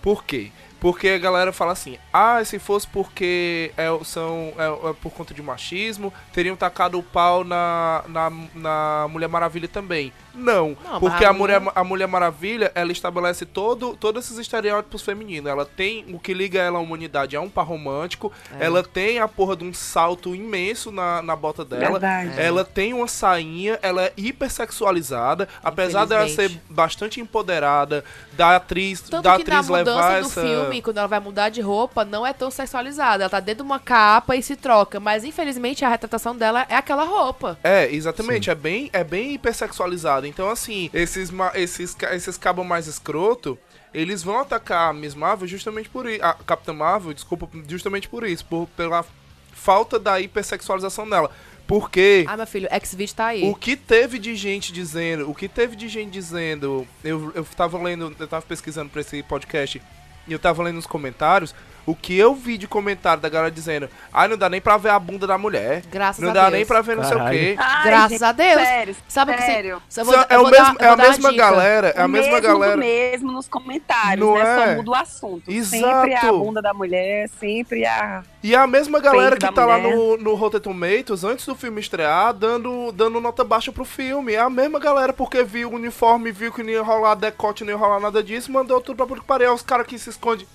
Por 0.00 0.24
quê? 0.24 0.52
Porque 0.80 1.08
a 1.08 1.18
galera 1.18 1.52
fala 1.52 1.72
assim, 1.72 1.98
ah, 2.12 2.42
se 2.44 2.58
fosse 2.58 2.86
porque 2.86 3.72
é, 3.76 3.88
são, 4.04 4.52
é, 4.56 4.90
é 4.90 4.92
por 4.94 5.12
conta 5.12 5.34
de 5.34 5.42
machismo, 5.42 6.12
teriam 6.32 6.54
tacado 6.56 6.98
o 6.98 7.02
pau 7.02 7.42
na, 7.42 8.04
na, 8.06 8.32
na 8.54 9.06
Mulher 9.10 9.28
Maravilha 9.28 9.66
também. 9.68 10.12
Não, 10.34 10.76
Não, 10.84 11.00
porque 11.00 11.24
a 11.24 11.32
Mulher, 11.32 11.60
a 11.74 11.82
Mulher 11.82 12.06
Maravilha, 12.06 12.70
ela 12.76 12.92
estabelece 12.92 13.44
todo, 13.44 13.96
todos 13.96 14.24
esses 14.24 14.38
estereótipos 14.38 15.02
femininos. 15.02 15.50
Ela 15.50 15.64
tem, 15.64 16.04
o 16.14 16.18
que 16.20 16.32
liga 16.32 16.60
ela 16.60 16.78
à 16.78 16.80
humanidade 16.80 17.34
é 17.34 17.40
um 17.40 17.50
par 17.50 17.66
romântico, 17.66 18.32
É. 18.58 18.64
ela 18.66 18.84
tem 18.84 19.18
a 19.18 19.26
porra 19.26 19.56
de 19.56 19.64
um 19.64 19.74
salto 19.74 20.34
imenso 20.36 20.92
na, 20.92 21.20
na 21.22 21.34
bota 21.34 21.64
dela, 21.64 21.98
Verdade. 21.98 22.40
ela 22.40 22.64
tem 22.64 22.94
uma 22.94 23.08
sainha, 23.08 23.80
ela 23.82 24.04
é 24.04 24.12
hipersexualizada, 24.16 25.48
apesar 25.62 26.04
dela 26.04 26.28
ser 26.28 26.50
bastante 26.70 27.20
empoderada, 27.20 28.04
da 28.32 28.56
atriz, 28.56 29.00
Tanto 29.00 29.22
da 29.22 29.36
que 29.38 29.50
na 29.50 29.58
atriz 29.58 29.68
levar 29.68 30.20
essa... 30.20 30.40
filme, 30.40 30.67
quando 30.82 30.98
ela 30.98 31.06
vai 31.08 31.20
mudar 31.20 31.48
de 31.48 31.60
roupa, 31.60 32.04
não 32.04 32.26
é 32.26 32.32
tão 32.32 32.50
sexualizada. 32.50 33.24
Ela 33.24 33.30
tá 33.30 33.40
dentro 33.40 33.64
de 33.64 33.68
uma 33.70 33.78
capa 33.78 34.36
e 34.36 34.42
se 34.42 34.56
troca. 34.56 35.00
Mas 35.00 35.24
infelizmente 35.24 35.84
a 35.84 35.88
retratação 35.88 36.36
dela 36.36 36.66
é 36.68 36.76
aquela 36.76 37.04
roupa. 37.04 37.58
É, 37.64 37.92
exatamente, 37.92 38.50
é 38.50 38.54
bem, 38.54 38.90
é 38.92 39.02
bem 39.02 39.34
hipersexualizado. 39.34 40.26
Então, 40.26 40.48
assim, 40.48 40.90
esses, 40.92 41.30
esses, 41.54 41.96
esses 42.12 42.36
cabos 42.36 42.66
mais 42.66 42.86
escroto, 42.86 43.58
eles 43.92 44.22
vão 44.22 44.38
atacar 44.40 44.90
a 44.90 44.92
Miss 44.92 45.14
Marvel 45.14 45.48
justamente 45.48 45.88
por 45.88 46.08
isso. 46.08 46.22
A 46.24 46.34
Capitã 46.34 46.72
Marvel, 46.72 47.12
desculpa, 47.14 47.48
justamente 47.66 48.08
por 48.08 48.24
isso, 48.26 48.44
por, 48.44 48.68
pela 48.76 49.04
falta 49.52 49.98
da 49.98 50.20
hipersexualização 50.20 51.08
dela. 51.08 51.30
Porque 51.66 52.24
Ah, 52.26 52.34
meu 52.34 52.46
filho, 52.46 52.66
X-Video 52.70 53.14
tá 53.14 53.26
aí. 53.26 53.44
o 53.44 53.54
que 53.54 53.76
teve 53.76 54.18
de 54.18 54.34
gente 54.34 54.72
dizendo, 54.72 55.28
o 55.30 55.34
que 55.34 55.46
teve 55.46 55.76
de 55.76 55.86
gente 55.86 56.10
dizendo, 56.10 56.88
eu, 57.04 57.30
eu 57.34 57.44
tava 57.44 57.76
lendo, 57.82 58.16
eu 58.18 58.26
tava 58.26 58.42
pesquisando 58.42 58.88
pra 58.88 59.02
esse 59.02 59.22
podcast 59.22 59.82
e 60.28 60.32
eu 60.32 60.38
tava 60.38 60.62
lendo 60.62 60.76
nos 60.76 60.86
comentários, 60.86 61.54
o 61.90 61.94
que 61.96 62.18
eu 62.18 62.34
vi 62.34 62.58
de 62.58 62.68
comentário 62.68 63.22
da 63.22 63.28
galera 63.30 63.50
dizendo, 63.50 63.88
ai, 64.12 64.28
não 64.28 64.36
dá 64.36 64.48
nem 64.50 64.60
pra 64.60 64.76
ver 64.76 64.90
a 64.90 64.98
bunda 64.98 65.26
da 65.26 65.38
mulher, 65.38 65.82
Graças 65.90 66.22
não 66.22 66.30
a 66.30 66.34
dá 66.34 66.40
Deus. 66.42 66.52
nem 66.52 66.66
pra 66.66 66.80
ver 66.82 66.96
não 66.96 67.04
sei 67.04 67.14
o 67.14 67.18
Caralho. 67.18 67.38
quê. 67.38 67.56
Ai, 67.58 67.84
Graças 67.84 68.10
gente, 68.10 68.24
a 68.24 68.32
Deus. 68.32 68.62
Sério, 68.62 68.96
Sabe 69.08 69.32
o 69.32 69.36
que 69.36 69.42
sério. 69.42 69.82
você... 69.88 70.00
é 70.00 70.02
o 70.02 70.42
vou 70.42 70.50
dar- 70.50 70.60
mesmo, 70.64 70.76
eu 70.80 70.86
é 70.86 70.90
a 70.90 70.96
mesma 70.96 71.32
galera, 71.32 71.88
é 71.96 72.00
a 72.02 72.08
mesma 72.08 72.32
mesmo 72.32 72.46
galera. 72.48 72.76
mesmo 72.76 73.32
nos 73.32 73.48
comentários, 73.48 74.26
Não 74.26 74.34
né? 74.34 74.40
é? 74.42 74.66
Só 74.68 74.74
muda 74.76 74.90
o 74.90 74.94
assunto. 74.94 75.50
Exato. 75.50 75.84
Sempre 75.84 76.14
a 76.14 76.32
bunda 76.32 76.60
da 76.60 76.74
mulher, 76.74 77.28
sempre 77.40 77.86
a... 77.86 78.22
E 78.42 78.54
a 78.54 78.66
mesma 78.66 79.00
galera 79.00 79.36
que 79.36 79.50
tá 79.52 79.64
lá 79.64 79.78
mulher. 79.78 79.96
no, 79.96 80.16
no 80.18 80.34
Rotten 80.34 80.60
Tomatoes, 80.60 81.24
antes 81.24 81.46
do 81.46 81.54
filme 81.54 81.80
estrear, 81.80 82.32
dando, 82.34 82.92
dando 82.92 83.20
nota 83.20 83.42
baixa 83.42 83.72
pro 83.72 83.84
filme. 83.84 84.34
É 84.34 84.38
a 84.40 84.50
mesma 84.50 84.78
galera, 84.78 85.12
porque 85.12 85.42
viu 85.42 85.70
o 85.70 85.74
uniforme, 85.74 86.30
viu 86.30 86.52
que 86.52 86.62
não 86.62 86.70
ia 86.70 86.82
rolar 86.82 87.14
decote, 87.14 87.64
não 87.64 87.70
ia 87.72 87.76
rolar 87.78 87.98
nada 87.98 88.22
disso, 88.22 88.52
mandou 88.52 88.80
tudo 88.80 88.96
pra 88.96 89.06
puta 89.06 89.20
que 89.22 89.26
pariu. 89.26 89.48
É 89.48 89.52
Os 89.52 89.62
caras 89.62 89.86
que 89.86 89.98
se 89.98 90.10
escondem 90.10 90.46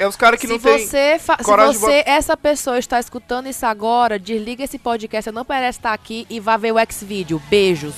É 0.00 0.08
os 0.08 0.16
caras 0.16 0.40
que 0.40 0.46
se 0.46 0.52
não 0.54 0.58
tem. 0.58 0.78
você, 0.78 1.18
se 1.18 1.44
coragem 1.44 1.72
de 1.72 1.78
você, 1.78 2.02
essa 2.06 2.34
pessoa 2.34 2.78
está 2.78 2.98
escutando 2.98 3.48
isso 3.48 3.66
agora, 3.66 4.18
desliga 4.18 4.64
esse 4.64 4.78
podcast, 4.78 5.24
você 5.24 5.30
não 5.30 5.44
merece 5.46 5.78
estar 5.78 5.92
aqui 5.92 6.26
e 6.30 6.40
vá 6.40 6.56
ver 6.56 6.72
o 6.72 6.78
X-Video. 6.78 7.38
Beijos. 7.50 7.94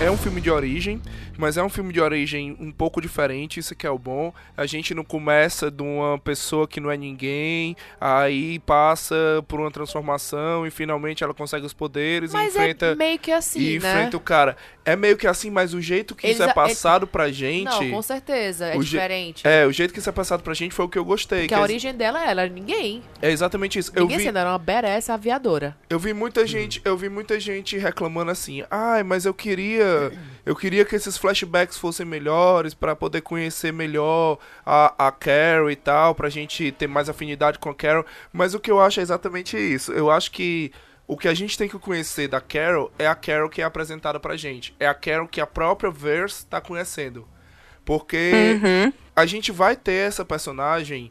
É 0.00 0.10
um 0.10 0.16
filme 0.16 0.40
de 0.40 0.50
origem, 0.50 1.00
mas 1.40 1.56
é 1.56 1.62
um 1.62 1.68
filme 1.68 1.92
de 1.92 2.00
origem 2.00 2.56
um 2.60 2.70
pouco 2.70 3.00
diferente, 3.00 3.58
isso 3.58 3.74
que 3.74 3.86
é 3.86 3.90
o 3.90 3.98
bom. 3.98 4.32
A 4.56 4.66
gente 4.66 4.94
não 4.94 5.02
começa 5.04 5.70
de 5.70 5.82
uma 5.82 6.18
pessoa 6.18 6.68
que 6.68 6.78
não 6.80 6.90
é 6.90 6.96
ninguém, 6.96 7.74
aí 8.00 8.58
passa 8.60 9.14
por 9.48 9.58
uma 9.60 9.70
transformação 9.70 10.66
e 10.66 10.70
finalmente 10.70 11.24
ela 11.24 11.34
consegue 11.34 11.64
os 11.66 11.72
poderes 11.72 12.32
Mas 12.32 12.54
e 12.54 12.58
enfrenta 12.58 12.86
é 12.86 12.94
meio 12.94 13.18
que 13.18 13.32
assim, 13.32 13.60
e 13.60 13.78
né? 13.78 13.90
enfrenta 13.90 14.16
o 14.16 14.20
cara. 14.20 14.56
É 14.84 14.96
meio 14.96 15.16
que 15.16 15.26
assim, 15.26 15.50
mas 15.50 15.74
o 15.74 15.80
jeito 15.80 16.14
que 16.14 16.26
isso 16.26 16.42
Eles 16.42 16.48
é 16.48 16.50
a- 16.50 16.54
passado 16.54 17.06
pra 17.06 17.30
gente, 17.30 17.64
Não, 17.64 17.90
com 17.90 18.02
certeza, 18.02 18.66
é 18.66 18.76
o 18.76 18.82
je- 18.82 18.90
diferente. 18.90 19.46
é, 19.46 19.66
o 19.66 19.72
jeito 19.72 19.92
que 19.92 19.98
isso 20.00 20.08
é 20.08 20.12
passado 20.12 20.42
pra 20.42 20.54
gente 20.54 20.74
foi 20.74 20.84
o 20.84 20.88
que 20.88 20.98
eu 20.98 21.04
gostei. 21.04 21.40
Porque 21.40 21.48
que 21.48 21.54
a 21.54 21.58
é- 21.58 21.62
origem 21.62 21.94
dela, 21.94 22.22
ela 22.28 22.42
era 22.42 22.50
ninguém. 22.52 23.02
é 23.22 23.30
exatamente 23.30 23.78
isso. 23.78 23.92
Eu 23.94 24.02
ninguém 24.02 24.18
vi, 24.18 24.24
sendo, 24.24 24.38
era 24.38 24.50
uma 24.50 24.58
badass 24.58 25.08
aviadora. 25.10 25.76
Eu 25.88 25.98
vi 25.98 26.12
muita 26.12 26.46
gente, 26.46 26.80
eu 26.84 26.96
vi 26.96 27.08
muita 27.08 27.38
gente 27.38 27.76
reclamando 27.78 28.30
assim: 28.30 28.64
"Ai, 28.70 29.02
mas 29.02 29.24
eu 29.24 29.34
queria, 29.34 30.12
eu 30.44 30.56
queria 30.56 30.84
que 30.84 30.96
esses 30.96 31.16
flashbacks 31.16 31.76
fossem 31.78 32.04
melhores 32.06 32.74
pra 32.74 32.96
poder 32.96 33.20
conhecer 33.20 33.72
melhor 33.72 34.38
a, 34.64 35.06
a 35.08 35.12
Carol 35.12 35.70
e 35.70 35.76
tal, 35.76 36.14
pra 36.14 36.28
gente 36.28 36.72
ter 36.72 36.86
mais 36.86 37.08
afinidade 37.08 37.58
com 37.58 37.70
a 37.70 37.74
Carol". 37.74 38.04
Mas 38.32 38.54
o 38.54 38.60
que 38.60 38.70
eu 38.70 38.80
acho 38.80 39.00
é 39.00 39.02
exatamente 39.02 39.56
isso. 39.56 39.92
Eu 39.92 40.10
acho 40.10 40.30
que 40.30 40.72
o 41.06 41.16
que 41.16 41.26
a 41.28 41.34
gente 41.34 41.58
tem 41.58 41.68
que 41.68 41.78
conhecer 41.78 42.28
da 42.28 42.40
Carol 42.40 42.92
é 42.98 43.06
a 43.06 43.14
Carol 43.14 43.48
que 43.50 43.60
é 43.60 43.64
apresentada 43.64 44.20
pra 44.20 44.36
gente. 44.36 44.74
É 44.78 44.86
a 44.86 44.94
Carol 44.94 45.26
que 45.26 45.40
a 45.40 45.46
própria 45.46 45.90
Verse 45.90 46.46
tá 46.46 46.60
conhecendo. 46.60 47.26
Porque 47.84 48.30
a 49.16 49.26
gente 49.26 49.50
vai 49.50 49.74
ter 49.74 50.06
essa 50.08 50.24
personagem 50.24 51.10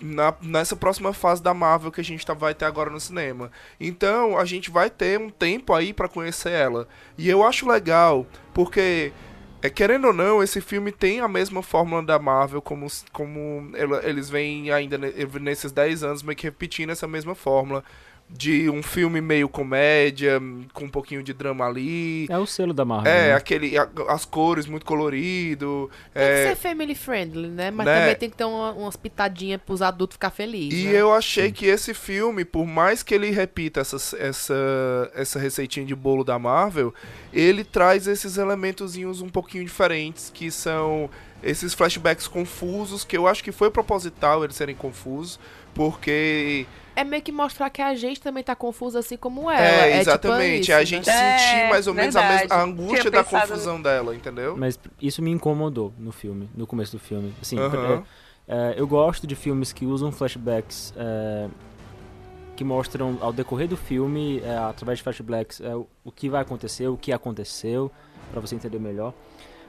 na- 0.00 0.34
nessa 0.42 0.76
próxima 0.76 1.12
fase 1.12 1.42
da 1.42 1.52
Marvel 1.54 1.90
que 1.90 2.00
a 2.00 2.04
gente 2.04 2.24
tá, 2.24 2.32
vai 2.34 2.54
ter 2.54 2.64
agora 2.64 2.90
no 2.90 3.00
cinema. 3.00 3.50
Então, 3.80 4.38
a 4.38 4.44
gente 4.44 4.70
vai 4.70 4.88
ter 4.90 5.18
um 5.18 5.30
tempo 5.30 5.72
aí 5.74 5.92
pra 5.92 6.08
conhecer 6.08 6.52
ela. 6.52 6.88
E 7.18 7.28
eu 7.28 7.42
acho 7.44 7.68
legal, 7.68 8.26
porque, 8.56 9.12
é, 9.60 9.68
querendo 9.68 10.06
ou 10.06 10.14
não, 10.14 10.42
esse 10.42 10.62
filme 10.62 10.90
tem 10.90 11.20
a 11.20 11.28
mesma 11.28 11.62
fórmula 11.62 12.02
da 12.02 12.18
Marvel, 12.18 12.62
como, 12.62 12.86
como 13.12 13.70
eles 14.02 14.30
vêm 14.30 14.70
ainda 14.70 14.96
ne- 14.96 15.12
nesses 15.42 15.70
10 15.72 16.02
anos 16.02 16.22
meio 16.22 16.34
que 16.38 16.46
repetindo 16.46 16.88
essa 16.88 17.06
mesma 17.06 17.34
fórmula. 17.34 17.84
De 18.28 18.68
um 18.68 18.82
filme 18.82 19.20
meio 19.20 19.48
comédia, 19.48 20.42
com 20.72 20.86
um 20.86 20.88
pouquinho 20.88 21.22
de 21.22 21.32
drama 21.32 21.64
ali. 21.64 22.26
É 22.28 22.36
o 22.36 22.44
selo 22.44 22.74
da 22.74 22.84
Marvel. 22.84 23.10
É, 23.10 23.28
né? 23.28 23.34
aquele. 23.34 23.78
a- 23.78 23.88
as 24.08 24.24
cores 24.24 24.66
muito 24.66 24.84
colorido. 24.84 25.88
Tem 26.12 26.22
é, 26.24 26.42
que 26.42 26.48
ser 26.48 26.56
family 26.56 26.94
friendly, 26.96 27.48
né? 27.48 27.70
Mas 27.70 27.86
né? 27.86 28.00
também 28.00 28.16
tem 28.16 28.28
que 28.28 28.36
ter 28.36 28.42
uma- 28.44 28.72
umas 28.72 28.96
pitadinhas 28.96 29.60
pros 29.64 29.80
adultos 29.80 30.16
ficar 30.16 30.30
felizes. 30.30 30.76
E 30.80 30.86
né? 30.86 31.00
eu 31.00 31.14
achei 31.14 31.52
que 31.52 31.66
esse 31.66 31.94
filme, 31.94 32.44
por 32.44 32.66
mais 32.66 33.00
que 33.02 33.14
ele 33.14 33.30
repita 33.30 33.80
essas- 33.80 34.12
essa, 34.14 34.54
essa 35.14 35.38
receitinha 35.38 35.86
de 35.86 35.94
bolo 35.94 36.24
da 36.24 36.36
Marvel, 36.36 36.92
ele 37.32 37.62
traz 37.62 38.08
esses 38.08 38.36
elementozinhos 38.38 39.20
um 39.20 39.28
pouquinho 39.28 39.64
diferentes, 39.64 40.32
que 40.34 40.50
são 40.50 41.08
esses 41.44 41.72
flashbacks 41.74 42.26
confusos, 42.26 43.04
que 43.04 43.16
eu 43.16 43.28
acho 43.28 43.44
que 43.44 43.52
foi 43.52 43.70
proposital 43.70 44.42
eles 44.42 44.56
serem 44.56 44.74
confusos, 44.74 45.38
porque 45.72 46.66
É 46.96 47.04
meio 47.04 47.22
que 47.22 47.30
mostrar 47.30 47.68
que 47.68 47.82
a 47.82 47.94
gente 47.94 48.20
também 48.20 48.42
tá 48.42 48.56
confuso 48.56 48.98
assim 48.98 49.16
como 49.18 49.50
ela. 49.50 49.62
é, 49.62 49.90
tipo 49.90 50.00
exatamente, 50.00 50.62
isso, 50.62 50.72
a 50.72 50.78
né? 50.78 50.84
gente 50.86 51.10
É, 51.10 51.38
sentir 51.38 51.68
mais 51.68 51.86
ou 51.86 51.94
menos 51.94 52.16
a, 52.16 52.22
mes- 52.22 52.30
verdade. 52.40 52.52
a 52.54 52.62
angústia 52.62 53.00
Tinha 53.02 53.10
da 53.10 53.24
confusão 53.24 53.82
dela, 53.82 54.16
entendeu? 54.16 54.56
Mas 54.56 54.78
isso 55.00 55.20
me 55.22 55.30
incomodou 55.30 55.92
no 55.98 56.10
filme, 56.10 56.48
no 56.54 56.66
começo 56.66 56.92
do 56.92 56.98
filme. 56.98 57.34
Assim, 57.40 57.58
Aham. 57.58 58.02
é, 58.48 58.72
é, 58.72 58.74
eu 58.80 58.86
gosto 58.86 59.26
de 59.26 59.34
filmes 59.36 59.72
que 59.72 59.84
usam 59.84 60.10
flashbacks 60.10 60.94
é, 60.96 61.48
que 62.56 62.64
mostram 62.64 63.18
ao 63.20 63.32
decorrer 63.32 63.68
do 63.68 63.76
filme, 63.76 64.40
é, 64.40 64.56
através 64.56 64.98
de 64.98 65.04
flashbacks, 65.04 65.60
é, 65.60 65.76
o, 65.76 65.86
o 66.02 66.10
que 66.10 66.30
vai 66.30 66.40
acontecer, 66.40 66.88
o 66.88 66.96
que 66.96 67.12
aconteceu, 67.12 67.90
pra 68.32 68.40
você 68.40 68.54
entender 68.54 68.78
melhor. 68.78 69.12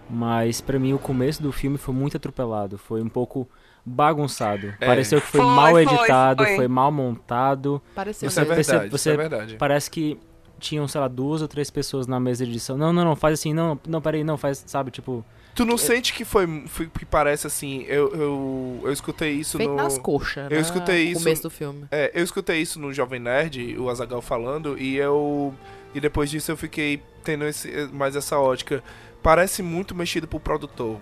Mas 0.10 0.62
pra 0.62 0.80
mim 0.80 0.94
o 0.94 1.00
começo 1.00 1.44
do 1.44 1.52
filme 1.52 1.78
foi 1.78 1.94
muito 1.94 2.16
atropelado, 2.16 2.78
foi 2.78 3.02
um 3.02 3.10
pouco 3.10 3.50
bagunçado. 3.88 4.74
É. 4.80 4.86
Pareceu 4.86 5.22
que 5.22 5.28
foi, 5.28 5.42
Foi, 5.42 5.50
mal 5.50 5.72
foi, 5.72 5.84
editado, 5.84 6.44
foi. 6.44 6.56
foi 6.56 6.68
mal 6.68 6.92
montado. 6.92 7.82
Pareceu. 7.96 8.28
Isso 8.28 8.40
é 8.40 8.44
né? 8.44 8.48
você- 8.50 8.56
verdade, 8.72 8.88
isso 8.88 8.98
você- 8.98 9.10
é 9.12 9.18
verdade. 9.18 9.56
Parece 9.58 9.90
que 9.90 10.20
tinham, 10.60 10.88
sei 10.88 11.00
lá, 11.02 11.08
duas 11.08 11.42
ou 11.42 11.48
três 11.48 11.70
pessoas 11.70 12.08
na 12.08 12.20
mesa 12.20 12.44
de 12.46 12.52
edição. 12.52 12.78
Não, 12.78 12.92
não, 12.92 13.06
não, 13.06 13.16
faz 13.16 13.40
assim, 13.40 13.54
não, 13.54 13.80
não, 13.88 14.02
peraí, 14.02 14.24
não, 14.24 14.38
faz, 14.38 14.64
sabe, 14.68 14.92
tipo. 14.92 15.24
Tu 15.56 15.66
não 15.66 15.78
sente 15.78 16.14
que 16.14 16.24
foi, 16.24 16.66
foi 16.68 16.86
que 16.88 17.04
parece 17.06 17.48
assim, 17.48 17.84
eu, 17.88 18.14
eu, 18.14 18.80
eu 18.84 18.92
escutei 18.92 19.32
isso 19.34 19.58
Feito 19.58 19.72
no... 19.72 19.76
nas 19.76 19.98
coxas, 19.98 20.44
eu 20.52 20.56
né? 20.58 20.60
escutei 20.62 21.06
no 21.06 21.12
isso- 21.14 21.24
começo 21.24 21.42
do 21.44 21.50
filme. 21.50 21.86
É, 21.90 22.12
eu 22.14 22.24
escutei 22.24 22.62
isso 22.62 22.80
no 22.80 22.94
Jovem 22.94 23.20
Nerd, 23.20 23.76
o 23.80 23.90
Azagal 23.90 24.22
falando, 24.22 24.78
e 24.78 24.98
eu. 24.98 25.54
E 25.96 26.00
depois 26.00 26.30
disso 26.30 26.52
eu 26.52 26.58
fiquei 26.58 27.02
tendo 27.24 27.44
esse, 27.46 27.90
mais 27.92 28.16
essa 28.16 28.38
ótica. 28.38 28.84
Parece 29.24 29.64
muito 29.64 29.96
mexido 29.96 30.28
pro 30.28 30.40
produtor. 30.40 31.00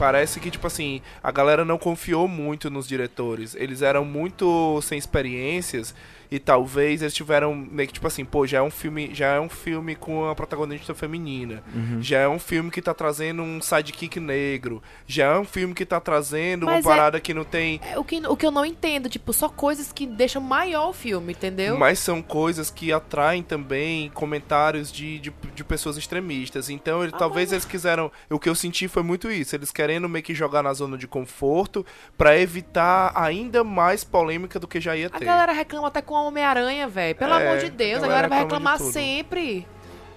Parece 0.00 0.40
que, 0.40 0.50
tipo 0.50 0.66
assim, 0.66 1.02
a 1.22 1.30
galera 1.30 1.62
não 1.62 1.76
confiou 1.76 2.26
muito 2.26 2.70
nos 2.70 2.88
diretores. 2.88 3.54
Eles 3.54 3.82
eram 3.82 4.02
muito 4.02 4.80
sem 4.80 4.96
experiências 4.98 5.94
e 6.30 6.38
talvez 6.38 7.02
eles 7.02 7.12
tiveram 7.12 7.52
meio 7.54 7.88
que, 7.88 7.94
tipo 7.94 8.06
assim, 8.06 8.24
pô, 8.24 8.46
já 8.46 8.58
é 8.58 8.62
um 8.62 8.70
filme, 8.70 9.10
já 9.12 9.34
é 9.34 9.40
um 9.40 9.48
filme 9.48 9.96
com 9.96 10.28
a 10.28 10.34
protagonista 10.34 10.94
feminina. 10.94 11.60
uhum. 11.74 12.00
Já 12.00 12.20
é 12.20 12.28
um 12.28 12.38
filme 12.38 12.70
que 12.70 12.80
tá 12.80 12.94
trazendo 12.94 13.42
um 13.42 13.60
sidekick 13.60 14.18
negro. 14.20 14.80
Já 15.08 15.34
é 15.34 15.38
um 15.38 15.44
filme 15.44 15.74
que 15.74 15.84
tá 15.84 15.98
trazendo 16.00 16.66
Mas 16.66 16.84
uma 16.86 16.92
é- 16.92 16.96
parada 16.96 17.20
que 17.20 17.34
não 17.34 17.42
tem 17.44 17.80
É, 17.84 17.98
o, 17.98 18.04
que, 18.04 18.24
o 18.26 18.36
que 18.36 18.46
eu 18.46 18.52
não 18.52 18.64
entendo, 18.64 19.08
tipo, 19.08 19.32
só 19.32 19.48
coisas 19.48 19.92
que 19.92 20.06
deixam 20.06 20.40
maior 20.40 20.90
o 20.90 20.92
filme, 20.92 21.32
entendeu? 21.32 21.76
Mas 21.76 21.98
são 21.98 22.22
coisas 22.22 22.70
que 22.70 22.92
atraem 22.92 23.42
também 23.42 24.08
comentários 24.14 24.90
de, 24.92 25.18
de, 25.18 25.32
de 25.54 25.64
pessoas 25.64 25.96
extremistas. 25.96 26.70
Então, 26.70 27.02
ele, 27.02 27.12
Ah, 27.14 27.18
talvez 27.18 27.50
eles 27.50 27.64
quiseram. 27.64 28.10
O 28.30 28.38
que 28.38 28.48
eu 28.48 28.54
senti 28.54 28.86
foi 28.86 29.02
muito 29.02 29.28
isso. 29.30 29.56
Eles 29.56 29.72
querendo 29.90 30.08
meio 30.08 30.22
que 30.22 30.34
jogar 30.34 30.62
na 30.62 30.72
zona 30.72 30.96
de 30.96 31.08
conforto 31.08 31.84
pra 32.16 32.38
evitar 32.38 33.12
ainda 33.16 33.64
mais 33.64 34.04
polêmica 34.04 34.60
do 34.60 34.68
que 34.68 34.80
já 34.80 34.96
ia 34.96 35.08
A 35.08 35.10
ter. 35.18 35.24
galera 35.24 35.52
reclama 35.52 35.88
até 35.88 36.00
com 36.00 36.14
o 36.14 36.28
Homem-Aranha, 36.28 36.86
velho. 36.86 37.16
Pelo 37.16 37.34
É, 37.34 37.48
amor 37.48 37.58
de 37.58 37.70
Deus, 37.70 38.02
a 38.02 38.06
a 38.06 38.08
galera 38.08 38.28
galera 38.28 38.28
vai 38.28 38.38
reclamar 38.40 38.78
sempre. 38.78 39.66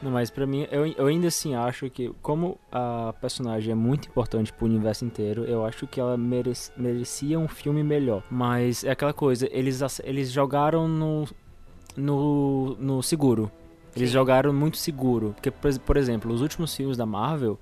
Não, 0.02 0.12
mas 0.12 0.30
pra 0.30 0.46
mim, 0.46 0.68
eu, 0.70 0.86
eu 0.86 1.08
ainda 1.08 1.28
assim 1.30 1.56
acho 1.56 1.90
que, 1.90 2.12
como 2.22 2.60
a 2.72 3.14
personagem 3.22 3.72
é 3.72 3.76
muito 3.76 4.08
importante 4.10 4.52
pro 4.54 4.66
universo 4.66 5.06
inteiro, 5.06 5.46
eu 5.46 5.66
acho 5.66 5.88
que 5.88 6.00
ela 6.00 6.18
merece, 6.18 6.72
merecia 6.78 7.40
um 7.40 7.48
filme 7.48 7.82
melhor. 7.84 8.22
Mas 8.30 8.84
é 8.84 8.92
aquela 8.92 9.14
coisa, 9.14 9.48
eles, 9.52 9.82
eles 10.04 10.30
jogaram 10.32 10.88
no, 10.90 11.26
no, 11.96 12.76
no 12.80 13.02
seguro. 13.02 13.50
Eles 13.96 14.10
Sim. 14.10 14.14
jogaram 14.14 14.52
muito 14.54 14.78
seguro. 14.78 15.32
Porque, 15.36 15.50
por, 15.50 15.80
por 15.80 15.98
exemplo, 15.98 16.34
os 16.34 16.42
últimos 16.42 16.76
filmes 16.76 16.98
da 16.98 17.06
Marvel, 17.06 17.58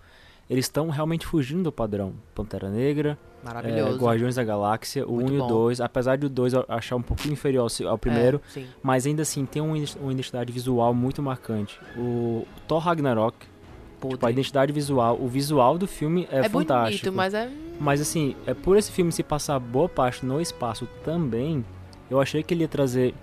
eles 0.51 0.65
estão 0.65 0.89
realmente 0.89 1.25
fugindo 1.25 1.63
do 1.63 1.71
padrão. 1.71 2.11
Pantera 2.35 2.69
Negra, 2.69 3.17
é. 3.63 3.95
Guardiões 3.95 4.35
da 4.35 4.43
Galáxia, 4.43 5.07
o 5.07 5.13
Muito 5.13 5.31
1 5.31 5.35
e 5.35 5.37
o 5.37 5.41
bom. 5.43 5.47
2. 5.47 5.79
Apesar 5.79 6.17
de 6.17 6.25
o 6.25 6.29
2 6.29 6.51
eu 6.51 6.65
achar 6.67 6.97
um 6.97 7.01
pouquinho 7.01 7.31
inferior 7.31 7.71
ao, 7.81 7.87
ao 7.87 7.97
primeiro, 7.97 8.41
É, 8.57 8.63
mas 8.83 9.07
ainda 9.07 9.21
assim 9.21 9.45
tem 9.45 9.61
uma 9.61 9.77
uma 10.01 10.11
identidade 10.11 10.51
visual 10.51 10.93
muito 10.93 11.23
marcante. 11.23 11.79
O 11.97 12.45
Thor 12.67 12.79
Ragnarok, 12.79 13.37
tipo, 14.09 14.25
a 14.25 14.29
identidade 14.29 14.73
visual, 14.73 15.17
o 15.21 15.27
visual 15.29 15.77
do 15.77 15.87
filme 15.87 16.27
é, 16.29 16.39
É, 16.39 16.49
fantástico. 16.49 17.05
bonito, 17.05 17.15
mas 17.15 17.33
é. 17.33 17.49
Mas 17.79 18.01
assim, 18.01 18.35
é 18.45 18.53
por 18.53 18.75
esse 18.75 18.91
filme 18.91 19.09
se 19.13 19.23
passar 19.23 19.57
boa 19.57 19.87
parte 19.87 20.25
no 20.25 20.41
espaço 20.41 20.85
também, 21.05 21.63
eu 22.09 22.19
achei 22.19 22.43
que 22.43 22.53
ele 22.53 22.63
ia 22.63 22.67
trazer 22.67 23.15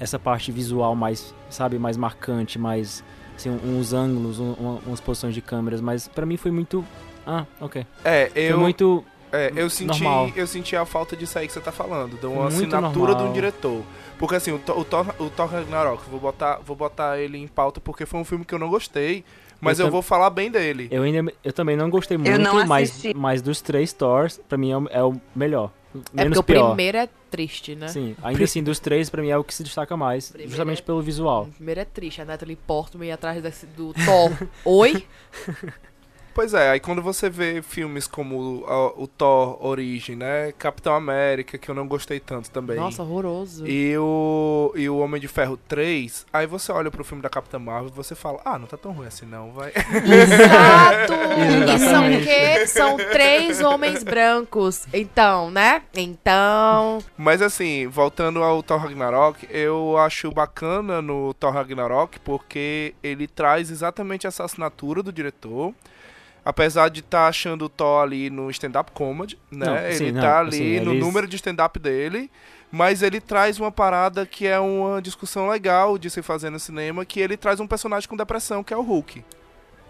essa 0.00 0.18
parte 0.18 0.50
visual 0.50 0.96
mais, 0.96 1.32
sabe, 1.48 1.78
mais 1.78 1.96
marcante, 1.96 2.58
mais 2.58 3.04
assim, 3.36 3.50
uns 3.50 3.92
ângulos, 3.92 4.38
um- 4.40 4.52
uma- 4.54 4.80
umas 4.86 5.00
posições 5.00 5.34
de 5.34 5.40
câmeras, 5.40 5.80
mas 5.80 6.08
pra 6.08 6.24
mim 6.26 6.36
foi 6.36 6.50
muito 6.50 6.84
ah, 7.26 7.44
OK. 7.60 7.84
É, 8.04 8.30
Foi 8.32 8.42
eu, 8.42 8.58
muito 8.58 9.04
é, 9.32 9.52
eu 9.56 9.68
senti, 9.68 10.02
normal. 10.04 10.30
eu 10.36 10.46
senti 10.46 10.76
a 10.76 10.84
falta 10.86 11.16
disso 11.16 11.36
aí 11.38 11.46
que 11.48 11.52
você 11.52 11.60
tá 11.60 11.72
falando, 11.72 12.16
de 12.18 12.24
uma 12.26 12.42
Muito 12.44 12.54
assinatura 12.54 13.12
normal. 13.12 13.24
de 13.24 13.30
um 13.30 13.32
diretor. 13.32 13.82
Porque 14.18 14.36
assim, 14.36 14.52
o, 14.52 14.58
Thor- 14.60 14.78
o, 14.78 14.84
Thor, 14.84 15.06
o 15.18 15.28
Thor 15.28 15.46
Ragnarok, 15.46 16.02
vou 16.08 16.20
botar, 16.20 16.60
vou 16.64 16.76
botar 16.76 17.18
ele 17.18 17.36
em 17.36 17.48
pauta 17.48 17.80
porque 17.80 18.06
foi 18.06 18.20
um 18.20 18.24
filme 18.24 18.44
que 18.44 18.54
eu 18.54 18.58
não 18.60 18.68
gostei, 18.70 19.24
mas 19.60 19.78
Eu 19.80 19.86
eu, 19.86 19.92
vou 19.92 20.02
falar 20.02 20.30
bem 20.30 20.50
dele. 20.50 20.86
eu 20.90 21.02
ainda 21.02 21.32
eu 21.44 21.52
também 21.52 21.76
não 21.76 21.90
gostei 21.90 22.16
muito, 22.16 22.38
não 22.38 22.64
mas 22.66 23.02
mas 23.16 23.42
dos 23.42 23.60
três 23.60 23.92
Thors, 23.92 24.40
pra 24.48 24.56
mim 24.56 24.70
é 24.70 24.76
o, 24.78 24.88
é 24.90 25.02
o 25.02 25.20
melhor. 25.34 25.70
É 26.14 26.22
Menos 26.24 26.38
porque 26.38 26.52
o 26.52 26.54
pior. 26.54 26.66
primeiro 26.68 26.98
é 26.98 27.08
triste, 27.30 27.74
né? 27.74 27.88
Sim, 27.88 28.16
ainda 28.22 28.44
assim, 28.44 28.62
dos 28.62 28.78
três, 28.78 29.08
pra 29.10 29.20
mim 29.22 29.28
é 29.28 29.36
o 29.36 29.44
que 29.44 29.54
se 29.54 29.62
destaca 29.62 29.96
mais, 29.96 30.28
Primeiro 30.28 30.50
justamente 30.50 30.80
é- 30.80 30.84
pelo 30.84 31.00
visual. 31.02 31.44
O 31.44 31.52
primeiro 31.52 31.80
é 31.80 31.84
triste. 31.84 32.20
A 32.22 32.24
Natalie 32.24 32.56
Portman 32.56 33.12
atrás 33.12 33.64
do 33.76 33.92
Thor. 33.92 34.48
Oi? 34.64 35.04
Pois 36.36 36.52
é, 36.52 36.72
aí 36.72 36.80
quando 36.80 37.00
você 37.00 37.30
vê 37.30 37.62
filmes 37.62 38.06
como 38.06 38.36
o, 38.36 39.04
o 39.04 39.06
Thor 39.06 39.56
Origem, 39.64 40.16
né? 40.16 40.52
Capitão 40.58 40.94
América, 40.94 41.56
que 41.56 41.70
eu 41.70 41.74
não 41.74 41.88
gostei 41.88 42.20
tanto 42.20 42.50
também. 42.50 42.76
Nossa, 42.76 43.02
horroroso. 43.02 43.66
E 43.66 43.96
o, 43.96 44.70
e 44.76 44.86
o 44.86 44.98
Homem 44.98 45.18
de 45.18 45.28
Ferro 45.28 45.56
3, 45.66 46.26
aí 46.30 46.46
você 46.46 46.70
olha 46.70 46.90
pro 46.90 47.02
filme 47.02 47.22
da 47.22 47.30
Capitã 47.30 47.58
Marvel 47.58 47.88
e 47.90 47.96
você 47.96 48.14
fala, 48.14 48.42
ah, 48.44 48.58
não 48.58 48.66
tá 48.66 48.76
tão 48.76 48.92
ruim 48.92 49.06
assim 49.06 49.24
não, 49.24 49.50
vai. 49.50 49.68
Exato! 49.70 51.14
e 51.74 51.78
são 51.78 52.06
o 52.06 52.22
quê? 52.22 52.66
São 52.66 52.96
três 52.98 53.62
homens 53.62 54.02
brancos. 54.02 54.86
Então, 54.92 55.50
né? 55.50 55.80
Então. 55.94 56.98
Mas 57.16 57.40
assim, 57.40 57.86
voltando 57.86 58.42
ao 58.42 58.62
Thor 58.62 58.76
Ragnarok, 58.76 59.48
eu 59.48 59.96
acho 59.96 60.30
bacana 60.30 61.00
no 61.00 61.32
Thor 61.32 61.54
Ragnarok 61.54 62.20
porque 62.20 62.94
ele 63.02 63.26
traz 63.26 63.70
exatamente 63.70 64.26
essa 64.26 64.44
assinatura 64.44 65.02
do 65.02 65.10
diretor. 65.10 65.72
Apesar 66.48 66.88
de 66.90 67.00
estar 67.00 67.26
achando 67.26 67.64
o 67.64 67.68
Thor 67.68 68.04
ali 68.04 68.30
no 68.30 68.48
stand-up 68.52 68.92
comedy, 68.92 69.36
né? 69.50 69.66
Não, 69.66 69.76
ele 69.78 69.94
sim, 69.94 70.12
tá 70.12 70.20
não, 70.20 70.36
ali 70.38 70.48
assim, 70.48 70.80
no 70.80 70.92
eles- 70.92 71.04
número 71.04 71.26
de 71.26 71.34
stand-up 71.34 71.76
dele, 71.80 72.30
mas 72.70 73.02
ele 73.02 73.20
traz 73.20 73.58
uma 73.58 73.72
parada 73.72 74.24
que 74.24 74.46
é 74.46 74.56
uma 74.60 75.02
discussão 75.02 75.48
legal 75.48 75.98
de 75.98 76.08
se 76.08 76.22
fazer 76.22 76.48
no 76.50 76.60
cinema, 76.60 77.04
que 77.04 77.18
ele 77.18 77.36
traz 77.36 77.58
um 77.58 77.66
personagem 77.66 78.08
com 78.08 78.16
depressão, 78.16 78.62
que 78.62 78.72
é 78.72 78.76
o 78.76 78.82
Hulk. 78.82 79.24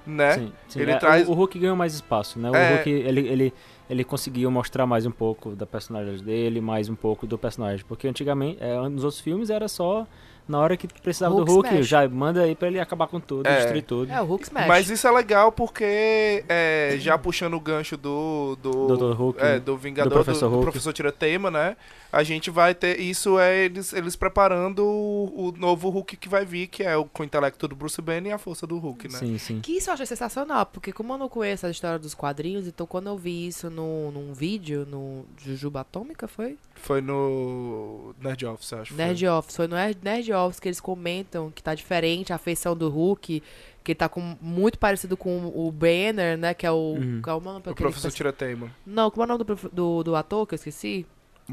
Né? 0.07 0.33
Sim, 0.35 0.53
sim. 0.69 0.81
Ele 0.81 0.93
É, 0.93 0.97
traz- 0.99 1.29
o, 1.29 1.33
o 1.33 1.35
Hulk 1.35 1.59
ganhou 1.59 1.77
mais 1.77 1.93
espaço, 1.95 2.39
né? 2.39 2.51
O 2.51 2.55
É. 2.57 2.77
Hulk, 2.77 2.89
ele, 2.91 3.29
ele, 3.29 3.55
ele 3.91 4.05
conseguiu 4.05 4.51
mostrar 4.51 4.87
mais 4.87 5.05
um 5.05 5.11
pouco 5.11 5.51
da 5.51 5.67
personagem 5.67 6.23
dele, 6.25 6.61
mais 6.61 6.89
um 6.89 6.95
pouco 6.95 7.27
do 7.27 7.37
personagem. 7.37 7.85
Porque 7.87 8.07
antigamente, 8.09 8.57
é, 8.63 8.77
nos 8.89 9.05
outros 9.05 9.21
filmes, 9.21 9.51
era 9.51 9.67
só 9.69 10.07
na 10.49 10.59
hora 10.61 10.77
que 10.77 10.87
precisava 10.87 11.35
Hulk 11.35 11.47
do 11.47 11.53
Hulk, 11.55 11.69
smash. 11.69 11.87
já 11.89 12.09
manda 12.09 12.43
aí 12.43 12.55
pra 12.55 12.69
ele 12.69 12.79
acabar 12.79 13.07
com 13.09 13.19
tudo, 13.19 13.47
É. 13.49 13.57
destruir 13.57 13.83
tudo. 13.83 14.13
É, 14.13 14.21
o 14.21 14.25
Hulk 14.25 14.45
Smash. 14.45 14.67
Mas 14.69 14.89
isso 14.91 15.07
é 15.07 15.11
legal 15.11 15.51
porque, 15.53 16.45
é, 16.49 16.97
já 17.01 17.19
puxando 17.19 17.55
o 17.55 17.61
gancho 17.61 17.97
do. 17.97 18.57
do 18.63 18.97
Dr. 18.97 19.17
Hulk, 19.17 19.41
É, 19.43 19.59
do 19.59 19.77
Vingador, 19.77 20.09
do 20.11 20.15
do 20.19 20.25
Professor 20.25 20.47
do 20.49 20.51
Hulk. 20.55 20.63
Professor 20.65 20.93
Tiratema, 20.93 21.51
né? 21.51 21.77
A 22.17 22.23
gente 22.23 22.51
vai 22.51 22.75
ter. 22.75 22.99
Isso 22.99 23.39
é 23.39 23.67
eles, 23.67 23.93
eles 23.93 24.17
preparando 24.17 24.83
o, 24.83 25.49
o 25.49 25.53
novo 25.53 25.91
Hulk 25.91 26.17
que 26.17 26.31
vai 26.31 26.47
vir, 26.47 26.67
que 26.67 26.83
é 26.83 26.97
o 26.97 27.05
com 27.05 27.23
o 27.23 27.27
intelecto 27.27 27.69
do 27.69 27.77
Bruce 27.77 28.01
Banner 28.01 28.31
e 28.31 28.33
a 28.33 28.39
força 28.39 28.67
do 28.67 28.79
Hulk, 28.79 29.12
né? 29.12 29.19
Sim, 29.19 29.37
sim. 29.37 29.61
Que 29.61 29.73
isso 29.73 29.91
eu 29.91 29.95
achei 29.95 30.07
sensacional, 30.07 30.64
porque 30.64 30.95
como 30.95 31.12
eu 31.12 31.19
não 31.19 31.29
conheço 31.29 31.67
a 31.67 31.71
história 31.71 31.99
dos 31.99 32.14
quadrinhos, 32.14 32.67
então 32.67 32.87
quando 32.87 33.09
eu 33.09 33.19
vi 33.19 33.47
isso 33.47 33.69
no, 33.69 34.11
num 34.11 34.33
vídeo, 34.33 34.87
no 34.91 35.27
Jujuba 35.37 35.83
Atômica, 35.83 36.27
foi? 36.27 36.57
Foi 36.77 37.03
no 37.03 38.14
Nerd 38.19 38.47
Office, 38.47 38.73
acho. 38.73 38.95
Nerd 38.95 39.27
Office, 39.27 39.57
foi 39.57 39.67
no 39.67 39.77
Nerd 39.77 39.99
Nerd 40.03 40.33
Office 40.33 40.59
que 40.59 40.69
eles 40.69 40.81
comentam 40.81 41.51
que 41.51 41.62
tá 41.62 41.75
diferente 41.75 42.33
a 42.33 42.39
feição 42.39 42.75
do 42.75 42.89
Hulk, 42.89 43.43
que 43.85 43.95
tá 43.95 44.09
com, 44.09 44.39
muito 44.41 44.79
parecido 44.79 45.19
com 45.19 45.53
o 45.55 45.71
Banner, 45.71 46.39
né, 46.39 46.55
que 46.55 46.64
é 46.64 46.71
o... 46.71 46.95
Uhum. 46.95 47.21
Qual 47.23 47.37
é 47.37 47.41
o 47.41 47.45
nome? 47.45 47.62
foi. 47.62 47.73
O 47.75 47.77
Professor 47.77 48.11
Tiratema. 48.11 48.71
Não, 48.87 49.11
como 49.11 49.23
é 49.23 49.27
o 49.27 49.29
nome 49.29 49.45
do, 49.45 49.55
do, 49.71 50.03
do 50.03 50.17
ator 50.17 50.47
que 50.47 50.55
eu 50.55 50.57
esqueci? 50.57 51.05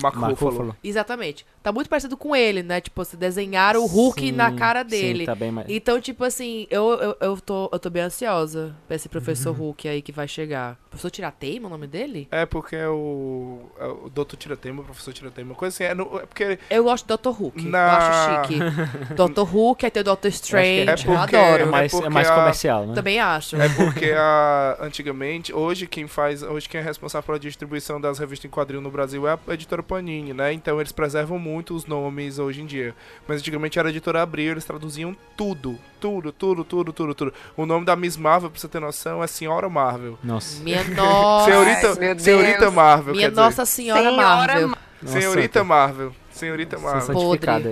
Mark, 0.01 0.15
Mark 0.15 0.31
Ruffalo. 0.31 0.51
Ruffalo. 0.51 0.75
Exatamente. 0.83 1.45
Tá 1.61 1.71
muito 1.71 1.89
parecido 1.89 2.17
com 2.17 2.35
ele, 2.35 2.63
né? 2.63 2.81
Tipo, 2.81 3.05
se 3.05 3.15
desenharam 3.15 3.83
o 3.83 3.85
Hulk 3.85 4.21
Sim, 4.21 4.31
na 4.31 4.51
cara 4.51 4.81
sim, 4.81 4.87
dele. 4.89 5.25
tá 5.25 5.35
bem 5.35 5.51
mais... 5.51 5.67
Então, 5.69 5.99
tipo 6.01 6.23
assim, 6.23 6.65
eu, 6.69 6.89
eu, 6.93 7.17
eu, 7.21 7.37
tô, 7.41 7.69
eu 7.71 7.79
tô 7.79 7.89
bem 7.89 8.03
ansiosa 8.03 8.75
pra 8.87 8.95
esse 8.95 9.07
professor 9.07 9.51
Uhum. 9.51 9.65
Hulk 9.67 9.87
aí 9.87 10.01
que 10.01 10.11
vai 10.11 10.27
chegar. 10.27 10.77
Professor 10.93 11.09
Tiratema, 11.09 11.67
o 11.67 11.69
nome 11.71 11.87
dele? 11.87 12.27
É 12.29 12.45
porque 12.45 12.75
é 12.75 12.87
o, 12.87 13.61
é 13.79 13.85
o 13.87 14.09
Dr. 14.13 14.35
Tiratema, 14.37 14.81
o 14.81 14.85
Professor 14.85 15.11
Tiratema, 15.11 15.49
uma 15.49 15.55
coisa 15.55 15.73
assim. 15.75 15.83
É, 15.85 15.95
no- 15.95 16.19
é 16.19 16.25
porque 16.27 16.59
Eu 16.69 16.83
gosto 16.83 17.07
do 17.07 17.17
Dr. 17.17 17.29
Hulk. 17.29 17.65
Na- 17.67 17.79
Eu 17.79 17.89
acho 17.89 18.47
chique. 18.53 18.59
Dr. 19.33 19.41
Hulk, 19.41 19.85
aí 19.85 19.91
tem 19.91 20.01
o 20.01 20.15
Dr. 20.15 20.27
Strange. 20.27 20.81
é 20.89 20.95
porque- 20.95 21.07
eu 21.09 21.17
adoro. 21.17 21.63
É 21.63 21.65
mais, 21.65 21.91
é 21.93 21.95
porque 21.97 22.09
mais 22.09 22.29
a- 22.29 22.35
comercial, 22.35 22.85
né? 22.85 22.93
Também 22.93 23.19
acho. 23.19 23.55
É 23.55 23.69
porque 23.69 24.13
a, 24.15 24.77
antigamente, 24.81 25.51
hoje 25.53 25.87
quem 25.87 26.07
faz, 26.07 26.43
hoje 26.43 26.69
quem 26.69 26.79
é 26.79 26.83
responsável 26.83 27.25
pela 27.25 27.39
distribuição 27.39 27.99
das 27.99 28.19
revistas 28.19 28.45
em 28.45 28.53
quadrinho 28.53 28.81
no 28.81 28.91
Brasil 28.91 29.27
é 29.27 29.33
a 29.47 29.53
editora 29.53 29.81
Panini, 29.81 30.31
né? 30.33 30.53
Então 30.53 30.79
eles 30.79 30.91
preservam 30.91 31.39
muito 31.39 31.73
os 31.75 31.85
nomes 31.87 32.37
hoje 32.37 32.61
em 32.61 32.65
dia. 32.65 32.93
Mas 33.27 33.39
antigamente 33.39 33.79
era 33.79 33.87
a 33.87 33.91
editora 33.91 34.21
Abril, 34.21 34.51
eles 34.51 34.65
traduziam 34.65 35.15
tudo, 35.35 35.79
tudo, 35.99 36.31
tudo, 36.31 36.63
tudo, 36.63 36.93
tudo, 36.93 37.15
tudo. 37.15 37.33
O 37.57 37.65
nome 37.65 37.83
da 37.85 37.95
Miss 37.95 38.15
Marvel, 38.15 38.51
pra 38.51 38.59
você 38.59 38.67
ter 38.67 38.79
noção, 38.79 39.23
é 39.23 39.27
Senhora 39.27 39.67
Marvel. 39.69 40.19
Nossa. 40.23 40.61
Minha 40.63 40.82
nossa. 40.89 41.45
senhorita, 41.51 41.87
Ai, 41.99 42.19
senhorita. 42.19 42.71
Marvel, 42.71 43.15
Minha. 43.15 43.31
Nossa 43.31 43.65
Senhora, 43.65 44.01
Senhora 44.01 44.17
Marvel. 44.17 44.67
Ma- 44.69 44.77
Nossa, 45.01 45.19
Senhorita 45.19 45.59
tá- 45.59 45.63
Marvel. 45.65 46.11
Senhorita 46.31 46.77
Marvel. 46.79 47.01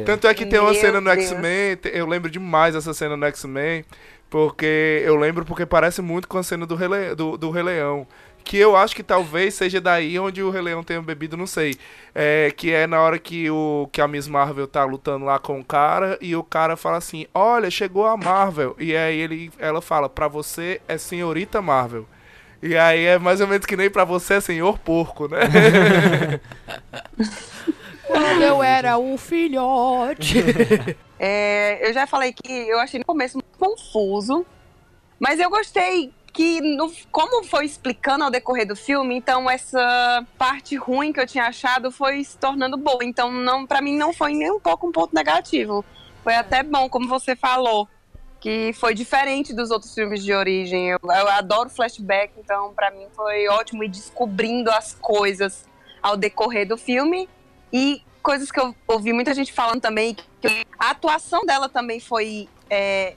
Tanto 0.06 0.28
é 0.28 0.34
que 0.34 0.46
tem 0.46 0.60
uma 0.60 0.72
Meu 0.72 0.80
cena 0.82 1.02
no. 1.02 1.10
X-Men, 1.10 1.78
eu 1.94 2.06
lembro 2.06 2.30
demais 2.30 2.74
dessa 2.76 2.94
cena 2.94 3.18
no 3.18 3.26
X-Men, 3.26 3.84
porque 4.30 5.02
eu 5.06 5.16
lembro 5.16 5.44
porque 5.46 5.66
parece 5.66 6.02
muito 6.02 6.28
com 6.28 6.38
a 6.38 6.44
cena 6.44 6.66
do 6.66 6.76
Rei, 6.76 6.88
Le- 6.88 7.16
do, 7.16 7.38
do 7.38 7.50
Rei 7.52 7.64
Leão. 7.64 8.08
Que 8.44 8.58
eu 8.58 8.76
acho 8.76 8.96
que 8.96 9.04
talvez 9.04 9.54
seja 9.54 9.80
daí 9.80 10.18
onde 10.18 10.42
o 10.42 10.50
Rei 10.50 10.64
Leão 10.64 10.84
tenha 10.84 11.00
bebido, 11.02 11.38
não 11.38 11.46
sei. 11.46 11.76
É, 12.14 12.52
que 12.56 12.72
é 12.72 12.88
na 12.88 13.00
hora 13.00 13.20
que, 13.20 13.50
o, 13.52 13.88
que 13.92 14.02
a 14.02 14.08
Miss 14.08 14.28
Marvel 14.28 14.68
tá 14.68 14.84
lutando 14.84 15.26
lá 15.26 15.38
com 15.38 15.60
o 15.60 15.64
cara 15.64 16.18
e 16.20 16.36
o 16.36 16.44
cara 16.44 16.76
fala 16.76 16.98
assim: 16.98 17.28
Olha, 17.36 17.70
chegou 17.70 18.08
a 18.08 18.18
Marvel. 18.18 18.76
E 18.80 18.96
aí 18.96 19.20
ele, 19.20 19.52
ela 19.60 19.80
fala: 19.80 20.10
Pra 20.10 20.28
você 20.28 20.82
é 20.88 20.98
Senhorita 20.98 21.62
Marvel. 21.62 22.08
E 22.62 22.78
aí 22.78 23.06
é 23.06 23.18
mais 23.20 23.42
ou 23.42 23.48
menos 23.48 23.66
que 23.66 23.76
nem 23.76 23.90
pra 23.90 24.04
você 24.06 24.36
é 24.36 24.42
Senhor 24.42 24.78
Porco, 24.80 25.28
né? 25.28 25.40
Quando 28.08 28.42
eu 28.42 28.62
era 28.64 28.98
um 28.98 29.18
filhote. 29.18 30.44
É, 31.24 31.88
eu 31.88 31.94
já 31.94 32.08
falei 32.08 32.34
que 32.34 32.52
eu 32.52 32.80
achei 32.80 32.98
no 32.98 33.06
começo 33.06 33.38
muito 33.38 33.56
confuso, 33.60 34.44
mas 35.20 35.40
eu 35.40 35.52
gostei 35.52 36.12
que, 36.34 36.60
no- 36.62 36.92
como 37.12 37.44
foi 37.44 37.64
explicando 37.64 38.24
ao 38.24 38.32
decorrer 38.32 38.66
do 38.68 38.76
filme, 38.76 39.16
então 39.18 39.48
essa 39.48 40.26
parte 40.36 40.76
ruim 40.78 41.14
que 41.14 41.20
eu 41.20 41.28
tinha 41.28 41.44
achado 41.46 41.92
foi 41.92 42.24
se 42.24 42.36
tornando 42.40 42.76
boa. 42.76 43.04
Então, 43.06 43.32
não, 43.32 43.68
para 43.68 43.84
mim, 43.84 43.96
não 43.96 44.12
foi 44.12 44.34
nem 44.34 44.50
um 44.52 44.60
pouco 44.60 44.88
um 44.88 44.92
ponto 44.92 45.14
negativo. 45.14 45.86
Foi 46.24 46.34
até 46.34 46.64
bom, 46.64 46.90
como 46.90 47.08
você 47.08 47.36
falou, 47.36 47.88
que 48.42 48.74
foi 48.74 48.96
diferente 48.96 49.54
dos 49.54 49.70
outros 49.70 49.94
filmes 49.94 50.24
de 50.24 50.34
origem. 50.34 50.90
Eu, 50.90 51.00
eu 51.04 51.30
adoro 51.30 51.70
flashback, 51.70 52.34
então, 52.40 52.74
para 52.74 52.90
mim, 52.90 53.06
foi 53.16 53.48
ótimo 53.48 53.84
ir 53.84 53.88
descobrindo 53.90 54.72
as 54.72 54.96
coisas 55.00 55.64
ao 56.02 56.18
decorrer 56.18 56.68
do 56.68 56.76
filme. 56.76 57.30
E 57.72 58.02
coisas 58.24 58.52
que 58.52 58.60
eu 58.60 58.76
ouvi 58.88 59.14
muita 59.14 59.34
gente 59.36 59.54
falando 59.54 59.80
também, 59.80 60.16
que 60.16 60.66
a 60.80 60.90
atuação 60.90 61.46
dela 61.46 61.70
também 61.70 62.00
foi 62.00 62.50
é, 62.68 63.14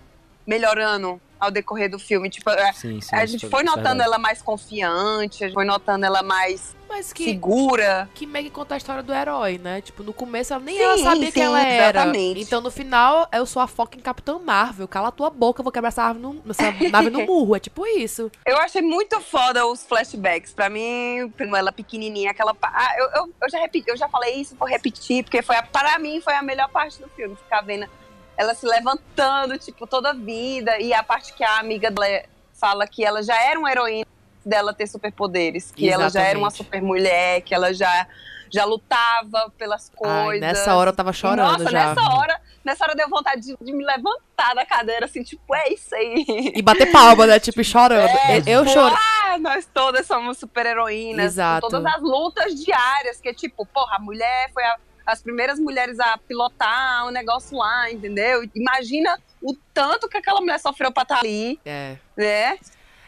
melhorando 0.47 1.19
ao 1.41 1.51
decorrer 1.51 1.91
do 1.91 1.99
filme. 1.99 2.29
Tipo, 2.29 2.51
a, 2.51 2.73
Sim, 2.75 3.01
sim, 3.01 3.17
a 3.17 3.25
gente 3.25 3.47
é- 3.47 3.49
foi 3.49 3.63
é 3.63 3.65
notando 3.65 3.83
verdade. 3.85 4.09
ela 4.09 4.19
mais 4.19 4.43
confiante, 4.43 5.43
a 5.43 5.47
gente 5.49 5.55
foi 5.55 5.65
notando 5.65 6.05
ela 6.05 6.23
mais 6.23 6.77
Mas 6.95 7.13
que, 7.13 7.25
segura. 7.25 8.09
que 8.15 8.25
meio 8.25 8.45
que 8.45 8.53
conta 8.53 8.75
a 8.75 8.77
história 8.77 9.03
do 9.03 9.13
herói, 9.13 9.59
né? 9.59 9.81
Tipo, 9.81 10.05
no 10.05 10.13
começo 10.13 10.55
ela 10.55 10.63
nem 10.63 10.77
Sim, 10.77 10.83
ela 10.83 10.99
sabia 10.99 11.27
sim, 11.27 11.33
quem 11.33 11.43
ela 11.43 11.61
era. 11.61 11.99
exatamente. 11.99 12.41
Então 12.41 12.61
no 12.61 12.71
final 12.71 13.29
eu 13.33 13.45
sou 13.47 13.61
a 13.61 13.67
foca 13.67 13.99
em 13.99 14.01
Capitã 14.01 14.39
Marvel. 14.39 14.87
Cala 14.87 15.09
a 15.09 15.11
tua 15.11 15.29
boca, 15.29 15.61
eu 15.61 15.65
vou 15.65 15.73
quebrar 15.73 15.89
essa, 15.89 16.05
árvore 16.05 16.41
no, 16.45 16.51
essa 16.53 16.71
nave 16.93 17.11
no 17.11 17.23
murro. 17.27 17.57
É 17.57 17.59
tipo 17.59 17.85
isso. 17.85 18.31
Eu 18.47 18.57
achei 18.59 18.81
muito 18.81 19.21
foda 19.21 19.67
os 19.67 19.83
flashbacks. 19.85 20.53
Pra 20.53 20.71
mim, 20.71 21.33
ela 21.57 21.73
pequenininha, 21.73 22.31
aquela. 22.31 22.57
Ah, 22.63 22.95
eu, 22.97 23.11
eu, 23.23 23.35
eu 23.43 23.51
já 23.51 23.59
repeti, 23.59 23.91
eu 23.91 23.97
já 23.97 24.09
falei 24.09 24.37
isso, 24.37 24.55
vou 24.55 24.69
repetir, 24.69 25.25
porque 25.25 25.43
foi 25.43 25.57
a, 25.57 25.65
para 25.65 25.99
mim 25.99 26.21
foi 26.21 26.35
a 26.35 26.43
melhor 26.43 26.69
parte 26.69 27.01
do 27.01 27.09
filme. 27.09 27.35
Ficar 27.35 27.63
vendo 27.63 27.89
ela 28.37 28.55
se 28.55 28.67
levantando, 28.67 29.59
tipo, 29.59 29.85
toda 29.85 30.11
a 30.11 30.15
vida. 30.15 30.79
E 30.79 30.95
a 30.95 31.03
parte 31.03 31.33
que 31.33 31.43
a 31.43 31.59
amiga 31.59 31.91
dela 31.91 32.23
fala 32.53 32.87
que 32.87 33.05
ela 33.05 33.21
já 33.21 33.37
era 33.43 33.59
uma 33.59 33.69
heroína 33.69 34.14
dela 34.45 34.73
ter 34.75 34.87
superpoderes. 34.87 35.71
Que 35.73 35.89
ela 35.91 36.09
já 36.09 36.21
era 36.23 36.39
uma 36.39 36.49
Exatamente. 36.49 36.57
super 36.57 36.83
mulher, 36.83 37.41
que 37.43 37.55
ela 37.55 37.73
já, 37.73 38.07
já 38.53 38.65
lutava 38.65 39.53
pelas 39.59 39.91
Ai, 40.05 40.25
coisas. 40.25 40.41
nessa 40.41 40.75
hora 40.75 40.91
eu 40.91 40.95
tava 40.95 41.13
chorando 41.13 41.59
Nossa, 41.59 41.71
já. 41.71 41.89
nessa 41.95 42.03
hora, 42.15 42.41
nessa 42.65 42.85
hora 42.85 42.95
deu 42.95 43.09
vontade 43.09 43.41
de, 43.43 43.57
de 43.61 43.73
me 43.73 43.85
levantar 43.85 44.55
da 44.55 44.65
cadeira, 44.67 45.07
assim, 45.07 45.23
tipo, 45.23 45.55
é 45.55 45.73
isso 45.73 45.95
aí. 45.95 46.25
E 46.55 46.63
bater 46.63 46.91
palma, 46.93 47.27
né? 47.27 47.39
Tipo, 47.41 47.63
chorando. 47.65 48.09
É, 48.29 48.39
eu 48.47 48.63
tipo, 48.65 48.75
chorei. 48.75 48.97
Ah, 49.27 49.39
nós 49.39 49.69
todas 49.73 50.07
somos 50.07 50.39
super 50.39 50.65
heroínas. 50.67 51.25
Exato. 51.27 51.69
Todas 51.69 51.85
as 51.95 52.01
lutas 52.01 52.55
diárias, 52.55 53.21
que 53.21 53.29
é 53.29 53.35
tipo, 53.35 53.67
porra, 53.67 53.97
a 53.97 54.01
mulher 54.01 54.51
foi 54.53 54.63
a- 54.65 54.77
as 55.07 55.23
primeiras 55.23 55.59
mulheres 55.59 56.01
a 56.01 56.17
pilotar 56.17 57.07
um 57.07 57.11
negócio 57.11 57.59
lá, 57.59 57.91
entendeu? 57.91 58.43
Imagina 58.55 59.19
o 59.43 59.55
tanto 59.75 60.09
que 60.09 60.17
aquela 60.17 60.41
mulher 60.41 60.59
sofreu 60.59 60.91
pra 60.91 61.03
estar 61.03 61.19
ali, 61.19 61.61
É. 61.63 61.97
né? 62.17 62.59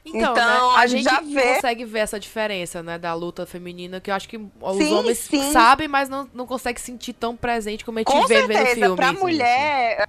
Então, 0.07 0.33
Então, 0.33 0.35
né, 0.35 0.77
a, 0.77 0.81
a 0.81 0.87
gente 0.87 1.03
já 1.03 1.21
vê- 1.21 1.55
consegue 1.55 1.85
ver 1.85 1.99
essa 1.99 2.21
diferença, 2.21 2.81
né, 2.83 2.97
da 2.97 3.13
luta 3.13 3.45
feminina, 3.45 4.01
que 4.01 4.09
eu 4.11 4.15
acho 4.15 4.29
que 4.29 4.37
os 4.39 4.77
Sim, 4.77 4.95
homens 4.95 5.19
sim. 5.19 5.53
sabem, 5.53 5.89
mas 5.89 6.09
não, 6.09 6.29
não 6.33 6.47
conseguem 6.47 6.81
sentir 6.81 7.13
tão 7.13 7.37
presente 7.37 7.85
como 7.85 7.99
a 7.99 8.01
gente 8.01 8.07
Com 8.13 8.27
vê 8.27 8.43
vendo 8.47 8.51
o 8.51 8.53
certeza, 8.55 8.75
filme. 8.81 8.97
pra 8.97 9.13
mulher 9.13 10.09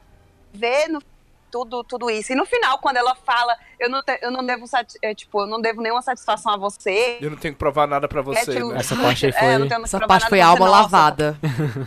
ver 0.53 0.87
no- 0.89 1.01
tudo, 1.49 1.81
tudo 1.83 2.09
isso. 2.11 2.33
E 2.33 2.35
no 2.35 2.45
final, 2.45 2.77
quando 2.77 2.97
ela 2.97 3.15
fala, 3.15 3.55
eu 3.79 3.89
não, 3.89 4.03
te- 4.03 4.19
eu 4.21 4.29
não 4.29 4.45
devo 4.45 4.65
é, 5.01 5.15
tipo, 5.15 5.41
eu 5.41 5.47
não 5.47 5.59
devo 5.61 5.81
nenhuma 5.81 6.01
satisfação 6.01 6.53
a 6.53 6.57
você. 6.57 7.17
Eu 7.21 7.31
não 7.31 7.37
tenho 7.37 7.53
que 7.53 7.57
provar 7.57 7.87
nada 7.87 8.05
pra 8.07 8.21
você, 8.21 8.53
tipo, 8.53 8.67
né? 8.73 8.79
Essa 8.79 8.95
parte 8.97 9.25
aí 9.25 9.31
É, 9.35 9.39
foi- 9.57 9.67
tenho 9.69 9.83
Essa 9.83 9.99
parte 10.01 10.27
foi 10.29 10.41
alma 10.41 10.65
nossa. 10.67 10.81
lavada. 10.81 11.39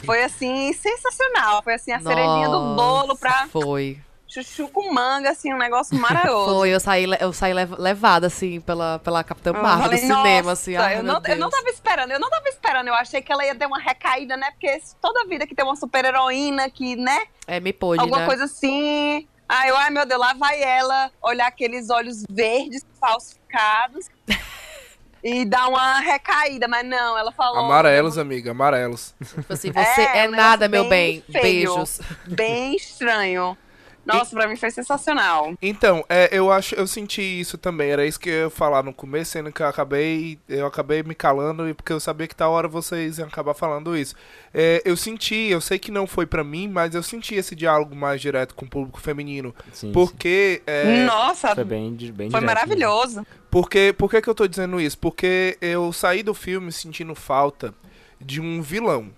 Foi 0.05 0.23
assim, 0.25 0.73
sensacional. 0.73 1.63
Foi 1.63 1.75
assim, 1.75 1.93
a 1.93 2.01
cerejinha 2.01 2.49
do 2.49 2.75
bolo 2.75 3.17
pra 3.17 3.47
Foi. 3.49 3.99
Chuchu 4.33 4.69
com 4.69 4.93
manga, 4.93 5.31
assim, 5.31 5.53
um 5.53 5.59
negócio 5.59 5.95
maravilhoso. 5.99 6.55
Foi, 6.55 6.71
eu 6.71 6.81
saí, 6.81 7.05
eu 7.21 7.33
saí 7.33 7.53
lev- 7.53 7.79
levada, 7.79 8.29
assim, 8.29 8.61
pela, 8.61 8.99
pela 9.01 9.25
Capitã 9.25 9.53
Marvel 9.53 9.91
do 9.91 9.97
cinema, 9.99 10.53
assim. 10.53 10.75
"Nossa, 10.75 10.87
ai, 10.87 10.99
eu, 10.99 11.03
não, 11.03 11.21
eu 11.27 11.37
não 11.37 11.51
tava 11.51 11.69
esperando, 11.69 12.11
eu 12.13 12.21
não 12.21 12.31
tava 12.31 12.49
esperando. 12.49 12.89
Eu 12.89 12.95
achei 12.95 13.21
que 13.21 13.33
ela 13.33 13.45
ia 13.45 13.55
ter 13.55 13.67
uma 13.67 13.79
recaída, 13.79 14.37
né? 14.37 14.51
Porque 14.53 14.81
toda 15.01 15.27
vida 15.27 15.47
que 15.47 15.55
tem 15.55 15.65
uma 15.65 15.77
super-heroína 15.77 16.71
que, 16.71 16.97
né? 16.97 17.25
É, 17.47 17.59
me 17.61 17.73
pôde, 17.73 18.01
alguma 18.01 18.21
né? 18.21 18.27
coisa 18.27 18.45
assim. 18.45 19.27
Ai, 19.49 19.69
eu, 19.71 19.77
ai, 19.77 19.91
meu 19.91 20.07
Deus, 20.07 20.21
lá 20.21 20.33
vai 20.35 20.63
ela 20.63 21.11
olhar 21.21 21.49
aqueles 21.49 21.91
olhos 21.91 22.23
verdes 22.31 22.85
falsificados 23.01 24.07
e 25.25 25.45
dar 25.45 25.67
uma 25.69 25.99
recaída. 25.99 26.69
Mas 26.69 26.87
não, 26.87 27.19
ela 27.19 27.33
falou. 27.33 27.59
Amarelos, 27.65 28.17
amiga, 28.17 28.53
amarelos. 28.53 29.13
Tipo 29.25 29.53
assim, 29.53 29.73
você 29.73 30.03
É, 30.03 30.19
é, 30.25 30.29
um 30.29 30.33
nada, 30.33 30.69
meu 30.69 30.89
bem. 30.89 31.25
bem 31.29 31.43
feio. 31.43 31.75
Beijos. 31.75 32.01
Bem 32.29 32.77
estranho. 32.77 33.59
Nossa, 34.05 34.35
pra 34.35 34.49
mim 34.49 34.57
foi 34.57 34.71
sensacional. 34.71 35.55
Então, 35.61 36.05
é, 36.09 36.29
eu 36.33 36.51
acho, 36.51 36.75
eu 36.75 36.87
senti 36.87 37.23
isso 37.23 37.59
também. 37.59 37.91
Era 37.91 38.07
isso 38.07 38.19
que 38.19 38.29
eu 38.29 38.45
ia 38.45 38.51
falar 38.51 38.83
no 38.83 38.93
começo, 38.93 39.33
sendo 39.33 39.53
que 39.53 39.63
eu 39.63 39.67
acabei, 39.67 40.39
eu 40.49 40.67
acabei 40.67 41.03
me 41.03 41.15
calando 41.15 41.69
e 41.69 41.75
porque 41.75 41.93
eu 41.93 42.01
sabia 42.01 42.27
que 42.27 42.35
tal 42.35 42.53
hora 42.53 42.67
vocês 42.67 43.19
iam 43.19 43.29
acabar 43.29 43.55
falando 43.55 43.97
isso. 43.97 44.15
É, 44.53 44.83
eu 44.85 44.97
senti, 44.97 45.35
eu 45.35 45.61
sei 45.61 45.79
que 45.79 45.91
não 45.91 46.07
foi 46.07 46.27
pra 46.27 46.43
mim, 46.43 46.69
mas 46.69 46.95
eu 46.95 47.03
senti 47.03 47.35
esse 47.35 47.55
diálogo 47.55 47.95
mais 47.95 48.21
direto 48.21 48.55
com 48.55 48.65
o 48.65 48.69
público 48.69 49.01
feminino, 49.01 49.55
Sim, 49.73 49.93
porque 49.93 50.63
é, 50.67 51.05
Nossa, 51.05 51.49
sim. 51.49 51.55
Foi 51.55 51.65
bem, 51.65 51.91
bem 51.91 51.99
foi 51.99 52.15
direto 52.17 52.33
mesmo. 52.33 52.47
maravilhoso. 52.47 53.27
Porque, 53.51 53.95
por 53.99 54.11
que, 54.11 54.23
que 54.23 54.29
eu 54.29 54.35
tô 54.35 54.47
dizendo 54.47 54.81
isso? 54.81 54.97
Porque 54.99 55.59
eu 55.61 55.93
saí 55.93 56.23
do 56.23 56.33
filme 56.33 56.71
sentindo 56.71 57.15
falta 57.15 57.75
de 58.21 58.41
um 58.41 58.63
vilão. 58.63 59.11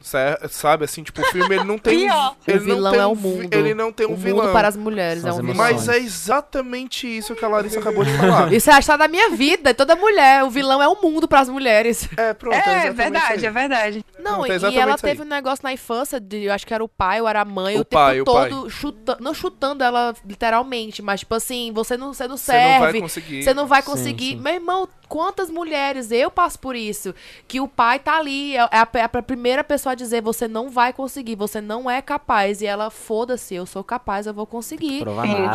Sabe, 0.00 0.84
assim, 0.84 1.02
tipo, 1.02 1.20
o 1.20 1.24
filme 1.26 1.54
ele 1.56 1.64
não 1.64 1.78
tem. 1.78 2.00
Pior. 2.06 2.36
Ele 2.46 2.58
o 2.58 2.60
vilão 2.62 2.80
não 2.82 2.90
tem 2.92 3.00
é 3.00 3.06
o 3.06 3.10
um 3.10 3.14
mundo. 3.16 3.48
Ele 3.54 3.74
não 3.74 3.92
tem 3.92 4.06
um 4.06 4.12
o 4.12 4.16
vilão. 4.16 4.44
mundo 4.44 4.52
para 4.52 4.68
as 4.68 4.76
mulheres 4.76 5.22
São 5.22 5.30
é 5.30 5.34
um 5.34 5.36
vilão. 5.38 5.54
Mas 5.56 5.88
é 5.88 5.98
exatamente 5.98 7.06
isso 7.06 7.34
que 7.34 7.44
a 7.44 7.48
Larissa 7.48 7.78
acabou 7.80 8.04
de 8.04 8.12
falar. 8.16 8.52
Isso 8.56 8.70
é 8.70 8.74
a 8.74 8.78
história 8.78 8.98
da 9.00 9.08
minha 9.08 9.30
vida, 9.30 9.74
toda 9.74 9.96
mulher. 9.96 10.44
O 10.44 10.50
vilão 10.50 10.82
é 10.82 10.88
o 10.88 11.00
mundo 11.02 11.26
para 11.26 11.40
as 11.40 11.48
mulheres. 11.48 12.08
É, 12.16 12.32
pronto. 12.34 12.54
É, 12.54 12.58
exatamente 12.58 12.92
verdade, 12.96 13.36
isso 13.36 13.46
é 13.46 13.50
verdade. 13.50 14.04
Não, 14.18 14.42
Pronto, 14.42 14.52
é 14.66 14.70
e 14.70 14.78
ela 14.78 14.96
teve 14.96 15.22
um 15.22 15.26
negócio 15.26 15.62
na 15.62 15.72
infância, 15.72 16.18
de, 16.20 16.44
eu 16.44 16.52
acho 16.52 16.66
que 16.66 16.74
era 16.74 16.82
o 16.82 16.88
pai 16.88 17.20
ou 17.20 17.28
era 17.28 17.40
a 17.40 17.44
mãe, 17.44 17.76
O 17.76 17.80
o, 17.80 17.84
pai, 17.84 18.16
tempo 18.18 18.30
o 18.30 18.34
pai. 18.34 18.48
todo 18.50 18.70
chutando, 18.70 19.22
não 19.22 19.34
chutando 19.34 19.84
ela 19.84 20.14
literalmente, 20.24 21.02
mas 21.02 21.20
tipo 21.20 21.34
assim, 21.34 21.72
você 21.72 21.96
não, 21.96 22.12
você 22.12 22.26
não 22.28 22.36
Você 22.36 22.52
não 22.52 22.58
vai 22.78 22.78
serve, 22.80 23.00
conseguir. 23.00 23.42
você 23.42 23.54
não 23.54 23.66
vai 23.66 23.82
Sim, 23.82 23.90
conseguir. 23.90 24.30
sim. 24.36 24.40
Meu 24.40 24.54
irmão, 24.54 24.88
quantas 25.08 25.50
mulheres, 25.50 26.10
eu 26.10 26.30
passo 26.30 26.58
por 26.58 26.74
isso, 26.76 27.14
que 27.46 27.60
o 27.60 27.68
pai 27.68 27.98
tá 27.98 28.18
ali, 28.18 28.56
é 28.56 28.60
a, 28.60 28.88
é 28.94 29.02
a 29.02 29.08
primeira 29.22 29.62
pessoa 29.64 29.92
a 29.92 29.94
dizer, 29.94 30.22
você 30.22 30.46
não 30.48 30.70
vai 30.70 30.92
conseguir, 30.92 31.36
você 31.36 31.60
não 31.60 31.90
é 31.90 32.02
capaz, 32.02 32.60
e 32.60 32.66
ela, 32.66 32.90
foda-se, 32.90 33.54
eu 33.54 33.66
sou 33.66 33.84
capaz, 33.84 34.26
eu 34.26 34.34
vou 34.34 34.46
conseguir. 34.46 35.04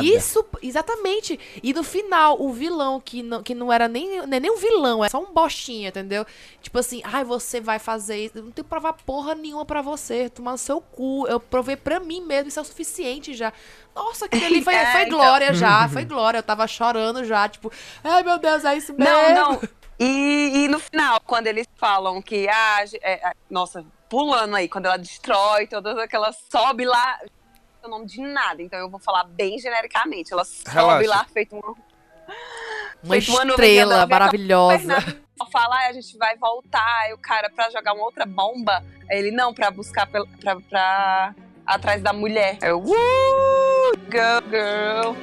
Isso, 0.01 0.45
exatamente. 0.61 1.39
E 1.61 1.73
no 1.73 1.83
final, 1.83 2.41
o 2.41 2.51
vilão, 2.51 2.99
que 2.99 3.23
não, 3.23 3.43
que 3.43 3.53
não 3.53 3.71
era 3.71 3.87
nem, 3.87 4.19
é 4.19 4.25
nem 4.25 4.51
um 4.51 4.57
vilão, 4.57 5.03
é 5.03 5.09
só 5.09 5.21
um 5.21 5.33
bostinha, 5.33 5.89
entendeu? 5.89 6.25
Tipo 6.61 6.79
assim, 6.79 7.01
ai, 7.03 7.23
você 7.23 7.59
vai 7.59 7.79
fazer 7.79 8.25
isso. 8.25 8.35
Não 8.35 8.51
tenho 8.51 8.63
que 8.63 8.69
provar 8.69 8.93
porra 8.93 9.35
nenhuma 9.35 9.65
pra 9.65 9.81
você. 9.81 10.29
Tomar 10.29 10.51
no 10.51 10.57
seu 10.57 10.79
cu. 10.79 11.27
Eu 11.27 11.39
provei 11.39 11.75
pra 11.75 11.99
mim 11.99 12.21
mesmo, 12.21 12.49
isso 12.49 12.59
é 12.59 12.61
o 12.61 12.65
suficiente 12.65 13.33
já. 13.33 13.51
Nossa, 13.95 14.25
aquilo 14.25 14.45
ali 14.45 14.61
foi, 14.63 14.73
É, 14.75 14.91
foi 14.91 15.01
então. 15.03 15.17
glória 15.19 15.53
já, 15.53 15.87
foi 15.89 16.05
glória. 16.05 16.37
Eu 16.39 16.43
tava 16.43 16.67
chorando 16.67 17.23
já, 17.25 17.47
tipo, 17.49 17.71
ai 18.03 18.23
meu 18.23 18.37
Deus, 18.39 18.63
é 18.65 18.75
isso 18.77 18.93
mesmo. 18.93 19.13
Não, 19.13 19.33
não. 19.53 19.61
E, 19.99 20.63
e 20.63 20.67
no 20.67 20.79
final, 20.79 21.19
quando 21.21 21.47
eles 21.47 21.67
falam 21.77 22.21
que, 22.21 22.47
ah, 22.49 22.85
ge- 22.85 22.99
é, 23.03 23.29
é, 23.29 23.33
nossa, 23.49 23.85
pulando 24.09 24.55
aí, 24.55 24.67
quando 24.67 24.87
ela 24.87 24.97
destrói 24.97 25.67
todas 25.67 25.95
aquelas, 25.97 26.35
sobe 26.51 26.85
lá, 26.85 27.19
o 27.83 27.87
nome 27.87 28.05
de 28.07 28.19
nada, 28.21 28.61
então 28.63 28.79
eu 28.79 28.89
vou 28.89 28.99
falar 28.99 29.25
bem 29.25 29.59
genericamente, 29.59 30.33
ela 30.33 30.43
sobe 30.43 30.69
Relaxa. 30.73 31.09
lá, 31.09 31.25
feito 31.25 31.55
uma, 31.55 31.75
Uma 33.03 33.13
feito 33.15 33.29
uma 33.31 33.45
nuvem 33.45 33.69
estrela 33.69 33.95
andando, 33.97 34.09
maravilhosa. 34.09 34.95
Fala, 35.51 35.75
ah, 35.75 35.87
a 35.89 35.93
gente 35.93 36.17
vai 36.17 36.35
voltar, 36.37 36.99
aí 37.03 37.13
o 37.13 37.17
cara, 37.17 37.49
pra 37.49 37.69
jogar 37.71 37.93
uma 37.93 38.03
outra 38.05 38.25
bomba, 38.25 38.83
aí 39.09 39.17
ele, 39.19 39.31
não, 39.31 39.53
pra 39.53 39.69
buscar 39.71 40.05
pel- 40.07 40.27
pra, 40.39 40.55
pra, 40.61 41.35
atrás 41.65 42.01
da 42.01 42.13
mulher. 42.13 42.57
Eu, 42.61 42.79
uh, 42.79 42.93
Go, 44.09 44.41
girl. 44.49 45.15